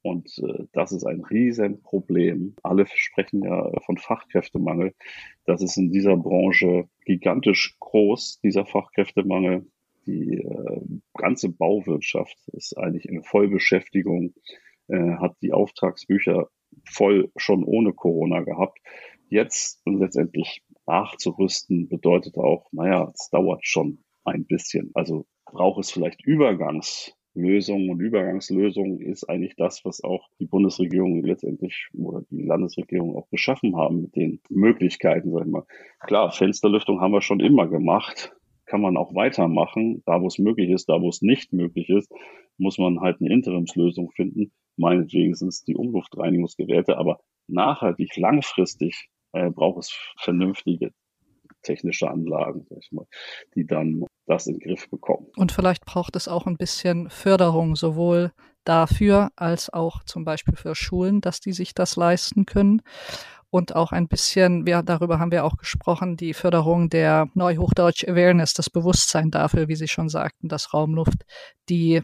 Und 0.03 0.39
äh, 0.39 0.67
das 0.73 0.93
ist 0.93 1.05
ein 1.05 1.25
Riesenproblem. 1.25 2.55
Alle 2.63 2.87
sprechen 2.87 3.43
ja 3.43 3.73
von 3.85 3.99
Fachkräftemangel. 3.99 4.95
Das 5.45 5.63
ist 5.63 5.77
in 5.77 5.91
dieser 5.91 6.17
Branche 6.17 6.89
gigantisch 7.05 7.77
groß, 7.81 8.39
dieser 8.41 8.65
Fachkräftemangel. 8.67 9.67
Die 10.07 10.39
äh, 10.39 10.81
ganze 11.15 11.51
Bauwirtschaft 11.51 12.37
ist 12.53 12.77
eigentlich 12.79 13.07
in 13.07 13.23
Vollbeschäftigung, 13.23 14.35
äh, 14.89 15.17
hat 15.17 15.37
die 15.43 15.53
Auftragsbücher 15.53 16.49
voll 16.85 17.31
schon 17.37 17.65
ohne 17.65 17.93
Corona 17.93 18.41
gehabt. 18.41 18.79
Jetzt 19.29 19.83
letztendlich 19.87 20.63
nachzurüsten 20.87 21.89
bedeutet 21.89 22.37
auch, 22.39 22.69
naja, 22.73 23.11
es 23.13 23.29
dauert 23.31 23.67
schon 23.67 24.05
ein 24.25 24.47
bisschen. 24.47 24.91
Also 24.95 25.27
braucht 25.45 25.81
es 25.81 25.91
vielleicht 25.91 26.25
Übergangslösungen 26.25 27.91
und 27.91 28.01
Übergangslösungen 28.01 29.01
ist 29.01 29.29
eigentlich 29.29 29.57
das, 29.57 29.85
was 29.85 30.03
auch 30.05 30.29
die 30.39 30.47
Bundesregierung 30.47 31.25
letztendlich 31.25 31.89
oder 31.95 32.23
die 32.31 32.43
Landesregierung 32.43 33.17
auch 33.17 33.29
geschaffen 33.31 33.77
haben 33.77 34.03
mit 34.03 34.15
den 34.15 34.41
Möglichkeiten, 34.49 35.33
sag 35.33 35.45
ich 35.45 35.51
mal. 35.51 35.67
Klar, 36.01 36.31
Fensterlüftung 36.31 37.01
haben 37.01 37.13
wir 37.13 37.23
schon 37.23 37.41
immer 37.41 37.67
gemacht, 37.67 38.36
kann 38.67 38.81
man 38.81 38.97
auch 38.97 39.15
weitermachen. 39.15 40.03
Da, 40.07 40.21
wo 40.21 40.27
es 40.27 40.39
möglich 40.39 40.71
ist, 40.71 40.89
da, 40.89 41.01
wo 41.01 41.09
es 41.09 41.23
nicht 41.23 41.53
möglich 41.53 41.89
ist, 41.89 42.13
muss 42.59 42.79
man 42.79 43.01
halt 43.01 43.21
eine 43.21 43.33
Interimslösung 43.33 44.11
finden. 44.11 44.53
Meinetwegen 44.77 45.35
sind 45.35 45.49
es 45.49 45.65
die 45.65 45.77
Umluftreinigungsgeräte, 45.77 46.99
aber 46.99 47.21
nachhaltig, 47.47 48.17
langfristig 48.17 49.09
äh, 49.33 49.51
braucht 49.51 49.79
es 49.85 49.99
vernünftige 50.19 50.93
technische 51.63 52.11
Anlagen, 52.11 52.67
mal, 52.91 53.07
die 53.55 53.67
dann 53.67 54.05
das 54.27 54.47
in 54.47 54.59
den 54.59 54.61
Griff 54.61 54.89
bekommen. 54.89 55.27
Und 55.37 55.53
vielleicht 55.53 55.85
braucht 55.85 56.17
es 56.17 56.29
auch 56.29 56.47
ein 56.47 56.57
bisschen 56.57 57.11
Förderung, 57.11 57.77
sowohl 57.77 58.33
dafür 58.65 59.31
als 59.37 59.73
auch 59.73 60.03
zum 60.05 60.25
Beispiel 60.25 60.57
für 60.57 60.75
Schulen, 60.75 61.21
dass 61.21 61.41
die 61.41 61.53
sich 61.53 61.75
das 61.75 61.97
leisten 61.97 62.47
können. 62.47 62.83
Und 63.51 63.75
auch 63.75 63.93
ein 63.93 64.09
bisschen, 64.09 64.67
wir, 64.67 64.83
darüber 64.83 65.19
haben 65.19 65.31
wir 65.31 65.45
auch 65.45 65.57
gesprochen, 65.57 66.17
die 66.17 66.35
Förderung 66.35 66.91
der 66.91 67.29
Neuhochdeutsch 67.35 68.07
Awareness, 68.07 68.55
das 68.55 68.71
Bewusstsein 68.71 69.31
dafür, 69.31 69.69
wie 69.69 69.77
Sie 69.77 69.89
schon 69.89 70.09
sagten, 70.09 70.49
dass 70.49 70.75
Raumluft 70.75 71.25
die 71.69 72.03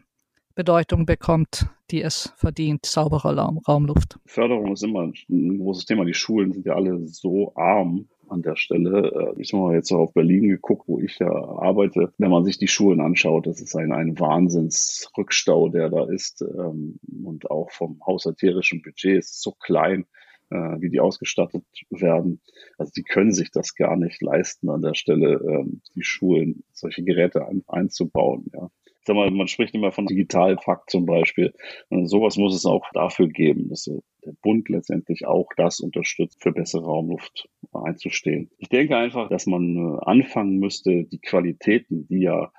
Bedeutung 0.55 1.07
bekommt, 1.07 1.67
die 1.91 2.03
es 2.03 2.33
verdient, 2.37 2.87
saubere 2.87 3.37
Raum, 3.37 3.59
Raumluft. 3.67 4.19
Förderung 4.27 4.73
ist 4.73 4.83
immer 4.83 5.03
ein 5.03 5.59
großes 5.59 5.87
Thema. 5.87 6.05
Die 6.05 6.15
Schulen 6.15 6.53
sind 6.53 6.67
ja 6.67 6.75
alle 6.75 7.07
so 7.07 7.53
arm 7.55 8.09
an 8.29 8.43
der 8.43 8.57
Stelle. 8.57 9.35
Äh, 9.37 9.41
ich 9.41 9.53
habe 9.53 9.75
jetzt 9.75 9.93
auf 9.93 10.13
Berlin 10.15 10.49
geguckt, 10.49 10.89
wo 10.89 10.99
ich 10.99 11.19
ja 11.19 11.31
arbeite. 11.31 12.13
Wenn 12.19 12.31
man 12.31 12.45
sich 12.45 12.59
die 12.59 12.69
Schulen 12.69 13.01
anschaut, 13.01 13.47
das 13.47 13.61
ist 13.61 13.77
ein, 13.77 13.93
ein 13.93 14.19
Wahnsinnsrückstau, 14.19 15.69
der 15.69 15.91
da 15.91 16.05
ist. 16.05 16.43
Ähm, 16.43 16.99
und 17.25 17.51
auch 17.51 17.71
vom 17.71 18.01
haushalterischen 18.07 18.83
Budget 18.83 19.19
ist 19.19 19.35
es 19.35 19.41
so 19.43 19.53
klein, 19.53 20.07
äh, 20.53 20.81
wie 20.81 20.91
die 20.91 21.01
ausgestattet 21.01 21.65
werden. 21.91 22.41
Also 22.79 22.93
die 22.97 23.03
können 23.03 23.33
sich 23.33 23.51
das 23.51 23.75
gar 23.75 23.97
nicht 23.97 24.21
leisten 24.23 24.69
an 24.71 24.83
der 24.83 24.95
Stelle, 24.95 25.41
ähm, 25.49 25.83
die 25.95 26.05
Schulen 26.05 26.65
solche 26.73 27.03
Geräte 27.03 27.47
einzubauen. 27.67 28.51
Ja 28.53 28.69
sag 29.05 29.17
mal, 29.17 29.31
man 29.31 29.49
spricht 29.49 29.75
immer 29.75 29.93
von 29.93 30.07
Digitalpakt 30.07 30.91
zum 30.91 31.07
Beispiel. 31.07 31.53
Und 31.89 32.07
sowas 32.07 32.37
muss 32.37 32.55
es 32.55 32.67
auch 32.67 32.85
dafür 32.93 33.29
geben, 33.29 33.69
dass 33.69 33.85
der 33.85 34.33
Bund 34.43 34.69
letztendlich 34.69 35.27
auch 35.27 35.49
das 35.57 35.81
unterstützt, 35.81 36.41
für 36.43 36.53
bessere 36.53 36.85
Raumluft 36.85 37.49
einzustehen. 37.73 38.51
Ich 38.59 38.69
denke 38.69 38.97
einfach, 38.97 39.29
dass 39.29 39.47
man 39.47 39.77
äh, 39.77 39.99
anfangen 40.05 40.59
müsste, 40.59 41.05
die 41.05 41.21
Qualitäten, 41.21 42.07
die 42.09 42.21
ja 42.21 42.53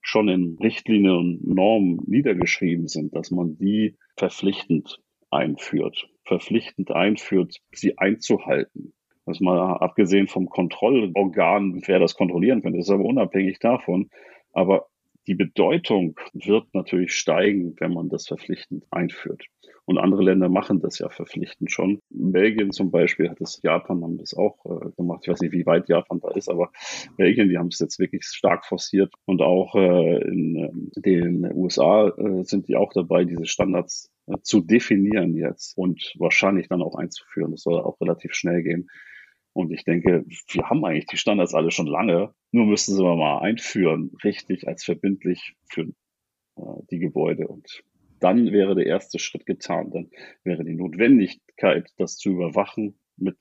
schon 0.00 0.28
in 0.28 0.56
Richtlinien 0.60 1.16
und 1.16 1.46
Normen 1.46 2.00
niedergeschrieben 2.06 2.88
sind, 2.88 3.14
dass 3.14 3.30
man 3.30 3.56
die 3.56 3.96
verpflichtend 4.16 5.00
einführt, 5.32 6.08
verpflichtend 6.24 6.90
einführt, 6.90 7.56
sie 7.72 7.98
einzuhalten. 7.98 8.92
Das 9.26 9.40
mal 9.40 9.76
abgesehen 9.76 10.26
vom 10.26 10.48
Kontrollorgan, 10.48 11.82
wer 11.86 11.98
das 11.98 12.16
kontrollieren 12.16 12.62
könnte, 12.62 12.78
ist 12.78 12.90
aber 12.90 13.04
unabhängig 13.04 13.58
davon. 13.60 14.10
Aber 14.52 14.88
die 15.28 15.34
Bedeutung 15.34 16.16
wird 16.32 16.74
natürlich 16.74 17.14
steigen, 17.14 17.76
wenn 17.78 17.92
man 17.92 18.08
das 18.08 18.26
verpflichtend 18.26 18.84
einführt. 18.90 19.44
Und 19.84 19.98
andere 19.98 20.22
Länder 20.22 20.48
machen 20.48 20.80
das 20.80 20.98
ja 20.98 21.08
verpflichtend 21.08 21.70
schon. 21.72 22.00
Belgien 22.10 22.70
zum 22.70 22.90
Beispiel 22.90 23.28
hat 23.28 23.40
das, 23.40 23.60
Japan 23.62 24.02
haben 24.02 24.18
das 24.18 24.34
auch 24.34 24.64
äh, 24.64 24.90
gemacht. 24.96 25.20
Ich 25.22 25.28
weiß 25.28 25.40
nicht, 25.40 25.52
wie 25.52 25.66
weit 25.66 25.88
Japan 25.88 26.20
da 26.20 26.30
ist, 26.30 26.48
aber 26.48 26.70
Belgien, 27.16 27.48
die 27.48 27.58
haben 27.58 27.68
es 27.68 27.80
jetzt 27.80 27.98
wirklich 27.98 28.24
stark 28.24 28.64
forciert. 28.64 29.12
Und 29.24 29.42
auch 29.42 29.74
äh, 29.74 30.22
in 30.22 30.56
äh, 30.56 31.00
den 31.00 31.44
USA 31.52 32.08
äh, 32.08 32.44
sind 32.44 32.68
die 32.68 32.76
auch 32.76 32.92
dabei, 32.92 33.24
diese 33.24 33.46
Standards 33.46 34.11
zu 34.42 34.60
definieren 34.60 35.34
jetzt 35.34 35.76
und 35.76 36.14
wahrscheinlich 36.18 36.68
dann 36.68 36.82
auch 36.82 36.96
einzuführen. 36.96 37.52
Das 37.52 37.62
soll 37.62 37.80
auch 37.80 38.00
relativ 38.00 38.34
schnell 38.34 38.62
gehen. 38.62 38.88
Und 39.52 39.72
ich 39.72 39.84
denke, 39.84 40.24
wir 40.26 40.70
haben 40.70 40.84
eigentlich 40.84 41.06
die 41.06 41.18
Standards 41.18 41.54
alle 41.54 41.70
schon 41.70 41.86
lange. 41.86 42.34
Nur 42.52 42.66
müssten 42.66 42.94
sie 42.94 43.02
mal 43.02 43.40
einführen, 43.40 44.12
richtig 44.24 44.66
als 44.66 44.84
verbindlich 44.84 45.56
für 45.68 45.82
äh, 46.56 46.62
die 46.90 46.98
Gebäude. 46.98 47.48
Und 47.48 47.82
dann 48.20 48.52
wäre 48.52 48.74
der 48.74 48.86
erste 48.86 49.18
Schritt 49.18 49.44
getan. 49.44 49.90
Dann 49.90 50.10
wäre 50.44 50.64
die 50.64 50.74
Notwendigkeit, 50.74 51.90
das 51.98 52.16
zu 52.16 52.30
überwachen 52.30 52.98
mit 53.16 53.36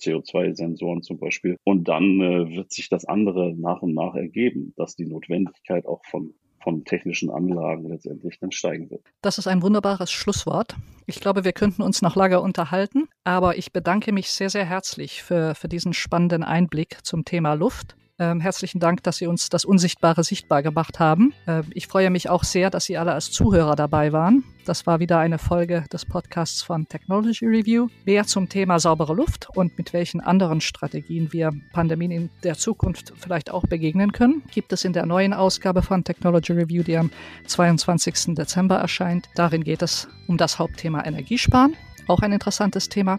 CO2-Sensoren 0.00 1.02
zum 1.02 1.18
Beispiel. 1.18 1.56
Und 1.64 1.86
dann 1.86 2.20
äh, 2.20 2.56
wird 2.56 2.72
sich 2.72 2.88
das 2.88 3.04
andere 3.04 3.54
nach 3.54 3.82
und 3.82 3.94
nach 3.94 4.14
ergeben, 4.14 4.72
dass 4.76 4.96
die 4.96 5.06
Notwendigkeit 5.06 5.86
auch 5.86 6.04
von 6.06 6.34
von 6.62 6.84
technischen 6.84 7.30
Anlagen 7.30 7.88
letztendlich 7.88 8.38
dann 8.38 8.52
steigen 8.52 8.90
wird. 8.90 9.02
Das 9.20 9.38
ist 9.38 9.46
ein 9.46 9.62
wunderbares 9.62 10.10
Schlusswort. 10.10 10.76
Ich 11.06 11.20
glaube, 11.20 11.44
wir 11.44 11.52
könnten 11.52 11.82
uns 11.82 12.02
noch 12.02 12.16
lange 12.16 12.40
unterhalten, 12.40 13.08
aber 13.24 13.58
ich 13.58 13.72
bedanke 13.72 14.12
mich 14.12 14.30
sehr, 14.30 14.50
sehr 14.50 14.64
herzlich 14.64 15.22
für, 15.22 15.54
für 15.54 15.68
diesen 15.68 15.92
spannenden 15.92 16.44
Einblick 16.44 17.04
zum 17.04 17.24
Thema 17.24 17.54
Luft. 17.54 17.96
Ähm, 18.18 18.40
herzlichen 18.40 18.78
Dank, 18.78 19.02
dass 19.02 19.16
Sie 19.16 19.26
uns 19.26 19.48
das 19.48 19.64
Unsichtbare 19.64 20.22
sichtbar 20.22 20.62
gemacht 20.62 21.00
haben. 21.00 21.32
Äh, 21.46 21.62
ich 21.70 21.86
freue 21.86 22.10
mich 22.10 22.28
auch 22.28 22.44
sehr, 22.44 22.68
dass 22.68 22.84
Sie 22.84 22.98
alle 22.98 23.12
als 23.12 23.30
Zuhörer 23.30 23.74
dabei 23.74 24.12
waren. 24.12 24.44
Das 24.66 24.86
war 24.86 25.00
wieder 25.00 25.18
eine 25.18 25.38
Folge 25.38 25.84
des 25.92 26.04
Podcasts 26.04 26.62
von 26.62 26.86
Technology 26.86 27.46
Review. 27.46 27.88
Mehr 28.04 28.24
zum 28.24 28.48
Thema 28.48 28.78
saubere 28.78 29.14
Luft 29.14 29.48
und 29.56 29.76
mit 29.78 29.92
welchen 29.92 30.20
anderen 30.20 30.60
Strategien 30.60 31.32
wir 31.32 31.50
Pandemien 31.72 32.10
in 32.10 32.30
der 32.44 32.54
Zukunft 32.54 33.12
vielleicht 33.16 33.50
auch 33.50 33.64
begegnen 33.66 34.12
können, 34.12 34.42
gibt 34.52 34.72
es 34.72 34.84
in 34.84 34.92
der 34.92 35.06
neuen 35.06 35.32
Ausgabe 35.32 35.82
von 35.82 36.04
Technology 36.04 36.52
Review, 36.52 36.82
die 36.82 36.98
am 36.98 37.10
22. 37.46 38.34
Dezember 38.34 38.76
erscheint. 38.76 39.28
Darin 39.34 39.64
geht 39.64 39.82
es 39.82 40.06
um 40.28 40.36
das 40.36 40.58
Hauptthema 40.58 41.04
Energiesparen. 41.04 41.76
Auch 42.06 42.20
ein 42.20 42.32
interessantes 42.32 42.88
Thema. 42.88 43.18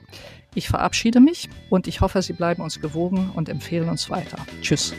Ich 0.55 0.67
verabschiede 0.67 1.19
mich 1.19 1.49
und 1.69 1.87
ich 1.87 2.01
hoffe, 2.01 2.21
Sie 2.21 2.33
bleiben 2.33 2.61
uns 2.61 2.79
gewogen 2.79 3.31
und 3.33 3.49
empfehlen 3.49 3.89
uns 3.89 4.09
weiter. 4.09 4.37
Tschüss. 4.61 4.93